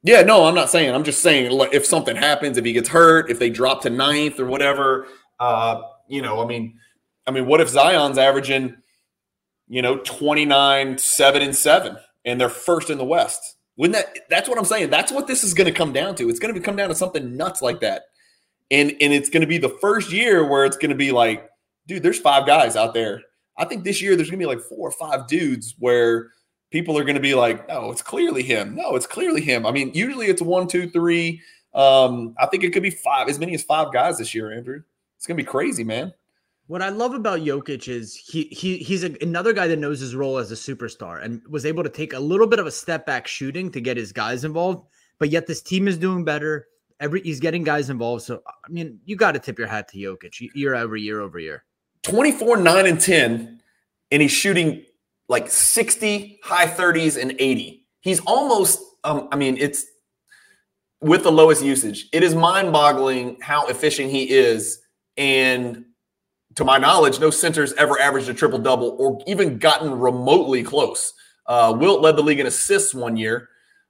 Yeah, 0.08 0.22
no, 0.22 0.46
I'm 0.46 0.56
not 0.56 0.70
saying. 0.70 0.96
I'm 0.96 1.04
just 1.04 1.22
saying 1.22 1.50
if 1.74 1.86
something 1.86 2.16
happens, 2.16 2.58
if 2.58 2.64
he 2.64 2.72
gets 2.72 2.88
hurt, 2.88 3.30
if 3.30 3.40
they 3.40 3.50
drop 3.50 3.82
to 3.82 3.90
ninth 3.90 4.40
or 4.40 4.46
whatever, 4.46 5.06
uh, 5.38 5.82
you 6.08 6.22
know, 6.22 6.42
I 6.42 6.46
mean, 6.46 6.80
I 7.28 7.32
mean, 7.32 7.46
what 7.46 7.60
if 7.60 7.68
Zion's 7.68 8.18
averaging, 8.18 8.78
you 9.68 9.82
know, 9.82 9.98
29, 9.98 10.98
7 10.98 11.42
and 11.42 11.54
7 11.54 11.98
and 12.24 12.40
they're 12.40 12.48
first 12.48 12.90
in 12.90 12.98
the 12.98 13.04
West? 13.04 13.58
Wouldn't 13.76 13.98
that 13.98 14.30
that's 14.30 14.48
what 14.48 14.58
I'm 14.58 14.64
saying. 14.64 14.92
That's 14.92 15.12
what 15.12 15.28
this 15.28 15.44
is 15.44 15.54
going 15.54 15.68
to 15.68 15.78
come 15.78 15.92
down 15.92 16.16
to. 16.16 16.30
It's 16.30 16.40
going 16.40 16.54
to 16.54 16.62
come 16.62 16.78
down 16.78 16.88
to 16.88 16.96
something 16.96 17.36
nuts 17.36 17.62
like 17.62 17.82
that. 17.82 18.04
And 18.72 18.92
and 19.02 19.12
it's 19.12 19.30
going 19.30 19.42
to 19.42 19.48
be 19.48 19.58
the 19.58 19.78
first 19.82 20.10
year 20.14 20.48
where 20.48 20.64
it's 20.64 20.78
going 20.78 20.90
to 20.90 20.96
be 20.96 21.12
like, 21.12 21.50
dude, 21.86 22.02
there's 22.02 22.18
five 22.18 22.48
guys 22.48 22.78
out 22.78 22.94
there. 22.94 23.24
I 23.58 23.66
think 23.66 23.84
this 23.84 24.02
year 24.02 24.16
there's 24.16 24.30
going 24.30 24.40
to 24.40 24.46
be 24.46 24.56
like 24.56 24.64
four 24.64 24.88
or 24.88 24.92
five 24.92 25.28
dudes 25.28 25.76
where 25.80 26.30
people 26.72 26.98
are 26.98 27.04
going 27.04 27.16
to 27.16 27.22
be 27.22 27.36
like, 27.36 27.68
no, 27.68 27.92
it's 27.92 28.02
clearly 28.02 28.44
him. 28.44 28.76
No, 28.76 28.96
it's 28.96 29.08
clearly 29.08 29.42
him. 29.42 29.66
I 29.66 29.72
mean, 29.72 29.92
usually 29.94 30.28
it's 30.28 30.42
one, 30.42 30.68
two, 30.68 30.90
three. 30.90 31.42
Um, 31.74 32.36
I 32.40 32.48
think 32.48 32.64
it 32.64 32.72
could 32.72 32.84
be 32.84 32.90
five, 32.90 33.30
as 33.30 33.40
many 33.40 33.54
as 33.54 33.64
five 33.64 33.94
guys 33.94 34.18
this 34.18 34.34
year, 34.34 34.52
Andrew. 34.52 34.82
It's 35.16 35.26
going 35.26 35.38
to 35.38 35.44
be 35.44 35.48
crazy, 35.50 35.84
man. 35.84 36.14
What 36.68 36.82
I 36.82 36.90
love 36.90 37.14
about 37.14 37.40
Jokic 37.40 37.88
is 37.88 38.14
he 38.14 38.44
he 38.52 38.78
he's 38.78 39.06
a, 39.06 39.16
another 39.22 39.54
guy 39.54 39.68
that 39.68 39.80
knows 39.80 40.02
his 40.02 40.14
role 40.14 40.38
as 40.38 40.52
a 40.52 40.56
superstar 40.56 41.24
and 41.24 41.42
was 41.48 41.66
able 41.66 41.82
to 41.84 41.90
take 41.90 42.12
a 42.12 42.20
little 42.20 42.46
bit 42.46 42.60
of 42.60 42.68
a 42.68 42.72
step 42.72 43.06
back 43.06 43.26
shooting 43.26 43.72
to 43.72 43.80
get 43.80 43.96
his 43.96 44.12
guys 44.12 44.44
involved. 44.44 44.86
But 45.18 45.30
yet 45.30 45.48
this 45.48 45.62
team 45.62 45.88
is 45.88 45.98
doing 45.98 46.26
better. 46.26 46.68
Every 47.00 47.22
he's 47.22 47.40
getting 47.40 47.64
guys 47.64 47.90
involved. 47.90 48.24
So 48.24 48.42
I 48.46 48.70
mean, 48.70 49.00
you 49.06 49.16
got 49.16 49.32
to 49.32 49.40
tip 49.40 49.58
your 49.58 49.70
hat 49.70 49.88
to 49.90 49.98
Jokic 49.98 50.50
year 50.56 50.76
over 50.76 50.98
year 50.98 51.22
over 51.22 51.40
year. 51.40 51.64
24, 52.04 52.58
9, 52.58 52.86
and 52.86 53.02
10, 53.02 53.62
and 54.12 54.22
he's 54.22 54.32
shooting 54.32 54.84
like 55.30 55.50
60, 55.50 56.40
high 56.44 56.68
30s, 56.68 57.22
and 57.22 57.36
80. 57.38 57.86
He's 58.02 58.20
almost, 58.22 58.80
um, 59.04 59.28
I 59.32 59.36
mean, 59.36 59.58
it's 59.58 59.86
with 61.02 61.24
the 61.24 61.32
lowest 61.32 61.64
usage. 61.64 62.08
It 62.14 62.24
is 62.24 62.34
mind 62.34 62.72
boggling 62.72 63.38
how 63.42 63.68
efficient 63.68 64.10
he 64.10 64.30
is. 64.30 64.80
And 65.18 65.86
to 66.56 66.64
my 66.64 66.78
knowledge, 66.78 67.20
no 67.20 67.30
center's 67.30 67.74
ever 67.74 68.00
averaged 68.00 68.30
a 68.30 68.34
triple 68.34 68.60
double 68.60 68.96
or 69.00 69.22
even 69.28 69.58
gotten 69.58 70.00
remotely 70.00 70.64
close. 70.64 71.14
Uh, 71.46 71.76
Wilt 71.78 72.02
led 72.02 72.16
the 72.16 72.24
league 72.24 72.40
in 72.40 72.48
assists 72.48 72.94
one 72.94 73.18
year. 73.18 73.50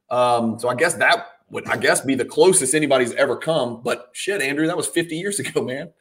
Um, 0.09 0.59
so 0.59 0.69
I 0.69 0.75
guess 0.75 0.95
that 0.95 1.27
would 1.49 1.67
I 1.67 1.77
guess 1.77 2.01
be 2.01 2.15
the 2.15 2.25
closest 2.25 2.73
anybody's 2.73 3.13
ever 3.13 3.37
come. 3.37 3.81
But 3.83 4.09
shit, 4.13 4.41
Andrew, 4.41 4.67
that 4.67 4.77
was 4.77 4.87
50 4.87 5.15
years 5.15 5.39
ago, 5.39 5.61
man. 5.61 5.91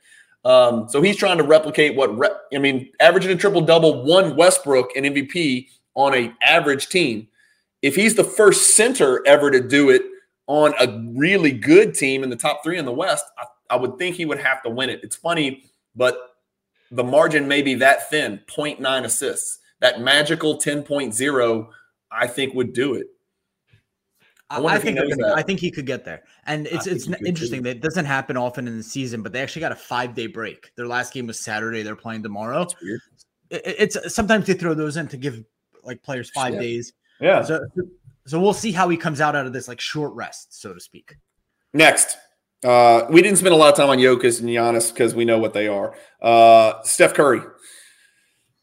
Um, 0.46 0.88
so 0.88 1.02
he's 1.02 1.16
trying 1.16 1.38
to 1.38 1.42
replicate 1.42 1.96
what 1.96 2.10
I 2.54 2.58
mean, 2.58 2.88
averaging 3.00 3.32
a 3.32 3.36
triple 3.36 3.62
double, 3.62 4.04
one 4.04 4.36
Westbrook 4.36 4.90
and 4.94 5.04
MVP 5.04 5.66
on 5.96 6.14
a 6.14 6.32
average 6.40 6.88
team. 6.88 7.26
If 7.82 7.96
he's 7.96 8.14
the 8.14 8.22
first 8.22 8.76
center 8.76 9.26
ever 9.26 9.50
to 9.50 9.60
do 9.60 9.90
it 9.90 10.02
on 10.46 10.72
a 10.78 11.02
really 11.18 11.50
good 11.50 11.94
team 11.94 12.22
in 12.22 12.30
the 12.30 12.36
top 12.36 12.62
three 12.62 12.78
in 12.78 12.84
the 12.84 12.92
West, 12.92 13.24
I, 13.36 13.46
I 13.70 13.76
would 13.76 13.98
think 13.98 14.14
he 14.14 14.24
would 14.24 14.38
have 14.38 14.62
to 14.62 14.70
win 14.70 14.88
it. 14.88 15.00
It's 15.02 15.16
funny, 15.16 15.64
but 15.96 16.36
the 16.92 17.02
margin 17.02 17.48
may 17.48 17.60
be 17.60 17.74
that 17.74 18.08
thin 18.08 18.40
0.9 18.46 19.04
assists. 19.04 19.58
That 19.80 20.00
magical 20.00 20.60
10.0, 20.60 21.68
I 22.12 22.26
think, 22.28 22.54
would 22.54 22.72
do 22.72 22.94
it. 22.94 23.08
I, 24.48 24.62
I 24.62 24.78
think 24.78 24.96
gonna, 24.96 25.34
I 25.34 25.42
think 25.42 25.58
he 25.58 25.72
could 25.72 25.86
get 25.86 26.04
there, 26.04 26.22
and 26.46 26.68
it's 26.68 26.86
it's 26.86 27.08
interesting 27.26 27.62
that 27.62 27.70
it 27.70 27.80
doesn't 27.82 28.04
happen 28.04 28.36
often 28.36 28.68
in 28.68 28.76
the 28.76 28.82
season. 28.82 29.22
But 29.22 29.32
they 29.32 29.42
actually 29.42 29.60
got 29.60 29.72
a 29.72 29.76
five 29.76 30.14
day 30.14 30.28
break. 30.28 30.70
Their 30.76 30.86
last 30.86 31.12
game 31.12 31.26
was 31.26 31.40
Saturday. 31.40 31.82
They're 31.82 31.96
playing 31.96 32.22
tomorrow. 32.22 32.68
It, 33.50 33.62
it's 33.64 34.14
sometimes 34.14 34.46
they 34.46 34.54
throw 34.54 34.74
those 34.74 34.96
in 34.96 35.08
to 35.08 35.16
give 35.16 35.42
like 35.82 36.02
players 36.02 36.30
five 36.30 36.54
yeah. 36.54 36.60
days. 36.60 36.92
Yeah. 37.20 37.42
So 37.42 37.66
so 38.26 38.40
we'll 38.40 38.52
see 38.52 38.72
how 38.72 38.88
he 38.88 38.96
comes 38.96 39.20
out 39.20 39.34
out 39.34 39.46
of 39.46 39.52
this 39.52 39.66
like 39.66 39.80
short 39.80 40.12
rest, 40.14 40.60
so 40.60 40.72
to 40.72 40.80
speak. 40.80 41.16
Next, 41.72 42.16
uh, 42.64 43.06
we 43.10 43.22
didn't 43.22 43.38
spend 43.38 43.54
a 43.54 43.56
lot 43.56 43.70
of 43.70 43.76
time 43.76 43.88
on 43.88 43.98
Jokic 43.98 44.40
and 44.40 44.48
Giannis 44.48 44.92
because 44.92 45.14
we 45.14 45.24
know 45.24 45.38
what 45.38 45.54
they 45.54 45.66
are. 45.66 45.94
Uh, 46.22 46.82
Steph 46.82 47.14
Curry. 47.14 47.40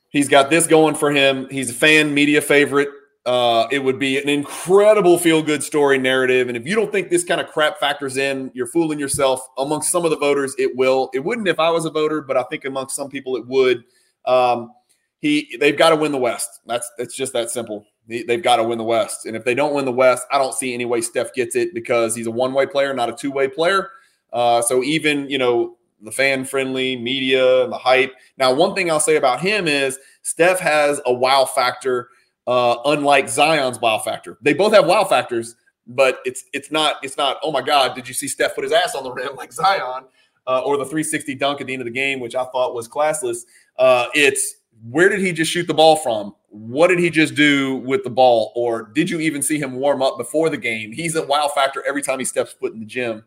He's 0.10 0.30
got 0.30 0.50
this 0.50 0.68
going 0.68 0.96
for 0.96 1.12
him. 1.12 1.48
He's 1.50 1.72
a 1.72 1.74
fan 1.74 2.14
media 2.14 2.40
favorite. 2.40 2.90
Uh, 3.26 3.68
it 3.72 3.80
would 3.80 3.98
be 3.98 4.18
an 4.22 4.28
incredible 4.28 5.18
feel 5.18 5.42
good 5.42 5.64
story 5.64 5.98
narrative. 5.98 6.50
And 6.50 6.58
if 6.58 6.68
you 6.68 6.76
don't 6.76 6.92
think 6.92 7.10
this 7.10 7.24
kind 7.24 7.40
of 7.40 7.48
crap 7.48 7.80
factors 7.80 8.18
in, 8.18 8.52
you're 8.54 8.68
fooling 8.68 9.00
yourself. 9.00 9.48
Amongst 9.58 9.92
some 9.92 10.04
of 10.04 10.12
the 10.12 10.18
voters, 10.18 10.54
it 10.58 10.76
will. 10.76 11.10
It 11.14 11.20
wouldn't 11.20 11.48
if 11.48 11.60
I 11.60 11.70
was 11.70 11.86
a 11.86 11.90
voter, 11.90 12.22
but 12.22 12.36
I 12.36 12.44
think 12.44 12.66
amongst 12.66 12.96
some 12.96 13.10
people 13.10 13.38
it 13.38 13.48
would. 13.48 13.86
Um, 14.26 14.74
he 15.20 15.56
they've 15.58 15.78
got 15.78 15.92
to 15.92 15.96
win 15.96 16.12
the 16.12 16.18
West. 16.18 16.60
That's 16.66 16.92
it's 16.98 17.16
just 17.16 17.32
that 17.32 17.50
simple. 17.50 17.86
They've 18.08 18.44
got 18.44 18.58
to 18.58 18.64
win 18.64 18.78
the 18.78 18.84
West. 18.84 19.26
And 19.26 19.38
if 19.38 19.46
they 19.46 19.56
don't 19.56 19.74
win 19.74 19.86
the 19.86 19.92
West, 19.92 20.28
I 20.30 20.38
don't 20.38 20.54
see 20.54 20.74
any 20.74 20.84
way 20.84 21.00
Steph 21.00 21.34
gets 21.34 21.56
it 21.56 21.74
because 21.74 22.14
he's 22.14 22.28
a 22.28 22.32
one 22.32 22.54
way 22.54 22.66
player, 22.66 22.94
not 22.94 23.10
a 23.10 23.14
two 23.14 23.32
way 23.32 23.48
player. 23.48 23.92
Uh, 24.34 24.62
so 24.62 24.84
even, 24.84 25.30
you 25.30 25.38
know, 25.38 25.78
the 26.02 26.12
fan 26.12 26.44
friendly 26.44 26.98
media 26.98 27.64
and 27.64 27.72
the 27.72 27.78
hype. 27.78 28.14
Now, 28.38 28.54
one 28.54 28.76
thing 28.76 28.92
I'll 28.92 29.00
say 29.00 29.16
about 29.16 29.40
him 29.40 29.68
is 29.68 29.98
Steph 30.22 30.60
has 30.60 31.00
a 31.06 31.14
wow 31.14 31.46
factor, 31.46 32.10
uh, 32.48 32.78
unlike 32.86 33.30
Zion's 33.30 33.80
wow 33.80 34.00
factor. 34.00 34.38
They 34.42 34.54
both 34.54 34.74
have 34.74 34.86
wow 34.86 35.06
factors, 35.06 35.56
but 35.88 36.20
it's 36.26 36.44
it's 36.54 36.72
not 36.72 36.98
it's 37.04 37.18
not. 37.18 37.38
Oh 37.44 37.52
my 37.52 37.62
God, 37.62 37.96
did 37.96 38.08
you 38.08 38.14
see 38.14 38.28
Steph 38.28 38.56
put 38.56 38.64
his 38.64 38.74
ass 38.74 38.96
on 38.96 39.04
the 39.04 39.12
rim 39.12 39.36
like 39.38 39.52
Zion, 39.52 40.06
uh, 40.48 40.62
or 40.62 40.78
the 40.78 40.86
360 40.86 41.36
dunk 41.36 41.62
at 41.62 41.68
the 41.68 41.74
end 41.74 41.82
of 41.82 41.86
the 41.86 41.92
game, 41.92 42.20
which 42.20 42.36
I 42.36 42.46
thought 42.46 42.74
was 42.74 42.88
classless. 42.88 43.44
Uh, 43.78 44.08
it's 44.14 44.56
where 44.90 45.10
did 45.10 45.20
he 45.20 45.32
just 45.32 45.52
shoot 45.52 45.68
the 45.68 45.74
ball 45.74 45.96
from? 45.96 46.36
What 46.50 46.88
did 46.88 47.00
he 47.00 47.10
just 47.10 47.36
do 47.36 47.76
with 47.78 48.04
the 48.04 48.10
ball? 48.10 48.52
Or 48.56 48.84
did 48.94 49.10
you 49.10 49.20
even 49.20 49.42
see 49.42 49.58
him 49.58 49.74
warm 49.74 50.02
up 50.02 50.18
before 50.18 50.50
the 50.50 50.58
game? 50.58 50.92
He's 50.92 51.16
a 51.16 51.26
wow 51.26 51.50
factor 51.54 51.84
every 51.88 52.02
time 52.02 52.20
he 52.20 52.26
steps 52.26 52.54
foot 52.54 52.74
in 52.74 52.80
the 52.80 52.86
gym. 52.86 53.24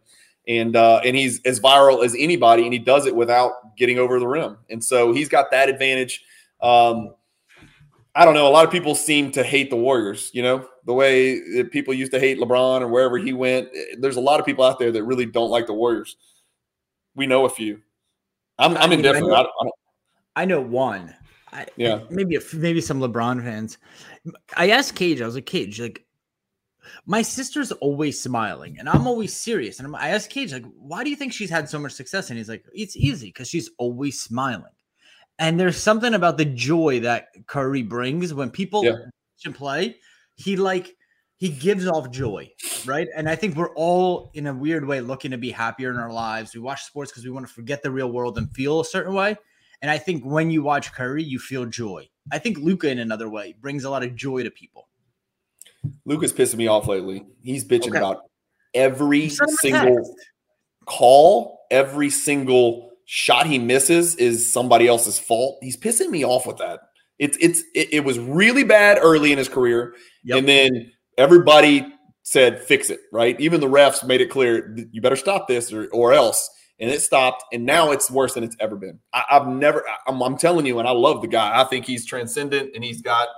And 0.48 0.76
uh, 0.76 1.00
and 1.04 1.16
he's 1.16 1.40
as 1.42 1.58
viral 1.58 2.04
as 2.04 2.14
anybody, 2.16 2.62
and 2.62 2.72
he 2.72 2.78
does 2.78 3.06
it 3.06 3.16
without 3.16 3.76
getting 3.76 3.98
over 3.98 4.20
the 4.20 4.28
rim. 4.28 4.56
And 4.70 4.84
so 4.84 5.12
he's 5.12 5.28
got 5.28 5.50
that 5.50 5.68
advantage. 5.68 6.22
Um, 6.60 7.15
I 8.16 8.24
don't 8.24 8.34
know. 8.34 8.48
A 8.48 8.50
lot 8.50 8.64
of 8.64 8.70
people 8.70 8.94
seem 8.94 9.30
to 9.32 9.44
hate 9.44 9.68
the 9.68 9.76
Warriors. 9.76 10.30
You 10.32 10.42
know 10.42 10.68
the 10.86 10.94
way 10.94 11.64
people 11.70 11.92
used 11.92 12.12
to 12.12 12.20
hate 12.20 12.38
LeBron 12.38 12.80
or 12.80 12.88
wherever 12.88 13.18
he 13.18 13.32
went. 13.32 13.68
Eh, 13.74 13.96
there's 13.98 14.16
a 14.16 14.20
lot 14.20 14.40
of 14.40 14.46
people 14.46 14.64
out 14.64 14.78
there 14.78 14.90
that 14.90 15.04
really 15.04 15.26
don't 15.26 15.50
like 15.50 15.66
the 15.66 15.74
Warriors. 15.74 16.16
We 17.14 17.26
know 17.26 17.44
a 17.44 17.50
few. 17.50 17.82
I'm, 18.58 18.76
I'm 18.78 18.92
indifferent. 18.92 19.32
I, 19.32 19.42
I, 19.42 19.70
I 20.36 20.44
know 20.44 20.60
one. 20.60 21.14
I, 21.52 21.66
yeah, 21.76 22.00
maybe 22.10 22.38
maybe 22.54 22.80
some 22.80 23.00
LeBron 23.00 23.42
fans. 23.42 23.78
I 24.56 24.70
asked 24.70 24.94
Cage. 24.94 25.20
I 25.20 25.26
was 25.26 25.34
like, 25.34 25.46
Cage, 25.46 25.80
like, 25.80 26.04
my 27.06 27.22
sister's 27.22 27.72
always 27.72 28.20
smiling, 28.20 28.78
and 28.78 28.88
I'm 28.88 29.06
always 29.06 29.34
serious. 29.34 29.78
And 29.78 29.94
I 29.96 30.08
asked 30.08 30.30
Cage, 30.30 30.52
like, 30.52 30.64
why 30.78 31.04
do 31.04 31.10
you 31.10 31.16
think 31.16 31.32
she's 31.32 31.50
had 31.50 31.68
so 31.68 31.78
much 31.78 31.92
success? 31.92 32.30
And 32.30 32.38
he's 32.38 32.48
like, 32.48 32.64
it's 32.72 32.96
easy 32.96 33.28
because 33.28 33.48
she's 33.48 33.70
always 33.78 34.20
smiling. 34.20 34.72
And 35.38 35.60
there's 35.60 35.76
something 35.76 36.14
about 36.14 36.38
the 36.38 36.44
joy 36.44 37.00
that 37.00 37.28
Curry 37.46 37.82
brings 37.82 38.32
when 38.32 38.50
people 38.50 38.84
yeah. 38.84 39.52
play. 39.52 39.96
He 40.36 40.56
like 40.56 40.96
he 41.38 41.50
gives 41.50 41.86
off 41.86 42.10
joy, 42.10 42.50
right? 42.86 43.08
And 43.14 43.28
I 43.28 43.36
think 43.36 43.56
we're 43.56 43.74
all 43.74 44.30
in 44.32 44.46
a 44.46 44.54
weird 44.54 44.86
way 44.86 45.02
looking 45.02 45.32
to 45.32 45.38
be 45.38 45.50
happier 45.50 45.90
in 45.90 45.98
our 45.98 46.12
lives. 46.12 46.54
We 46.54 46.60
watch 46.60 46.84
sports 46.84 47.10
because 47.10 47.24
we 47.24 47.30
want 47.30 47.46
to 47.46 47.52
forget 47.52 47.82
the 47.82 47.90
real 47.90 48.10
world 48.10 48.38
and 48.38 48.50
feel 48.52 48.80
a 48.80 48.84
certain 48.84 49.12
way. 49.12 49.36
And 49.82 49.90
I 49.90 49.98
think 49.98 50.24
when 50.24 50.50
you 50.50 50.62
watch 50.62 50.92
Curry, 50.94 51.22
you 51.22 51.38
feel 51.38 51.66
joy. 51.66 52.08
I 52.32 52.38
think 52.38 52.58
Luka, 52.58 52.88
in 52.88 52.98
another 52.98 53.28
way, 53.28 53.54
brings 53.60 53.84
a 53.84 53.90
lot 53.90 54.02
of 54.02 54.14
joy 54.16 54.42
to 54.42 54.50
people. 54.50 54.88
Luka's 56.06 56.32
pissing 56.32 56.56
me 56.56 56.66
off 56.66 56.88
lately. 56.88 57.26
He's 57.42 57.64
bitching 57.64 57.90
okay. 57.90 57.98
about 57.98 58.22
every 58.72 59.28
single 59.28 60.16
call, 60.86 61.66
every 61.70 62.10
single 62.10 62.90
shot 63.06 63.46
he 63.46 63.58
misses 63.58 64.14
is 64.16 64.52
somebody 64.52 64.86
else's 64.86 65.18
fault. 65.18 65.58
He's 65.62 65.76
pissing 65.76 66.10
me 66.10 66.24
off 66.24 66.46
with 66.46 66.58
that. 66.58 66.80
It's 67.18 67.38
it's 67.40 67.62
it, 67.74 67.94
it 67.94 68.04
was 68.04 68.18
really 68.18 68.64
bad 68.64 68.98
early 69.00 69.32
in 69.32 69.38
his 69.38 69.48
career, 69.48 69.94
yep. 70.22 70.38
and 70.38 70.48
then 70.48 70.92
everybody 71.16 71.86
said 72.22 72.62
fix 72.62 72.90
it. 72.90 73.00
Right, 73.12 73.40
even 73.40 73.60
the 73.60 73.68
refs 73.68 74.06
made 74.06 74.20
it 74.20 74.30
clear 74.30 74.76
you 74.92 75.00
better 75.00 75.16
stop 75.16 75.48
this 75.48 75.72
or 75.72 75.88
or 75.92 76.12
else 76.12 76.50
and 76.78 76.90
it 76.90 77.00
stopped, 77.00 77.44
and 77.52 77.64
now 77.64 77.90
it's 77.90 78.10
worse 78.10 78.34
than 78.34 78.44
it's 78.44 78.56
ever 78.60 78.76
been. 78.76 78.98
I, 79.12 79.24
have 79.28 79.46
never, 79.46 79.84
I'm, 80.06 80.22
I'm, 80.22 80.36
telling 80.36 80.66
you, 80.66 80.78
and 80.78 80.86
I 80.86 80.90
love 80.90 81.22
the 81.22 81.28
guy. 81.28 81.58
I 81.58 81.64
think 81.64 81.86
he's 81.86 82.04
transcendent, 82.04 82.72
and 82.74 82.84
he's 82.84 83.00
got, 83.00 83.28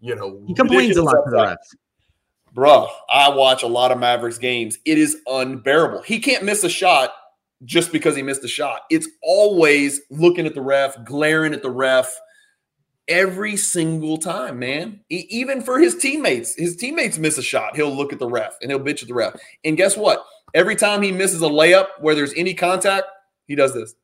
you 0.00 0.14
know, 0.14 0.42
he 0.46 0.54
complains 0.54 0.96
a 0.96 1.02
lot 1.02 1.24
to 1.24 1.30
the 1.30 1.36
refs. 1.36 1.56
Bruh, 2.54 2.88
I 3.08 3.30
watch 3.30 3.62
a 3.62 3.66
lot 3.66 3.92
of 3.92 3.98
Mavericks 3.98 4.36
games. 4.36 4.78
It 4.84 4.98
is 4.98 5.16
unbearable. 5.26 6.02
He 6.02 6.20
can't 6.20 6.44
miss 6.44 6.64
a 6.64 6.68
shot 6.68 7.12
just 7.64 7.92
because 7.92 8.16
he 8.16 8.22
missed 8.22 8.44
a 8.44 8.48
shot. 8.48 8.82
It's 8.90 9.08
always 9.22 10.00
looking 10.10 10.46
at 10.46 10.54
the 10.54 10.60
ref, 10.62 11.04
glaring 11.04 11.54
at 11.54 11.62
the 11.62 11.70
ref 11.70 12.18
every 13.08 13.56
single 13.56 14.18
time, 14.18 14.58
man. 14.58 15.00
even 15.08 15.60
for 15.60 15.78
his 15.78 15.96
teammates, 15.96 16.54
his 16.56 16.76
teammates 16.76 17.18
miss 17.18 17.38
a 17.38 17.42
shot. 17.42 17.76
He'll 17.76 17.94
look 17.94 18.12
at 18.12 18.18
the 18.18 18.28
ref 18.28 18.56
and 18.62 18.70
he'll 18.70 18.80
bitch 18.80 19.02
at 19.02 19.08
the 19.08 19.14
ref. 19.14 19.34
And 19.64 19.76
guess 19.76 19.96
what? 19.96 20.24
Every 20.54 20.76
time 20.76 21.02
he 21.02 21.12
misses 21.12 21.42
a 21.42 21.46
layup 21.46 21.86
where 22.00 22.14
there's 22.14 22.34
any 22.34 22.54
contact, 22.54 23.06
he 23.46 23.54
does 23.54 23.74
this. 23.74 23.94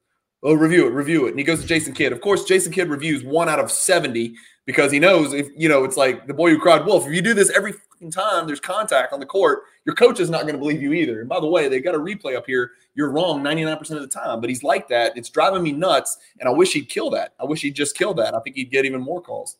Oh, 0.42 0.54
review 0.54 0.86
it, 0.86 0.90
review 0.90 1.26
it. 1.26 1.30
And 1.30 1.38
he 1.38 1.44
goes 1.44 1.60
to 1.60 1.66
Jason 1.66 1.94
Kidd. 1.94 2.12
Of 2.12 2.20
course, 2.20 2.44
Jason 2.44 2.72
Kidd 2.72 2.88
reviews 2.88 3.24
one 3.24 3.48
out 3.48 3.58
of 3.58 3.72
70 3.72 4.34
because 4.66 4.92
he 4.92 5.00
knows 5.00 5.32
if, 5.32 5.48
you 5.56 5.68
know, 5.68 5.82
it's 5.84 5.96
like 5.96 6.26
the 6.28 6.34
boy 6.34 6.50
who 6.50 6.58
cried 6.60 6.86
wolf. 6.86 7.06
If 7.06 7.12
you 7.12 7.22
do 7.22 7.34
this 7.34 7.50
every 7.50 7.74
time 8.12 8.46
there's 8.46 8.60
contact 8.60 9.12
on 9.12 9.18
the 9.18 9.26
court, 9.26 9.62
your 9.84 9.96
coach 9.96 10.20
is 10.20 10.30
not 10.30 10.42
going 10.42 10.52
to 10.52 10.58
believe 10.58 10.80
you 10.80 10.92
either. 10.92 11.18
And 11.20 11.28
by 11.28 11.40
the 11.40 11.48
way, 11.48 11.66
they 11.68 11.80
got 11.80 11.96
a 11.96 11.98
replay 11.98 12.36
up 12.36 12.46
here. 12.46 12.70
You're 12.94 13.10
wrong 13.10 13.42
99% 13.42 13.90
of 13.90 14.00
the 14.00 14.06
time, 14.06 14.40
but 14.40 14.48
he's 14.48 14.62
like 14.62 14.86
that. 14.88 15.16
It's 15.16 15.28
driving 15.28 15.62
me 15.64 15.72
nuts. 15.72 16.16
And 16.38 16.48
I 16.48 16.52
wish 16.52 16.72
he'd 16.72 16.88
kill 16.88 17.10
that. 17.10 17.34
I 17.40 17.44
wish 17.44 17.62
he'd 17.62 17.74
just 17.74 17.96
kill 17.96 18.14
that. 18.14 18.34
I 18.34 18.40
think 18.40 18.54
he'd 18.54 18.70
get 18.70 18.84
even 18.84 19.00
more 19.00 19.20
calls. 19.20 19.56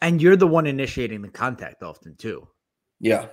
And 0.00 0.22
you're 0.22 0.36
the 0.36 0.46
one 0.46 0.66
initiating 0.66 1.22
the 1.22 1.28
contact 1.28 1.82
often, 1.82 2.14
too. 2.14 2.46
Yeah. 3.00 3.26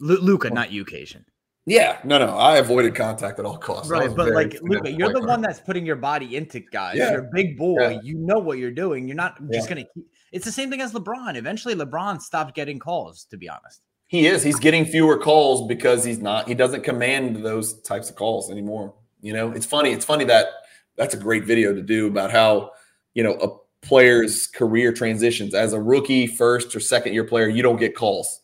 L- 0.00 0.22
Luka, 0.22 0.50
not 0.50 0.70
you, 0.70 0.84
Cation. 0.84 1.24
Yeah, 1.64 1.98
no, 2.02 2.18
no. 2.18 2.36
I 2.36 2.56
avoided 2.56 2.96
contact 2.96 3.38
at 3.38 3.44
all 3.44 3.56
costs. 3.56 3.88
Right, 3.88 4.14
but 4.14 4.32
like 4.32 4.58
Luka, 4.62 4.90
you're 4.90 5.12
the 5.12 5.20
one 5.20 5.40
that's 5.40 5.60
putting 5.60 5.86
your 5.86 5.96
body 5.96 6.36
into 6.36 6.58
guys. 6.58 6.96
Yeah. 6.96 7.12
You're 7.12 7.24
a 7.26 7.30
big 7.32 7.56
boy. 7.56 7.80
Yeah. 7.80 8.00
You 8.02 8.18
know 8.18 8.38
what 8.40 8.58
you're 8.58 8.72
doing. 8.72 9.06
You're 9.06 9.16
not 9.16 9.38
just 9.50 9.68
yeah. 9.68 9.74
gonna 9.74 9.86
keep 9.94 10.06
it's 10.32 10.46
the 10.46 10.52
same 10.52 10.70
thing 10.70 10.80
as 10.80 10.92
LeBron. 10.92 11.36
Eventually 11.36 11.74
LeBron 11.74 12.20
stopped 12.20 12.54
getting 12.54 12.78
calls, 12.78 13.24
to 13.26 13.36
be 13.36 13.48
honest. 13.48 13.82
He 14.06 14.26
is. 14.26 14.42
He's 14.42 14.58
getting 14.58 14.84
fewer 14.84 15.18
calls 15.18 15.68
because 15.68 16.04
he's 16.04 16.18
not, 16.18 16.48
he 16.48 16.54
doesn't 16.54 16.82
command 16.84 17.44
those 17.44 17.80
types 17.82 18.10
of 18.10 18.16
calls 18.16 18.50
anymore. 18.50 18.94
You 19.20 19.34
know, 19.34 19.52
it's 19.52 19.66
funny. 19.66 19.90
It's 19.90 20.04
funny 20.04 20.24
that 20.24 20.48
that's 20.96 21.14
a 21.14 21.18
great 21.18 21.44
video 21.44 21.74
to 21.74 21.82
do 21.82 22.06
about 22.08 22.30
how, 22.30 22.72
you 23.14 23.22
know, 23.22 23.34
a 23.34 23.86
player's 23.86 24.46
career 24.46 24.92
transitions 24.92 25.54
as 25.54 25.72
a 25.72 25.80
rookie, 25.80 26.26
first 26.26 26.74
or 26.74 26.80
second 26.80 27.14
year 27.14 27.24
player, 27.24 27.48
you 27.48 27.62
don't 27.62 27.78
get 27.78 27.94
calls 27.94 28.41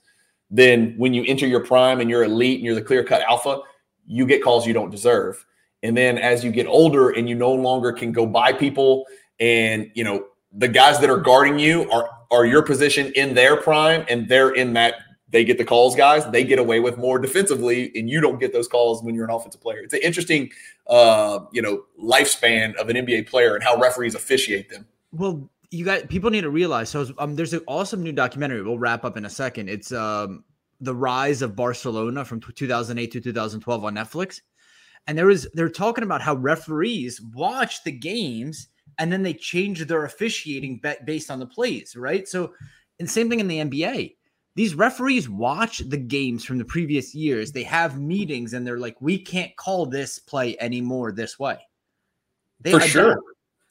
then 0.50 0.94
when 0.96 1.14
you 1.14 1.24
enter 1.26 1.46
your 1.46 1.64
prime 1.64 2.00
and 2.00 2.08
you're 2.08 2.24
elite 2.24 2.58
and 2.58 2.64
you're 2.64 2.74
the 2.74 2.82
clear 2.82 3.04
cut 3.04 3.22
alpha, 3.22 3.60
you 4.06 4.26
get 4.26 4.42
calls 4.42 4.66
you 4.66 4.72
don't 4.72 4.90
deserve. 4.90 5.44
And 5.82 5.96
then 5.96 6.18
as 6.18 6.42
you 6.42 6.50
get 6.50 6.66
older 6.66 7.10
and 7.10 7.28
you 7.28 7.34
no 7.34 7.52
longer 7.52 7.92
can 7.92 8.12
go 8.12 8.26
by 8.26 8.52
people 8.52 9.04
and 9.40 9.90
you 9.94 10.04
know 10.04 10.26
the 10.52 10.68
guys 10.68 11.00
that 11.00 11.10
are 11.10 11.18
guarding 11.18 11.58
you 11.58 11.90
are 11.90 12.08
are 12.30 12.46
your 12.46 12.62
position 12.62 13.12
in 13.14 13.34
their 13.34 13.56
prime 13.56 14.04
and 14.08 14.28
they're 14.28 14.50
in 14.50 14.72
that 14.72 14.94
they 15.30 15.44
get 15.44 15.58
the 15.58 15.64
calls 15.64 15.94
guys 15.94 16.28
they 16.30 16.44
get 16.44 16.58
away 16.58 16.80
with 16.80 16.98
more 16.98 17.18
defensively 17.18 17.92
and 17.94 18.08
you 18.08 18.20
don't 18.20 18.40
get 18.40 18.52
those 18.52 18.66
calls 18.66 19.02
when 19.02 19.14
you're 19.14 19.24
an 19.24 19.30
offensive 19.30 19.60
player 19.60 19.78
it's 19.80 19.94
an 19.94 20.00
interesting 20.02 20.50
uh 20.88 21.40
you 21.52 21.62
know 21.62 21.84
lifespan 22.02 22.74
of 22.76 22.88
an 22.88 22.96
nba 22.96 23.26
player 23.28 23.54
and 23.54 23.62
how 23.62 23.76
referees 23.78 24.14
officiate 24.14 24.68
them 24.70 24.86
well 25.12 25.48
you 25.70 25.84
got 25.84 26.08
people 26.08 26.30
need 26.30 26.42
to 26.42 26.50
realize 26.50 26.88
so 26.88 27.06
um, 27.18 27.36
there's 27.36 27.52
an 27.52 27.60
awesome 27.66 28.02
new 28.02 28.12
documentary 28.12 28.62
we'll 28.62 28.78
wrap 28.78 29.04
up 29.04 29.16
in 29.16 29.24
a 29.24 29.30
second 29.30 29.68
it's 29.68 29.92
um 29.92 30.44
the 30.80 30.94
rise 30.94 31.42
of 31.42 31.56
Barcelona 31.56 32.24
from 32.24 32.40
2008 32.40 33.12
to 33.12 33.20
2012 33.20 33.84
on 33.84 33.94
Netflix. 33.94 34.40
And 35.06 35.16
there 35.16 35.26
was 35.26 35.48
they're 35.54 35.68
talking 35.68 36.04
about 36.04 36.20
how 36.20 36.34
referees 36.34 37.20
watch 37.34 37.82
the 37.84 37.92
games 37.92 38.68
and 38.98 39.12
then 39.12 39.22
they 39.22 39.34
change 39.34 39.84
their 39.86 40.04
officiating 40.04 40.80
based 41.04 41.30
on 41.30 41.38
the 41.38 41.46
plays, 41.46 41.96
right? 41.96 42.28
So, 42.28 42.52
and 42.98 43.10
same 43.10 43.30
thing 43.30 43.40
in 43.40 43.48
the 43.48 43.58
NBA. 43.58 44.16
These 44.54 44.74
referees 44.74 45.28
watch 45.28 45.78
the 45.78 45.96
games 45.96 46.44
from 46.44 46.58
the 46.58 46.64
previous 46.64 47.14
years. 47.14 47.52
They 47.52 47.62
have 47.62 48.00
meetings 48.00 48.52
and 48.54 48.66
they're 48.66 48.78
like, 48.78 48.96
we 49.00 49.18
can't 49.18 49.54
call 49.56 49.86
this 49.86 50.18
play 50.18 50.58
anymore 50.58 51.12
this 51.12 51.38
way. 51.38 51.58
They 52.60 52.72
For 52.72 52.78
adapt. 52.78 52.90
sure. 52.90 53.20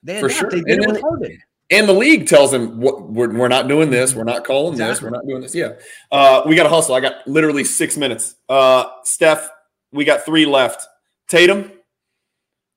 They 0.01 0.21
For 0.21 0.29
sure. 0.29 0.49
They 0.49 0.61
did 0.61 0.85
and, 0.85 0.95
then, 0.95 1.39
and 1.69 1.87
the 1.87 1.93
league 1.93 2.27
tells 2.27 2.53
him, 2.53 2.79
what 2.79 3.09
we're, 3.11 3.33
we're 3.33 3.47
not 3.47 3.67
doing 3.67 3.89
this. 3.89 4.15
We're 4.15 4.23
not 4.23 4.45
calling 4.45 4.73
exactly. 4.73 4.93
this. 4.93 5.01
We're 5.01 5.09
not 5.09 5.27
doing 5.27 5.41
this. 5.41 5.55
Yeah. 5.55 5.73
Uh, 6.11 6.43
we 6.45 6.55
got 6.55 6.63
to 6.63 6.69
hustle. 6.69 6.95
I 6.95 7.01
got 7.01 7.27
literally 7.27 7.63
six 7.63 7.97
minutes. 7.97 8.35
Uh, 8.47 8.85
Steph, 9.03 9.49
we 9.91 10.05
got 10.05 10.23
three 10.23 10.45
left. 10.45 10.87
Tatum, 11.27 11.71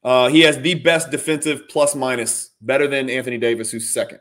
uh, 0.03 0.29
he 0.29 0.41
has 0.41 0.59
the 0.59 0.75
best 0.75 1.11
defensive 1.11 1.69
plus 1.69 1.95
minus, 1.95 2.51
better 2.61 2.89
than 2.89 3.09
Anthony 3.09 3.39
Davis, 3.39 3.71
who's 3.71 3.93
second. 3.93 4.19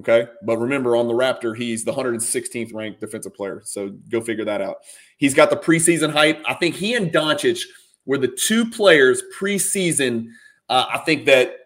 Okay. 0.00 0.28
But 0.46 0.56
remember, 0.56 0.96
on 0.96 1.08
the 1.08 1.14
Raptor, 1.14 1.54
he's 1.54 1.84
the 1.84 1.92
116th 1.92 2.72
ranked 2.72 3.00
defensive 3.00 3.34
player. 3.34 3.60
So 3.64 3.90
go 4.10 4.22
figure 4.22 4.46
that 4.46 4.62
out. 4.62 4.76
He's 5.18 5.34
got 5.34 5.50
the 5.50 5.56
preseason 5.56 6.10
hype. 6.10 6.42
I 6.46 6.54
think 6.54 6.74
he 6.74 6.94
and 6.94 7.12
Doncic 7.12 7.60
were 8.06 8.16
the 8.16 8.34
two 8.46 8.70
players 8.70 9.22
preseason. 9.38 10.28
Uh, 10.70 10.86
I 10.94 10.98
think 10.98 11.26
that 11.26 11.56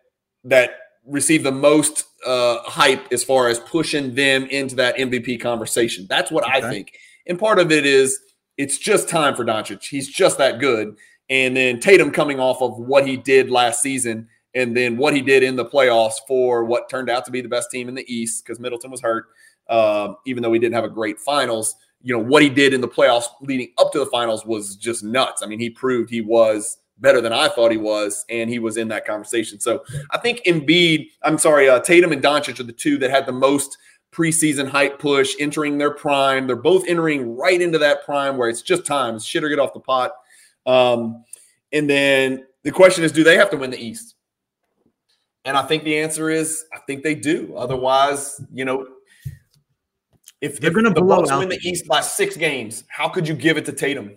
that 0.42 0.72
received 1.06 1.44
the 1.44 1.52
most 1.52 2.06
uh, 2.24 2.62
hype 2.64 3.12
as 3.12 3.22
far 3.24 3.48
as 3.48 3.58
pushing 3.60 4.14
them 4.14 4.46
into 4.46 4.74
that 4.76 4.96
MVP 4.96 5.40
conversation. 5.40 6.06
That's 6.08 6.30
what 6.30 6.44
okay. 6.44 6.58
I 6.58 6.70
think. 6.70 6.98
And 7.26 7.38
part 7.38 7.58
of 7.58 7.72
it 7.72 7.86
is 7.86 8.18
it's 8.56 8.78
just 8.78 9.08
time 9.08 9.34
for 9.34 9.44
Doncic. 9.44 9.82
He's 9.84 10.08
just 10.08 10.38
that 10.38 10.58
good. 10.58 10.96
And 11.30 11.56
then 11.56 11.80
Tatum 11.80 12.10
coming 12.10 12.38
off 12.38 12.60
of 12.62 12.78
what 12.78 13.06
he 13.06 13.16
did 13.16 13.50
last 13.50 13.80
season 13.80 14.28
and 14.54 14.76
then 14.76 14.96
what 14.96 15.14
he 15.14 15.20
did 15.20 15.42
in 15.42 15.56
the 15.56 15.64
playoffs 15.64 16.14
for 16.28 16.64
what 16.64 16.88
turned 16.88 17.10
out 17.10 17.24
to 17.24 17.30
be 17.30 17.40
the 17.40 17.48
best 17.48 17.70
team 17.70 17.88
in 17.88 17.94
the 17.94 18.04
East 18.12 18.44
because 18.44 18.60
Middleton 18.60 18.90
was 18.90 19.00
hurt, 19.00 19.26
um, 19.68 20.16
even 20.26 20.42
though 20.42 20.52
he 20.52 20.58
didn't 20.58 20.74
have 20.74 20.84
a 20.84 20.90
great 20.90 21.18
finals. 21.18 21.74
You 22.02 22.14
know, 22.14 22.22
what 22.22 22.42
he 22.42 22.50
did 22.50 22.74
in 22.74 22.80
the 22.80 22.88
playoffs 22.88 23.26
leading 23.40 23.72
up 23.78 23.90
to 23.92 23.98
the 23.98 24.06
finals 24.06 24.44
was 24.44 24.76
just 24.76 25.02
nuts. 25.02 25.42
I 25.42 25.46
mean, 25.46 25.58
he 25.58 25.70
proved 25.70 26.10
he 26.10 26.20
was 26.20 26.76
better 27.04 27.20
than 27.20 27.32
I 27.32 27.48
thought 27.48 27.70
he 27.70 27.76
was, 27.76 28.24
and 28.28 28.50
he 28.50 28.58
was 28.58 28.76
in 28.76 28.88
that 28.88 29.06
conversation. 29.06 29.60
So 29.60 29.84
I 30.10 30.18
think 30.18 30.42
Embiid, 30.44 31.10
I'm 31.22 31.38
sorry, 31.38 31.68
uh, 31.68 31.78
Tatum 31.78 32.10
and 32.10 32.22
Doncic 32.22 32.58
are 32.58 32.64
the 32.64 32.72
two 32.72 32.98
that 32.98 33.10
had 33.10 33.26
the 33.26 33.32
most 33.32 33.78
preseason 34.10 34.68
hype 34.68 34.98
push, 34.98 35.34
entering 35.38 35.78
their 35.78 35.92
prime. 35.92 36.46
They're 36.46 36.56
both 36.56 36.88
entering 36.88 37.36
right 37.36 37.60
into 37.60 37.78
that 37.78 38.04
prime 38.04 38.36
where 38.36 38.48
it's 38.48 38.62
just 38.62 38.86
time. 38.86 39.16
It's 39.16 39.24
shit 39.24 39.44
or 39.44 39.48
get 39.48 39.58
off 39.58 39.74
the 39.74 39.80
pot. 39.80 40.12
Um, 40.66 41.24
and 41.72 41.88
then 41.90 42.46
the 42.62 42.70
question 42.70 43.04
is, 43.04 43.12
do 43.12 43.22
they 43.22 43.36
have 43.36 43.50
to 43.50 43.56
win 43.56 43.70
the 43.70 43.78
East? 43.78 44.14
And 45.44 45.56
I 45.56 45.62
think 45.62 45.84
the 45.84 45.98
answer 45.98 46.30
is, 46.30 46.64
I 46.72 46.78
think 46.86 47.02
they 47.02 47.14
do. 47.14 47.54
Otherwise, 47.56 48.40
you 48.52 48.64
know, 48.64 48.86
if 50.40 50.60
they're 50.60 50.70
going 50.70 50.84
to 50.84 50.90
the 50.90 51.02
Bucks 51.02 51.30
win 51.30 51.48
the 51.48 51.60
East 51.62 51.86
by 51.86 52.00
six 52.00 52.36
games, 52.36 52.84
how 52.88 53.08
could 53.08 53.28
you 53.28 53.34
give 53.34 53.56
it 53.56 53.64
to 53.66 53.72
Tatum? 53.72 54.16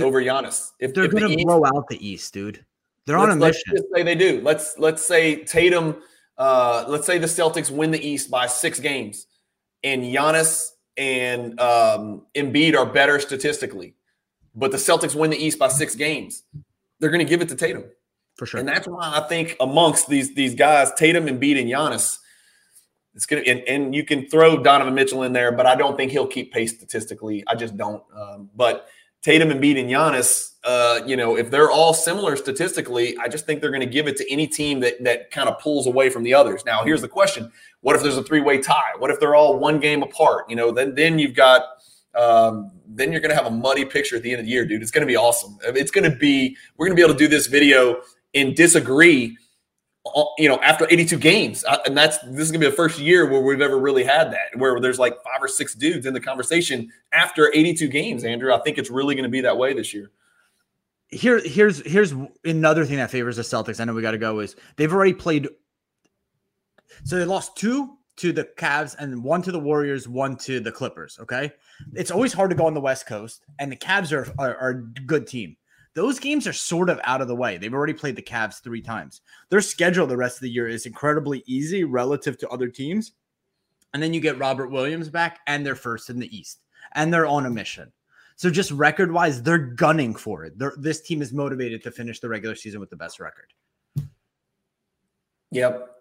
Over 0.00 0.22
Giannis. 0.22 0.72
If 0.78 0.94
they're 0.94 1.08
going 1.08 1.30
to 1.30 1.36
the 1.36 1.44
blow 1.44 1.64
out 1.64 1.88
the 1.88 2.06
East, 2.06 2.32
dude, 2.34 2.64
they're 3.06 3.18
on 3.18 3.30
a 3.30 3.36
mission. 3.36 3.74
Let's 3.74 3.86
say 3.94 4.02
they 4.02 4.14
do. 4.14 4.40
Let's 4.42 4.78
let's 4.78 5.06
say 5.06 5.44
Tatum. 5.44 6.02
Uh, 6.36 6.84
let's 6.86 7.06
say 7.06 7.18
the 7.18 7.26
Celtics 7.26 7.70
win 7.70 7.90
the 7.90 8.06
East 8.06 8.30
by 8.30 8.46
six 8.46 8.78
games, 8.78 9.26
and 9.82 10.02
Giannis 10.02 10.70
and 10.96 11.58
um, 11.58 12.26
Embiid 12.34 12.76
are 12.76 12.86
better 12.86 13.18
statistically, 13.18 13.94
but 14.54 14.70
the 14.70 14.76
Celtics 14.76 15.14
win 15.14 15.30
the 15.30 15.36
East 15.36 15.58
by 15.58 15.68
six 15.68 15.94
games. 15.94 16.44
They're 17.00 17.10
going 17.10 17.24
to 17.24 17.28
give 17.28 17.40
it 17.40 17.48
to 17.48 17.54
Tatum 17.54 17.84
for 18.36 18.46
sure, 18.46 18.60
and 18.60 18.68
that's 18.68 18.86
why 18.86 19.12
I 19.14 19.26
think 19.26 19.56
amongst 19.60 20.08
these 20.08 20.34
these 20.34 20.54
guys, 20.54 20.92
Tatum, 20.92 21.26
Embiid, 21.26 21.60
and 21.60 21.70
Giannis. 21.70 22.18
It's 23.14 23.26
gonna 23.26 23.42
and, 23.42 23.60
and 23.62 23.94
you 23.96 24.04
can 24.04 24.28
throw 24.28 24.62
Donovan 24.62 24.94
Mitchell 24.94 25.24
in 25.24 25.32
there, 25.32 25.50
but 25.50 25.66
I 25.66 25.74
don't 25.74 25.96
think 25.96 26.12
he'll 26.12 26.26
keep 26.26 26.52
pace 26.52 26.76
statistically. 26.76 27.42
I 27.48 27.56
just 27.56 27.76
don't. 27.76 28.02
Um, 28.14 28.48
but 28.54 28.88
Tatum, 29.22 29.50
and 29.50 29.60
Embiid, 29.60 29.78
and 29.80 29.90
Giannis, 29.90 30.52
uh, 30.64 31.00
you 31.06 31.16
know, 31.16 31.36
if 31.36 31.50
they're 31.50 31.70
all 31.70 31.94
similar 31.94 32.36
statistically, 32.36 33.16
I 33.18 33.28
just 33.28 33.46
think 33.46 33.60
they're 33.60 33.70
going 33.70 33.80
to 33.80 33.86
give 33.86 34.06
it 34.06 34.16
to 34.18 34.30
any 34.30 34.46
team 34.46 34.80
that 34.80 35.02
that 35.04 35.30
kind 35.30 35.48
of 35.48 35.58
pulls 35.58 35.86
away 35.86 36.10
from 36.10 36.24
the 36.24 36.34
others. 36.34 36.64
Now, 36.64 36.84
here's 36.84 37.00
the 37.00 37.08
question: 37.08 37.50
What 37.80 37.96
if 37.96 38.02
there's 38.02 38.16
a 38.16 38.22
three 38.22 38.40
way 38.40 38.58
tie? 38.58 38.92
What 38.98 39.10
if 39.10 39.20
they're 39.20 39.34
all 39.34 39.58
one 39.58 39.80
game 39.80 40.02
apart? 40.02 40.48
You 40.50 40.56
know, 40.56 40.70
then 40.70 40.94
then 40.94 41.18
you've 41.18 41.34
got 41.34 41.62
um, 42.14 42.72
then 42.86 43.12
you're 43.12 43.20
going 43.20 43.30
to 43.30 43.36
have 43.36 43.46
a 43.46 43.50
muddy 43.50 43.84
picture 43.84 44.16
at 44.16 44.22
the 44.22 44.30
end 44.30 44.40
of 44.40 44.46
the 44.46 44.52
year, 44.52 44.64
dude. 44.64 44.82
It's 44.82 44.90
going 44.90 45.06
to 45.06 45.10
be 45.10 45.16
awesome. 45.16 45.56
It's 45.62 45.90
going 45.90 46.10
to 46.10 46.16
be 46.16 46.56
we're 46.76 46.86
going 46.86 46.96
to 46.96 47.00
be 47.00 47.04
able 47.04 47.14
to 47.14 47.18
do 47.18 47.28
this 47.28 47.46
video 47.46 48.02
and 48.34 48.54
disagree 48.54 49.36
you 50.38 50.48
know, 50.48 50.56
after 50.60 50.86
82 50.90 51.18
games. 51.18 51.64
Uh, 51.64 51.78
and 51.86 51.96
that's 51.96 52.18
this 52.18 52.40
is 52.40 52.50
gonna 52.50 52.64
be 52.64 52.70
the 52.70 52.76
first 52.76 52.98
year 52.98 53.26
where 53.26 53.40
we've 53.40 53.60
ever 53.60 53.78
really 53.78 54.04
had 54.04 54.32
that, 54.32 54.56
where 54.56 54.80
there's 54.80 54.98
like 54.98 55.14
five 55.22 55.42
or 55.42 55.48
six 55.48 55.74
dudes 55.74 56.06
in 56.06 56.14
the 56.14 56.20
conversation 56.20 56.90
after 57.12 57.50
82 57.54 57.88
games, 57.88 58.24
Andrew. 58.24 58.52
I 58.52 58.60
think 58.60 58.78
it's 58.78 58.90
really 58.90 59.14
gonna 59.14 59.28
be 59.28 59.40
that 59.42 59.56
way 59.56 59.72
this 59.74 59.92
year. 59.94 60.10
Here, 61.08 61.40
here's 61.42 61.84
here's 61.86 62.14
another 62.44 62.84
thing 62.84 62.96
that 62.98 63.10
favors 63.10 63.36
the 63.36 63.42
Celtics. 63.42 63.80
I 63.80 63.84
know 63.84 63.94
we 63.94 64.02
got 64.02 64.10
to 64.10 64.18
go 64.18 64.40
is 64.40 64.56
they've 64.76 64.92
already 64.92 65.14
played. 65.14 65.48
So 67.04 67.16
they 67.16 67.24
lost 67.24 67.56
two 67.56 67.96
to 68.16 68.32
the 68.32 68.44
Cavs 68.58 68.94
and 68.98 69.24
one 69.24 69.40
to 69.42 69.52
the 69.52 69.58
Warriors, 69.58 70.06
one 70.06 70.36
to 70.38 70.60
the 70.60 70.70
Clippers. 70.70 71.18
Okay, 71.22 71.50
it's 71.94 72.10
always 72.10 72.34
hard 72.34 72.50
to 72.50 72.56
go 72.56 72.66
on 72.66 72.74
the 72.74 72.80
West 72.80 73.06
Coast, 73.06 73.42
and 73.58 73.72
the 73.72 73.76
Cavs 73.76 74.12
are 74.12 74.30
are, 74.38 74.54
are 74.56 74.70
a 74.70 75.00
good 75.00 75.26
team. 75.26 75.56
Those 75.98 76.20
games 76.20 76.46
are 76.46 76.52
sort 76.52 76.90
of 76.90 77.00
out 77.02 77.20
of 77.20 77.26
the 77.26 77.34
way. 77.34 77.58
They've 77.58 77.74
already 77.74 77.92
played 77.92 78.14
the 78.14 78.22
Cavs 78.22 78.62
three 78.62 78.80
times. 78.80 79.20
Their 79.48 79.60
schedule 79.60 80.06
the 80.06 80.16
rest 80.16 80.36
of 80.36 80.42
the 80.42 80.48
year 80.48 80.68
is 80.68 80.86
incredibly 80.86 81.42
easy 81.44 81.82
relative 81.82 82.38
to 82.38 82.48
other 82.50 82.68
teams. 82.68 83.14
And 83.92 84.00
then 84.00 84.14
you 84.14 84.20
get 84.20 84.38
Robert 84.38 84.70
Williams 84.70 85.08
back, 85.08 85.40
and 85.48 85.66
they're 85.66 85.74
first 85.74 86.08
in 86.08 86.20
the 86.20 86.36
East, 86.36 86.60
and 86.92 87.12
they're 87.12 87.26
on 87.26 87.46
a 87.46 87.50
mission. 87.50 87.90
So 88.36 88.48
just 88.48 88.70
record 88.70 89.10
wise, 89.10 89.42
they're 89.42 89.58
gunning 89.58 90.14
for 90.14 90.44
it. 90.44 90.56
They're, 90.56 90.74
this 90.78 91.00
team 91.00 91.20
is 91.20 91.32
motivated 91.32 91.82
to 91.82 91.90
finish 91.90 92.20
the 92.20 92.28
regular 92.28 92.54
season 92.54 92.78
with 92.78 92.90
the 92.90 92.96
best 92.96 93.18
record. 93.18 93.52
Yep. 95.50 95.96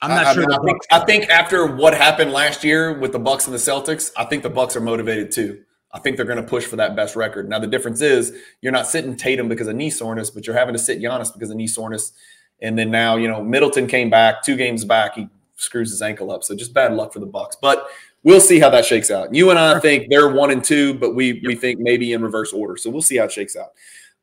I'm 0.00 0.10
not 0.12 0.26
I, 0.28 0.32
sure. 0.32 0.44
I, 0.44 0.46
mean, 0.46 0.58
I, 0.58 0.64
think, 0.64 0.82
I 0.92 0.98
think 1.00 1.28
after 1.28 1.66
what 1.66 1.92
happened 1.92 2.32
last 2.32 2.64
year 2.64 2.98
with 2.98 3.12
the 3.12 3.18
Bucks 3.18 3.46
and 3.46 3.52
the 3.52 3.58
Celtics, 3.58 4.12
I 4.16 4.24
think 4.24 4.42
the 4.42 4.48
Bucks 4.48 4.74
are 4.76 4.80
motivated 4.80 5.30
too. 5.30 5.62
I 5.94 6.00
think 6.00 6.16
they're 6.16 6.26
going 6.26 6.42
to 6.42 6.42
push 6.42 6.66
for 6.66 6.74
that 6.76 6.96
best 6.96 7.14
record. 7.14 7.48
Now, 7.48 7.60
the 7.60 7.68
difference 7.68 8.00
is 8.00 8.36
you're 8.60 8.72
not 8.72 8.88
sitting 8.88 9.14
Tatum 9.14 9.48
because 9.48 9.68
of 9.68 9.76
knee 9.76 9.90
soreness, 9.90 10.28
but 10.28 10.44
you're 10.44 10.56
having 10.56 10.74
to 10.74 10.78
sit 10.78 11.00
Giannis 11.00 11.32
because 11.32 11.50
of 11.50 11.56
knee 11.56 11.68
soreness. 11.68 12.12
And 12.60 12.76
then 12.76 12.90
now, 12.90 13.16
you 13.16 13.28
know, 13.28 13.42
Middleton 13.42 13.86
came 13.86 14.10
back 14.10 14.42
two 14.42 14.56
games 14.56 14.84
back. 14.84 15.14
He 15.14 15.28
screws 15.56 15.90
his 15.90 16.02
ankle 16.02 16.32
up. 16.32 16.42
So 16.42 16.56
just 16.56 16.74
bad 16.74 16.94
luck 16.94 17.12
for 17.12 17.20
the 17.20 17.26
Bucks. 17.26 17.56
But 17.60 17.86
we'll 18.24 18.40
see 18.40 18.58
how 18.58 18.70
that 18.70 18.84
shakes 18.84 19.10
out. 19.10 19.32
You 19.32 19.50
and 19.50 19.58
I 19.58 19.78
think 19.78 20.08
they're 20.10 20.28
one 20.28 20.50
and 20.50 20.64
two, 20.64 20.94
but 20.94 21.14
we 21.14 21.40
we 21.46 21.54
think 21.54 21.78
maybe 21.78 22.12
in 22.12 22.22
reverse 22.22 22.52
order. 22.52 22.76
So 22.76 22.90
we'll 22.90 23.02
see 23.02 23.16
how 23.16 23.24
it 23.24 23.32
shakes 23.32 23.54
out. 23.54 23.70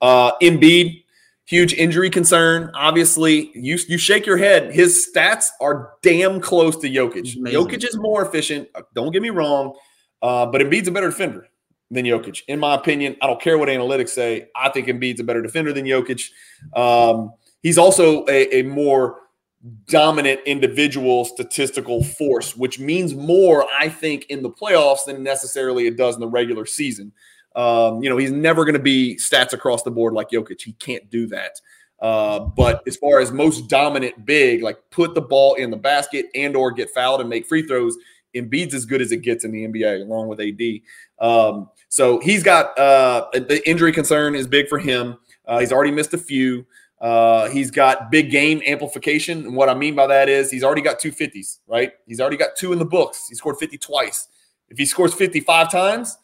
Uh 0.02 0.34
Embiid, 0.42 1.04
huge 1.46 1.74
injury 1.74 2.10
concern. 2.10 2.72
Obviously, 2.74 3.52
you 3.54 3.78
you 3.88 3.98
shake 3.98 4.26
your 4.26 4.38
head. 4.38 4.74
His 4.74 5.10
stats 5.14 5.48
are 5.62 5.94
damn 6.02 6.42
close 6.42 6.76
to 6.78 6.90
Jokic. 6.90 7.38
Jokic 7.38 7.88
is 7.88 7.98
more 7.98 8.26
efficient. 8.26 8.68
Don't 8.94 9.12
get 9.12 9.22
me 9.22 9.30
wrong. 9.30 9.74
Uh, 10.22 10.46
but 10.46 10.62
Embiid's 10.62 10.88
a 10.88 10.92
better 10.92 11.10
defender 11.10 11.48
than 11.92 12.06
Jokic. 12.06 12.42
In 12.48 12.60
my 12.60 12.74
opinion, 12.74 13.18
I 13.22 13.28
don't 13.28 13.42
care 13.42 13.58
what 13.58 13.70
analytics 13.70 14.10
say. 14.10 14.48
I 14.56 14.70
think 14.70 14.88
Embiid's 14.88 15.20
a 15.20 15.24
better 15.24 15.42
defender 15.42 15.74
than 15.74 15.86
Jokic. 15.86 16.32
Um, 16.76 17.34
he's 17.62 17.78
also 17.78 18.26
a, 18.28 18.60
a, 18.60 18.64
more 18.64 19.20
dominant 19.88 20.40
individual 20.46 21.26
statistical 21.26 22.04
force, 22.04 22.56
which 22.56 22.80
means 22.80 23.14
more, 23.14 23.68
I 23.78 23.90
think, 23.90 24.26
in 24.30 24.42
the 24.42 24.50
playoffs 24.50 25.06
than 25.06 25.22
necessarily 25.22 25.86
it 25.86 25.98
does 25.98 26.16
in 26.16 26.22
the 26.22 26.28
regular 26.28 26.66
season. 26.66 27.12
Um, 27.56 28.02
you 28.02 28.10
know, 28.10 28.18
he's 28.18 28.32
never 28.32 28.64
going 28.64 28.74
to 28.76 28.80
be 28.80 29.18
stats 29.18 29.52
across 29.52 29.84
the 29.84 29.92
board 29.92 30.14
like 30.14 30.30
Jokic. 30.30 30.62
He 30.62 30.72
can't 30.74 31.10
do 31.10 31.28
that. 31.28 31.60
Uh, 32.00 32.40
but 32.40 32.82
as 32.88 32.96
far 32.96 33.20
as 33.20 33.32
most 33.32 33.68
dominant 33.68 34.26
big, 34.26 34.64
like 34.64 34.78
put 34.90 35.14
the 35.14 35.22
ball 35.22 35.56
in 35.56 35.70
the 35.70 35.78
basket 35.78 36.28
and 36.34 36.56
or 36.56 36.72
get 36.72 36.90
fouled 36.90 37.20
and 37.20 37.30
make 37.30 37.46
free 37.46 37.68
throws, 37.68 37.96
Embiid's 38.36 38.74
as 38.74 38.86
good 38.86 39.02
as 39.02 39.12
it 39.12 39.18
gets 39.18 39.44
in 39.44 39.52
the 39.52 39.68
NBA, 39.68 40.02
along 40.02 40.28
with 40.28 40.40
AD. 40.40 40.82
Um, 41.20 41.70
so 41.92 42.20
he's 42.20 42.42
got 42.42 42.78
uh, 42.80 43.28
the 43.34 43.62
injury 43.70 43.92
concern 43.92 44.34
is 44.34 44.48
big 44.48 44.70
for 44.70 44.80
him. 44.80 45.18
Uh, 45.46 45.60
he's 45.60 45.74
already 45.74 45.92
missed 45.92 46.14
a 46.14 46.18
few. 46.18 46.66
Uh, 47.02 47.50
he's 47.50 47.70
got 47.70 48.10
big 48.10 48.32
game 48.32 48.62
amplification. 48.66 49.40
And 49.40 49.54
what 49.54 49.68
I 49.68 49.74
mean 49.74 49.94
by 49.94 50.08
that 50.08 50.30
is 50.30 50.50
he's 50.50 50.64
already 50.64 50.82
got 50.82 51.00
two 51.00 51.12
50s, 51.12 51.58
right? 51.68 51.92
He's 52.08 52.22
already 52.22 52.38
got 52.38 52.56
two 52.56 52.72
in 52.72 52.80
the 52.80 52.86
books. 52.86 53.28
He 53.28 53.36
scored 53.36 53.58
50 53.58 53.78
twice. 53.78 54.30
If 54.70 54.78
he 54.78 54.86
scores 54.86 55.14
55 55.14 55.70
times, 55.70 56.18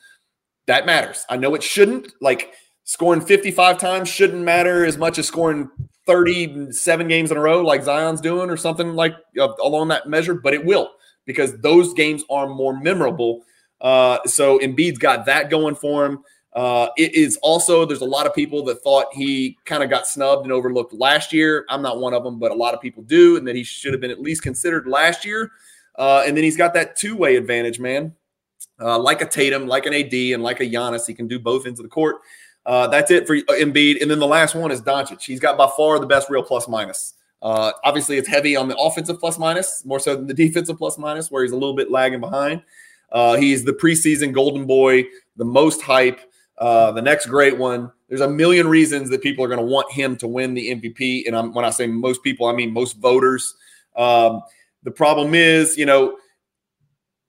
that 0.68 0.86
matters. 0.86 1.26
I 1.30 1.36
know 1.36 1.54
it 1.54 1.64
shouldn't. 1.64 2.14
Like 2.22 2.54
scoring 2.86 3.20
55 3.20 3.78
times 3.78 4.08
shouldn't 4.08 4.42
matter 4.42 4.86
as 4.86 4.98
much 4.98 5.18
as 5.18 5.28
scoring 5.28 5.70
37 6.06 7.10
games 7.10 7.30
in 7.30 7.36
a 7.36 7.42
row 7.42 7.62
like 7.62 7.84
Zion's 7.84 8.22
doing 8.22 8.50
or 8.50 8.56
something 8.56 8.94
like 8.94 9.16
uh, 9.38 9.50
along 9.62 9.90
that 9.90 10.08
measure, 10.08 10.36
but 10.36 10.54
it 10.54 10.64
will 10.64 10.92
because 11.26 11.58
those 11.58 11.94
games 11.94 12.24
are 12.30 12.48
more 12.48 12.80
memorable 12.80 13.44
Uh, 13.80 14.20
so 14.26 14.60
Embiid's 14.60 14.98
got 14.98 15.26
that 15.26 15.50
going 15.50 15.76
for 15.76 16.06
him. 16.06 16.24
Uh, 16.54 16.90
it 16.98 17.14
is 17.14 17.38
also 17.44 17.86
there's 17.86 18.02
a 18.02 18.06
lot 18.06 18.26
of 18.26 18.34
people 18.34 18.64
that 18.64 18.82
thought 18.82 19.08
he 19.14 19.58
kind 19.66 19.84
of 19.84 19.90
got 19.90 20.08
snubbed 20.08 20.44
and 20.44 20.52
overlooked 20.52 20.92
last 20.94 21.32
year. 21.32 21.66
I'm 21.70 21.84
not 21.84 22.00
one 22.00 22.16
of 22.16 22.24
them, 22.24 22.40
but 22.40 22.52
a 22.52 22.56
lot 22.56 22.74
of 22.74 22.82
people 22.82 23.04
do, 23.04 23.38
and 23.38 23.48
that 23.48 23.56
he 23.56 23.64
should 23.64 23.94
have 23.94 24.02
been 24.02 24.10
at 24.10 24.22
least 24.22 24.42
considered 24.42 24.88
last 24.88 25.24
year. 25.24 25.52
Uh, 25.98 26.24
and 26.26 26.36
then 26.36 26.44
he's 26.44 26.58
got 26.58 26.74
that 26.74 26.96
two 26.96 27.16
way 27.16 27.36
advantage, 27.36 27.80
man. 27.80 28.16
Uh, 28.80 28.98
like 28.98 29.22
a 29.22 29.26
Tatum, 29.26 29.68
like 29.68 29.86
an 29.86 29.94
AD, 29.94 30.14
and 30.14 30.42
like 30.42 30.60
a 30.60 30.66
Giannis, 30.66 31.06
he 31.06 31.14
can 31.14 31.28
do 31.28 31.40
both 31.40 31.68
ends 31.68 31.80
of 31.80 31.84
the 31.84 31.90
court. 31.90 32.18
Uh, 32.66 32.88
that's 32.88 33.12
it 33.12 33.26
for 33.26 33.38
Embiid. 33.38 34.02
And 34.02 34.12
then 34.12 34.20
the 34.20 34.28
last 34.28 34.54
one 34.54 34.72
is 34.72 34.82
Doncic. 34.82 35.22
He's 35.22 35.40
got 35.40 35.58
by 35.58 35.70
far 35.78 36.00
the 36.00 36.06
best 36.06 36.30
real 36.30 36.44
plus 36.44 36.68
minus. 36.68 37.14
Uh, 37.42 37.72
obviously, 37.84 38.18
it's 38.18 38.28
heavy 38.28 38.56
on 38.56 38.68
the 38.68 38.76
offensive 38.78 39.20
plus 39.20 39.40
minus, 39.40 39.86
more 39.86 40.00
so 40.00 40.16
than 40.16 40.28
the 40.28 40.34
defensive 40.46 40.78
plus 40.78 40.98
minus, 40.98 41.32
where 41.32 41.44
he's 41.44 41.52
a 41.52 41.58
little 41.58 41.76
bit 41.76 41.92
lagging 41.92 42.20
behind. 42.20 42.62
Uh, 43.12 43.36
he's 43.36 43.64
the 43.64 43.74
preseason 43.74 44.34
golden 44.34 44.66
boy, 44.66 45.06
the 45.38 45.46
most 45.46 45.82
hype, 45.82 46.20
uh, 46.58 46.92
the 46.92 47.02
next 47.02 47.28
great 47.28 47.58
one. 47.58 47.92
There's 48.10 48.22
a 48.22 48.30
million 48.30 48.68
reasons 48.68 49.10
that 49.10 49.22
people 49.22 49.44
are 49.44 49.48
going 49.48 49.60
to 49.60 49.66
want 49.66 49.92
him 49.92 50.16
to 50.18 50.28
win 50.28 50.54
the 50.54 50.74
MVP. 50.76 51.28
And 51.28 51.36
I'm, 51.36 51.54
when 51.54 51.66
I 51.66 51.70
say 51.70 51.88
most 51.88 52.24
people, 52.24 52.48
I 52.48 52.54
mean 52.54 52.72
most 52.72 52.98
voters. 52.98 53.56
Um, 53.96 54.42
the 54.84 54.92
problem 54.92 55.36
is, 55.36 55.78
you 55.78 55.86
know, 55.86 56.18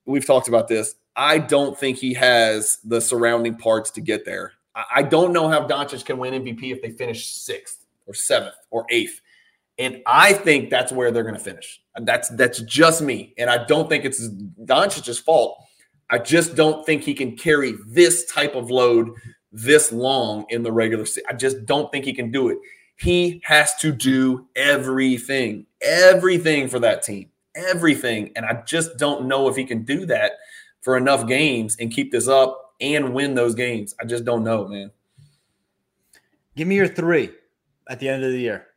we've 0.05 0.25
talked 0.25 0.47
about 0.47 0.67
this. 0.67 0.95
I 1.15 1.37
don't 1.37 1.77
think 1.77 1.97
he 1.97 2.13
has 2.13 2.77
the 2.83 3.01
surrounding 3.01 3.55
parts 3.55 3.91
to 3.91 4.01
get 4.01 4.25
there. 4.25 4.53
I 4.93 5.03
don't 5.03 5.33
know 5.33 5.49
how 5.49 5.67
Doncic 5.67 6.05
can 6.05 6.17
win 6.17 6.33
MVP 6.33 6.71
if 6.71 6.81
they 6.81 6.91
finish 6.91 7.33
sixth 7.33 7.85
or 8.05 8.13
seventh 8.13 8.55
or 8.69 8.85
eighth. 8.89 9.19
And 9.77 10.01
I 10.05 10.33
think 10.33 10.69
that's 10.69 10.91
where 10.91 11.11
they're 11.11 11.23
going 11.23 11.35
to 11.35 11.41
finish. 11.41 11.81
That's 12.01 12.29
that's 12.29 12.61
just 12.61 13.01
me. 13.01 13.33
And 13.37 13.49
I 13.49 13.65
don't 13.65 13.89
think 13.89 14.05
it's 14.05 14.27
Doncic's 14.29 15.19
fault. 15.19 15.61
I 16.09 16.17
just 16.17 16.55
don't 16.55 16.85
think 16.85 17.03
he 17.03 17.13
can 17.13 17.35
carry 17.35 17.75
this 17.87 18.25
type 18.25 18.55
of 18.55 18.71
load 18.71 19.11
this 19.51 19.91
long 19.91 20.45
in 20.49 20.63
the 20.63 20.71
regular 20.71 21.05
season. 21.05 21.23
I 21.29 21.33
just 21.33 21.65
don't 21.65 21.91
think 21.91 22.05
he 22.05 22.13
can 22.13 22.31
do 22.31 22.49
it. 22.49 22.57
He 22.97 23.41
has 23.45 23.75
to 23.75 23.91
do 23.91 24.47
everything, 24.55 25.65
everything 25.81 26.67
for 26.67 26.79
that 26.79 27.03
team, 27.03 27.29
everything. 27.55 28.31
And 28.35 28.45
I 28.45 28.61
just 28.65 28.97
don't 28.97 29.25
know 29.25 29.47
if 29.47 29.55
he 29.55 29.63
can 29.63 29.83
do 29.83 30.05
that 30.07 30.33
for 30.81 30.97
enough 30.97 31.27
games 31.27 31.77
and 31.79 31.91
keep 31.91 32.11
this 32.11 32.27
up 32.27 32.73
and 32.81 33.13
win 33.13 33.35
those 33.35 33.55
games. 33.55 33.95
I 34.01 34.05
just 34.05 34.25
don't 34.25 34.43
know, 34.43 34.67
man. 34.67 34.91
Give 36.55 36.67
me 36.67 36.75
your 36.75 36.87
three 36.87 37.31
at 37.89 37.99
the 37.99 38.09
end 38.09 38.23
of 38.23 38.31
the 38.31 38.39
year. 38.39 38.67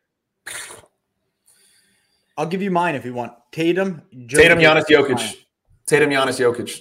I'll 2.36 2.46
give 2.46 2.62
you 2.62 2.70
mine 2.70 2.94
if 2.94 3.04
you 3.04 3.12
want. 3.12 3.32
Tatum, 3.50 4.02
Tatum, 4.28 4.58
Giannis, 4.58 4.84
Jokic. 4.88 5.36
Tatum, 5.86 6.10
Giannis, 6.10 6.38
Jokic. 6.38 6.80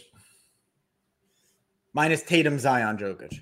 Minus 1.93 2.23
Tatum, 2.23 2.57
Zion, 2.59 2.97
Jokic. 2.97 3.41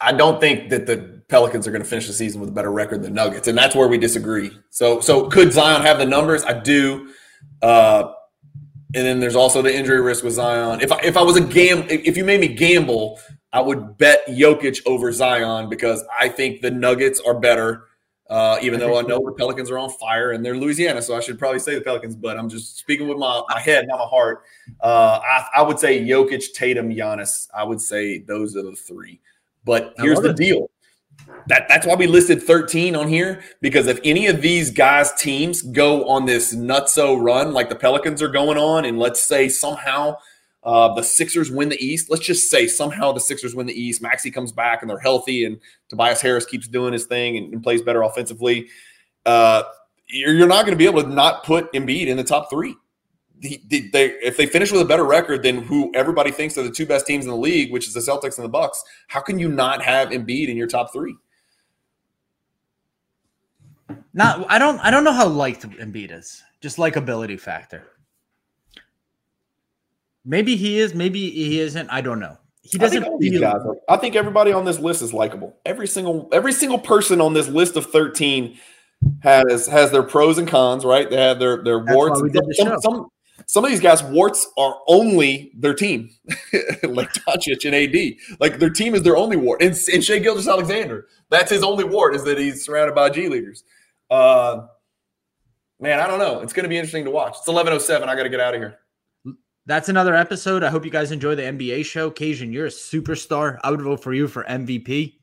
I 0.00 0.12
don't 0.12 0.40
think 0.40 0.70
that 0.70 0.86
the 0.86 1.22
Pelicans 1.28 1.66
are 1.66 1.70
going 1.70 1.82
to 1.82 1.88
finish 1.88 2.06
the 2.06 2.12
season 2.12 2.40
with 2.40 2.48
a 2.48 2.52
better 2.52 2.72
record 2.72 3.02
than 3.02 3.14
Nuggets, 3.14 3.48
and 3.48 3.56
that's 3.56 3.76
where 3.76 3.86
we 3.86 3.98
disagree. 3.98 4.50
So, 4.70 5.00
so 5.00 5.28
could 5.28 5.52
Zion 5.52 5.82
have 5.82 5.98
the 5.98 6.06
numbers? 6.06 6.42
I 6.44 6.54
do. 6.54 7.12
Uh, 7.60 8.12
and 8.94 9.06
then 9.06 9.20
there's 9.20 9.36
also 9.36 9.62
the 9.62 9.74
injury 9.74 10.00
risk 10.00 10.24
with 10.24 10.32
Zion. 10.34 10.80
If 10.80 10.90
I, 10.90 10.98
if 11.04 11.16
I 11.16 11.22
was 11.22 11.36
a 11.36 11.40
gam, 11.40 11.84
if 11.88 12.16
you 12.16 12.24
made 12.24 12.40
me 12.40 12.48
gamble, 12.48 13.20
I 13.52 13.60
would 13.60 13.98
bet 13.98 14.26
Jokic 14.26 14.80
over 14.86 15.12
Zion 15.12 15.68
because 15.68 16.02
I 16.18 16.28
think 16.28 16.60
the 16.60 16.70
Nuggets 16.70 17.20
are 17.20 17.38
better. 17.38 17.84
Uh, 18.30 18.56
even 18.62 18.78
though 18.78 18.96
I 18.96 19.02
know 19.02 19.18
the 19.26 19.32
Pelicans 19.32 19.72
are 19.72 19.78
on 19.78 19.90
fire 19.90 20.30
and 20.30 20.46
they're 20.46 20.56
Louisiana, 20.56 21.02
so 21.02 21.16
I 21.16 21.20
should 21.20 21.36
probably 21.36 21.58
say 21.58 21.74
the 21.74 21.80
Pelicans. 21.80 22.14
But 22.14 22.38
I'm 22.38 22.48
just 22.48 22.78
speaking 22.78 23.08
with 23.08 23.18
my, 23.18 23.42
my 23.48 23.58
head, 23.58 23.88
not 23.88 23.98
my 23.98 24.04
heart. 24.04 24.44
Uh, 24.80 25.20
I, 25.20 25.46
I 25.56 25.62
would 25.62 25.80
say 25.80 26.00
Jokic, 26.00 26.52
Tatum, 26.54 26.90
Giannis. 26.90 27.48
I 27.52 27.64
would 27.64 27.80
say 27.80 28.18
those 28.18 28.56
are 28.56 28.62
the 28.62 28.76
three. 28.76 29.20
But 29.64 29.94
here's 29.98 30.20
the 30.20 30.30
it. 30.30 30.36
deal: 30.36 30.70
that 31.48 31.68
that's 31.68 31.86
why 31.86 31.96
we 31.96 32.06
listed 32.06 32.42
13 32.42 32.94
on 32.94 33.08
here 33.08 33.42
because 33.60 33.86
if 33.86 33.98
any 34.04 34.26
of 34.26 34.42
these 34.42 34.70
guys 34.70 35.12
teams 35.14 35.62
go 35.62 36.08
on 36.08 36.24
this 36.24 36.54
nutso 36.54 37.20
run 37.20 37.52
like 37.52 37.68
the 37.68 37.74
pelicans 37.74 38.22
are 38.22 38.28
going 38.28 38.58
on 38.58 38.84
and 38.84 38.98
let's 38.98 39.22
say 39.22 39.48
somehow 39.48 40.16
uh, 40.62 40.92
the 40.94 41.02
sixers 41.02 41.50
win 41.50 41.68
the 41.68 41.84
east 41.84 42.10
let's 42.10 42.24
just 42.24 42.50
say 42.50 42.66
somehow 42.66 43.12
the 43.12 43.20
sixers 43.20 43.54
win 43.54 43.66
the 43.66 43.80
east 43.80 44.02
maxey 44.02 44.30
comes 44.30 44.52
back 44.52 44.82
and 44.82 44.90
they're 44.90 44.98
healthy 44.98 45.44
and 45.44 45.58
tobias 45.88 46.20
harris 46.20 46.44
keeps 46.44 46.68
doing 46.68 46.92
his 46.92 47.06
thing 47.06 47.36
and, 47.36 47.52
and 47.52 47.62
plays 47.62 47.82
better 47.82 48.02
offensively 48.02 48.68
uh, 49.26 49.62
you're, 50.06 50.34
you're 50.34 50.48
not 50.48 50.64
going 50.64 50.76
to 50.76 50.78
be 50.78 50.86
able 50.86 51.02
to 51.02 51.08
not 51.08 51.44
put 51.44 51.72
Embiid 51.72 52.06
in 52.06 52.16
the 52.16 52.24
top 52.24 52.50
three 52.50 52.74
they, 53.40 54.16
if 54.22 54.36
they 54.36 54.46
finish 54.46 54.70
with 54.70 54.82
a 54.82 54.84
better 54.84 55.04
record 55.04 55.42
than 55.42 55.62
who 55.62 55.90
everybody 55.94 56.30
thinks 56.30 56.58
are 56.58 56.62
the 56.62 56.70
two 56.70 56.86
best 56.86 57.06
teams 57.06 57.24
in 57.24 57.30
the 57.30 57.36
league, 57.36 57.72
which 57.72 57.88
is 57.88 57.94
the 57.94 58.00
Celtics 58.00 58.36
and 58.36 58.44
the 58.44 58.50
Bucks, 58.50 58.82
how 59.08 59.20
can 59.20 59.38
you 59.38 59.48
not 59.48 59.82
have 59.82 60.10
Embiid 60.10 60.48
in 60.48 60.56
your 60.56 60.66
top 60.66 60.92
three? 60.92 61.16
Not, 64.12 64.44
I 64.50 64.58
don't, 64.58 64.78
I 64.80 64.90
don't 64.90 65.04
know 65.04 65.12
how 65.12 65.26
liked 65.26 65.62
Embiid 65.62 66.16
is. 66.16 66.42
Just 66.60 66.76
likability 66.76 67.40
factor. 67.40 67.84
Maybe 70.30 70.54
he 70.54 70.78
is, 70.78 70.94
maybe 70.94 71.28
he 71.28 71.58
isn't. 71.58 71.90
I 71.90 72.00
don't 72.00 72.20
know. 72.20 72.38
He 72.62 72.78
doesn't. 72.78 73.02
I 73.02 73.08
think, 73.08 73.20
feel- 73.20 73.40
guys 73.40 73.62
I 73.88 73.96
think 73.96 74.14
everybody 74.14 74.52
on 74.52 74.64
this 74.64 74.78
list 74.78 75.02
is 75.02 75.12
likable. 75.12 75.56
Every 75.66 75.88
single, 75.88 76.28
every 76.30 76.52
single 76.52 76.78
person 76.78 77.20
on 77.20 77.34
this 77.34 77.48
list 77.48 77.76
of 77.76 77.86
thirteen 77.86 78.56
has 79.24 79.66
has 79.66 79.90
their 79.90 80.04
pros 80.04 80.38
and 80.38 80.46
cons, 80.46 80.84
right? 80.84 81.10
They 81.10 81.16
have 81.16 81.40
their 81.40 81.64
their 81.64 81.80
warts. 81.80 82.20
Some, 82.52 82.80
some, 82.80 83.08
some 83.46 83.64
of 83.64 83.70
these 83.72 83.80
guys' 83.80 84.04
warts 84.04 84.46
are 84.56 84.78
only 84.86 85.50
their 85.56 85.74
team, 85.74 86.10
like 86.84 87.12
Doncic 87.12 87.64
and 87.64 87.74
AD. 87.74 88.38
Like 88.38 88.60
their 88.60 88.70
team 88.70 88.94
is 88.94 89.02
their 89.02 89.16
only 89.16 89.36
wart. 89.36 89.60
And, 89.60 89.76
and 89.92 90.04
Shai 90.04 90.20
Gilgeous-Alexander, 90.20 91.08
that's 91.28 91.50
his 91.50 91.64
only 91.64 91.82
wart 91.82 92.14
is 92.14 92.22
that 92.22 92.38
he's 92.38 92.64
surrounded 92.64 92.94
by 92.94 93.10
G 93.10 93.28
Leaguers. 93.28 93.64
Uh, 94.08 94.66
man, 95.80 95.98
I 95.98 96.06
don't 96.06 96.20
know. 96.20 96.40
It's 96.40 96.52
going 96.52 96.62
to 96.64 96.68
be 96.68 96.76
interesting 96.76 97.06
to 97.06 97.10
watch. 97.10 97.34
It's 97.38 97.48
11:07. 97.48 98.02
I 98.04 98.14
got 98.14 98.22
to 98.22 98.28
get 98.28 98.38
out 98.38 98.54
of 98.54 98.60
here. 98.60 98.78
That's 99.70 99.88
another 99.88 100.16
episode. 100.16 100.64
I 100.64 100.68
hope 100.68 100.84
you 100.84 100.90
guys 100.90 101.12
enjoy 101.12 101.36
the 101.36 101.44
NBA 101.44 101.84
show. 101.84 102.10
Cajun, 102.10 102.52
you're 102.52 102.66
a 102.66 102.70
superstar. 102.70 103.60
I 103.62 103.70
would 103.70 103.80
vote 103.80 104.02
for 104.02 104.12
you 104.12 104.26
for 104.26 104.42
MVP. 104.42 105.14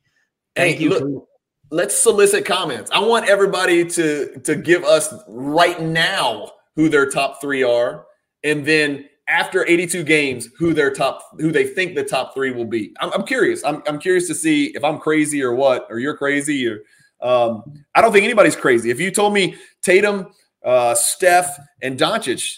Thank 0.56 0.78
hey, 0.78 0.82
you. 0.82 0.88
Look, 0.88 1.28
let's 1.70 1.94
solicit 1.94 2.46
comments. 2.46 2.90
I 2.90 3.00
want 3.00 3.28
everybody 3.28 3.84
to 3.84 4.40
to 4.44 4.56
give 4.56 4.84
us 4.84 5.12
right 5.28 5.78
now 5.82 6.50
who 6.76 6.88
their 6.88 7.10
top 7.10 7.42
three 7.42 7.62
are, 7.62 8.06
and 8.42 8.64
then 8.64 9.04
after 9.28 9.68
82 9.68 10.02
games, 10.04 10.48
who 10.58 10.72
their 10.72 10.94
top, 10.94 11.20
who 11.38 11.52
they 11.52 11.66
think 11.66 11.94
the 11.94 12.02
top 12.02 12.32
three 12.32 12.50
will 12.50 12.64
be. 12.64 12.94
I'm, 13.00 13.12
I'm 13.12 13.26
curious. 13.26 13.62
I'm, 13.64 13.82
I'm 13.86 13.98
curious 13.98 14.28
to 14.28 14.34
see 14.34 14.68
if 14.74 14.82
I'm 14.82 14.98
crazy 14.98 15.42
or 15.42 15.54
what, 15.54 15.86
or 15.90 15.98
you're 15.98 16.16
crazy, 16.16 16.66
or 16.66 16.78
um, 17.20 17.64
I 17.94 18.00
don't 18.00 18.12
think 18.12 18.24
anybody's 18.24 18.56
crazy. 18.56 18.88
If 18.88 18.98
you 18.98 19.10
told 19.10 19.34
me 19.34 19.56
Tatum, 19.82 20.28
uh, 20.64 20.94
Steph, 20.94 21.54
and 21.82 21.98
Doncic, 21.98 22.56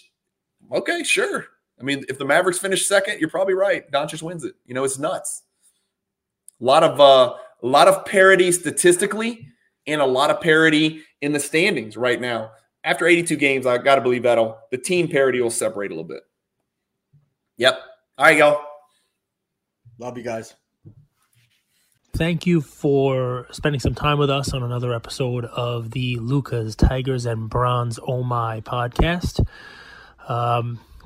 okay, 0.72 1.02
sure. 1.02 1.48
I 1.80 1.82
mean, 1.82 2.04
if 2.08 2.18
the 2.18 2.24
Mavericks 2.24 2.58
finish 2.58 2.86
second, 2.86 3.20
you're 3.20 3.30
probably 3.30 3.54
right. 3.54 3.90
Doncic 3.90 4.22
wins 4.22 4.44
it. 4.44 4.54
You 4.66 4.74
know, 4.74 4.84
it's 4.84 4.98
nuts. 4.98 5.42
A 6.60 6.64
lot 6.64 6.84
of 6.84 7.00
uh, 7.00 7.34
a 7.62 7.66
lot 7.66 7.88
of 7.88 8.04
parity 8.04 8.52
statistically, 8.52 9.46
and 9.86 10.00
a 10.00 10.06
lot 10.06 10.30
of 10.30 10.40
parity 10.40 11.02
in 11.20 11.32
the 11.32 11.40
standings 11.40 11.96
right 11.96 12.20
now 12.20 12.50
after 12.84 13.06
82 13.06 13.36
games, 13.36 13.66
I 13.66 13.78
got 13.78 13.96
to 13.96 14.00
believe 14.00 14.22
that'll 14.22 14.58
the 14.70 14.78
team 14.78 15.08
parity 15.08 15.40
will 15.40 15.50
separate 15.50 15.90
a 15.90 15.94
little 15.94 16.08
bit. 16.08 16.22
Yep. 17.56 17.78
All 18.18 18.24
right, 18.24 18.36
y'all. 18.36 18.64
Love 19.98 20.16
you 20.16 20.24
guys. 20.24 20.54
Thank 22.16 22.46
you 22.46 22.60
for 22.60 23.46
spending 23.50 23.80
some 23.80 23.94
time 23.94 24.18
with 24.18 24.30
us 24.30 24.52
on 24.52 24.62
another 24.62 24.94
episode 24.94 25.44
of 25.44 25.92
the 25.92 26.16
Luka's 26.16 26.74
Tigers 26.74 27.24
and 27.24 27.48
Bronze 27.48 27.98
Oh 28.06 28.22
My 28.22 28.60
podcast. 28.62 29.46
Um, 30.28 30.80